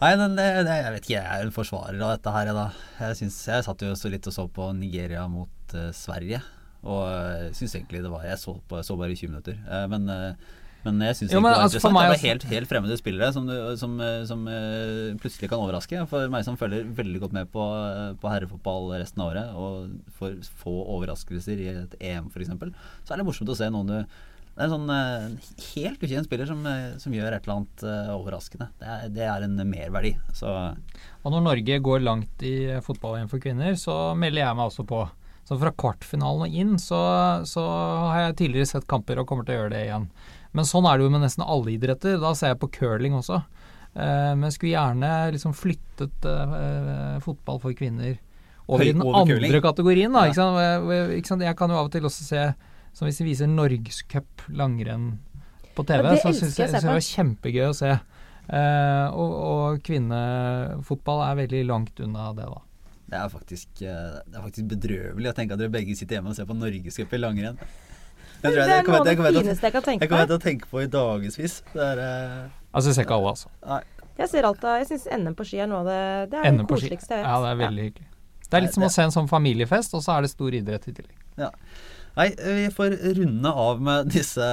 Nei, 0.00 0.14
men 0.16 0.36
det, 0.36 0.46
det, 0.66 0.76
jeg 0.80 0.92
vet 0.94 1.06
ikke, 1.06 1.16
jeg 1.16 1.26
er 1.28 1.44
en 1.44 1.54
forsvarer 1.54 1.98
av 2.00 2.14
dette 2.14 2.32
her, 2.34 2.50
jeg 2.50 2.56
da. 2.56 2.66
Jeg, 3.00 3.18
synes, 3.22 3.38
jeg 3.52 3.66
satt 3.66 3.82
jo 3.84 3.94
så 3.98 4.10
litt 4.12 4.26
og 4.26 4.34
så 4.34 4.46
på 4.50 4.70
Nigeria 4.76 5.26
mot 5.30 5.74
uh, 5.76 5.90
Sverige. 5.96 6.40
Og 6.86 7.02
jeg 7.04 7.52
syns 7.58 7.76
egentlig 7.76 8.00
det 8.04 8.12
var 8.12 8.24
Jeg 8.24 8.40
så, 8.40 8.56
på, 8.56 8.80
jeg 8.80 8.88
så 8.88 8.96
bare 8.96 9.12
i 9.12 9.18
20 9.18 9.34
minutter. 9.34 9.58
Eh, 9.68 9.84
men, 9.92 10.08
eh, 10.08 10.56
men 10.86 11.02
jeg 11.04 11.18
syns 11.18 11.34
det 11.34 11.42
var 11.44 11.58
altså, 11.58 11.76
interessant. 11.76 11.98
Det 11.98 12.12
var 12.14 12.22
helt, 12.22 12.46
helt 12.54 12.70
fremmede 12.70 12.96
spillere 12.96 13.28
som, 13.36 13.50
som, 13.76 13.98
som, 14.30 14.46
eh, 14.48 15.10
plutselig 15.20 15.50
kan 15.52 15.60
overraske. 15.60 16.06
For 16.08 16.32
meg 16.32 16.46
som 16.46 16.56
følger 16.60 16.88
veldig 16.96 17.20
godt 17.26 17.36
med 17.36 17.52
på, 17.52 17.66
på 18.22 18.32
herrefotball 18.32 18.94
resten 18.96 19.20
av 19.20 19.34
året, 19.34 19.52
og 19.52 20.16
får 20.16 20.40
få 20.62 20.74
overraskelser 20.96 21.60
i 21.60 21.70
et 21.74 22.00
EM 22.00 22.32
f.eks., 22.32 22.52
så 23.04 23.12
er 23.12 23.20
det 23.20 23.28
morsomt 23.28 23.52
å 23.52 23.60
se 23.60 23.70
noen 23.72 23.96
du 23.96 24.26
det 24.50 24.66
er 24.66 24.66
en 24.66 24.72
sånn 24.74 25.36
helt 25.70 26.02
ukjent 26.04 26.26
spiller 26.26 26.48
som, 26.50 26.64
som, 27.00 27.12
gjør 27.14 27.32
et 27.32 27.44
eller 27.46 27.60
annet 27.60 27.84
overraskende. 28.12 28.66
Det 28.76 28.88
er, 28.92 29.04
det 29.14 29.22
er 29.24 29.44
en 29.46 29.54
merverdi. 29.64 30.10
Så. 30.36 30.50
Og 31.22 31.32
når 31.32 31.44
Norge 31.46 31.78
går 31.86 32.02
langt 32.02 32.44
i 32.44 32.56
fotball-EM 32.84 33.30
for 33.30 33.40
kvinner, 33.40 33.78
så 33.80 33.94
melder 34.18 34.42
jeg 34.42 34.58
meg 34.58 34.66
også 34.66 34.84
på. 34.90 35.00
Så 35.50 35.56
fra 35.58 35.72
kvartfinalen 35.74 36.44
og 36.46 36.60
inn 36.62 36.76
så, 36.78 36.98
så, 37.48 37.62
har 38.06 38.20
jeg 38.20 38.36
tidligere 38.38 38.68
sett 38.70 38.84
kamper 38.90 39.18
og 39.18 39.26
kommer 39.26 39.42
til 39.42 39.56
å 39.56 39.62
gjøre 39.64 39.72
det 39.72 39.80
igjen. 39.88 40.04
Men 40.54 40.68
sånn 40.68 40.86
er 40.86 40.94
det 40.98 41.08
jo 41.08 41.10
med 41.10 41.24
nesten 41.24 41.42
alle 41.42 41.72
idretter. 41.72 42.20
Da 42.22 42.30
ser 42.38 42.52
jeg 42.52 42.60
på 42.62 42.68
curling 42.76 43.16
også. 43.18 43.40
Eh, 43.98 44.30
men 44.38 44.54
skulle 44.54 44.76
gjerne 44.76 45.10
liksom 45.34 45.56
flyttet 45.58 46.28
eh, 46.30 47.18
fotball 47.26 47.58
for 47.64 47.74
kvinner 47.74 48.14
over 48.70 48.86
i 48.86 48.94
den 48.94 49.02
over 49.02 49.24
andre 49.24 49.40
curling. 49.40 49.58
kategorien. 49.66 50.14
Da, 50.14 50.28
ja. 50.28 50.30
ikke 50.30 50.38
sant? 50.38 50.86
Eh, 50.94 51.16
ikke 51.18 51.32
sant? 51.32 51.44
Jeg 51.48 51.58
kan 51.58 51.74
jo 51.74 51.82
av 51.82 51.90
og 51.90 51.92
til 51.98 52.06
også 52.06 52.28
se, 52.28 52.46
som 52.94 53.10
hvis 53.10 53.20
vi 53.24 53.28
viser 53.32 53.50
Norgescup 53.50 54.46
langrenn 54.54 55.10
på 55.74 55.82
TV, 55.90 56.14
så 56.14 56.30
syns 56.30 56.62
jeg, 56.62 56.70
jeg 56.70 56.78
det 56.78 56.94
var 56.94 57.06
kjempegøy 57.10 57.68
å 57.72 57.76
se. 57.82 57.96
Eh, 58.54 59.06
og, 59.18 59.38
og 59.50 59.82
kvinnefotball 59.86 61.26
er 61.26 61.42
veldig 61.42 61.66
langt 61.74 62.06
unna 62.06 62.30
det, 62.38 62.46
da. 62.46 62.66
Det 63.10 63.18
er 63.18 63.30
faktisk, 63.32 63.68
eh, 63.82 64.18
det 64.22 64.38
er 64.38 64.42
faktisk 64.44 64.66
bedrøvelig 64.70 65.30
å 65.32 65.36
tenke 65.36 65.56
at 65.56 65.62
dere 65.62 65.72
begge 65.74 65.96
sitter 65.98 66.18
hjemme 66.18 66.30
og 66.30 66.36
ser 66.38 66.46
på 66.46 66.54
Norgescup 66.54 67.14
i 67.16 67.18
langrenn. 67.20 67.58
Det, 68.40 68.52
det, 68.54 68.60
er 68.62 68.84
noe 68.86 69.00
av 69.00 69.08
det 69.08 69.16
fineste 69.18 69.66
jeg 69.66 69.74
kan 69.74 69.84
tenke 69.84 70.00
på. 70.00 70.04
Jeg 70.06 70.12
kommer 70.12 70.28
til 70.30 70.38
å 70.38 70.42
tenke 70.44 70.68
på 70.70 70.80
i 70.80 70.86
dagevis. 70.88 71.56
uh... 71.74 71.82
Altså, 72.70 72.92
jeg 72.92 72.94
ser 73.00 73.04
ikke 73.04 73.18
alle, 73.18 73.34
altså. 73.34 73.50
Nei. 73.66 73.82
Jeg 74.20 74.28
ser 74.28 74.46
alt 74.46 74.64
av 74.68 74.80
Jeg 74.82 74.86
syns 74.90 75.06
NM 75.16 75.34
på 75.36 75.46
ski 75.48 75.62
er 75.64 75.68
noe 75.70 75.80
av 75.80 75.86
det 75.88 76.00
Det 76.34 76.40
er 76.44 76.56
det 76.58 76.66
koseligste 76.68 77.16
jeg 77.16 77.22
vet. 77.22 77.28
Ja, 77.30 77.36
det 77.40 77.50
er 77.50 77.60
veldig 77.60 77.84
ja. 77.84 77.88
hyggelig. 77.88 78.08
Det 78.50 78.58
er 78.58 78.64
litt 78.64 78.76
som 78.76 78.84
å 78.84 78.90
se 78.90 79.06
en 79.06 79.14
sånn 79.14 79.30
familiefest, 79.30 79.94
og 79.94 80.02
så 80.04 80.16
er 80.16 80.26
det 80.26 80.32
stor 80.32 80.56
idrett 80.58 80.88
i 80.90 80.94
tillegg. 80.96 81.18
Ja. 81.38 81.50
Nei, 82.20 82.34
vi 82.36 82.66
får 82.70 82.90
runde 83.16 83.48
av 83.48 83.78
med 83.80 84.10
disse, 84.12 84.44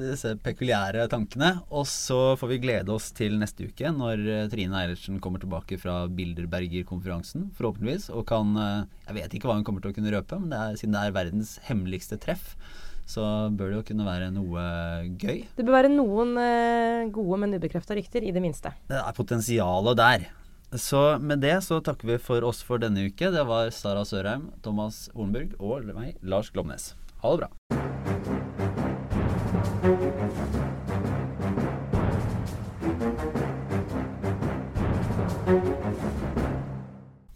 disse 0.00 0.32
pekuliære 0.42 1.04
tankene. 1.12 1.52
Og 1.70 1.84
så 1.86 2.34
får 2.40 2.50
vi 2.50 2.56
glede 2.64 2.90
oss 2.90 3.12
til 3.14 3.36
neste 3.38 3.68
uke, 3.68 3.92
når 3.94 4.22
eh, 4.24 4.48
Trine 4.50 4.80
Eilertsen 4.80 5.20
kommer 5.22 5.38
tilbake 5.38 5.78
fra 5.78 6.00
Bilderberger-konferansen, 6.10 7.52
forhåpentligvis. 7.54 8.08
Og 8.10 8.26
kan 8.26 8.50
eh, 8.58 8.88
Jeg 9.04 9.18
vet 9.20 9.36
ikke 9.38 9.46
hva 9.52 9.54
hun 9.60 9.62
kommer 9.68 9.84
til 9.84 9.94
å 9.94 9.96
kunne 10.00 10.10
røpe, 10.16 10.40
men 10.40 10.50
det 10.50 10.58
er, 10.58 10.80
siden 10.80 10.96
det 10.96 11.04
er 11.04 11.14
verdens 11.14 11.52
hemmeligste 11.68 12.18
treff, 12.24 12.56
så 13.06 13.22
bør 13.54 13.70
det 13.70 13.78
jo 13.78 13.84
kunne 13.92 14.08
være 14.08 14.32
noe 14.34 14.64
gøy. 15.14 15.44
Det 15.54 15.62
bør 15.62 15.76
være 15.76 15.92
noen 15.94 16.34
gode, 17.14 17.38
men 17.44 17.54
ubekrefta 17.54 17.94
rykter, 17.94 18.26
i 18.26 18.34
det 18.34 18.42
minste. 18.42 18.74
Det 18.90 18.98
er 18.98 19.14
potensialet 19.14 20.02
der. 20.02 20.26
Så 20.74 21.18
med 21.22 21.38
det 21.40 21.60
så 21.62 21.78
takker 21.80 22.08
vi 22.08 22.18
for 22.18 22.42
oss 22.44 22.62
for 22.66 22.82
denne 22.82 23.06
uke. 23.06 23.30
Det 23.30 23.44
var 23.46 23.70
Sara 23.70 24.02
Sørheim, 24.04 24.50
Thomas 24.66 25.06
Hornburg 25.14 25.54
og 25.62 25.86
meg, 25.94 26.16
Lars 26.22 26.50
Glomnes. 26.50 26.94
Ha 27.22 27.36
det 27.36 27.46
bra. 27.46 27.50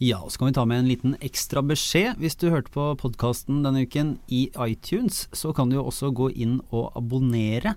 Ja, 0.01 0.17
og 0.25 0.33
så 0.33 0.41
kan 0.41 0.49
vi 0.49 0.57
ta 0.57 0.63
med 0.65 0.79
en 0.81 0.89
liten 0.89 1.17
ekstra 1.21 1.61
beskjed. 1.63 2.17
Hvis 2.19 2.39
du 2.41 2.49
hørte 2.49 2.73
på 2.73 2.87
podkasten 2.99 3.63
denne 3.63 3.85
uken 3.85 4.15
i 4.33 4.47
iTunes, 4.65 5.29
så 5.37 5.53
kan 5.55 5.69
du 5.69 5.77
jo 5.77 5.85
også 5.87 6.11
gå 6.17 6.33
inn 6.33 6.63
og 6.73 6.97
abonnere. 6.99 7.77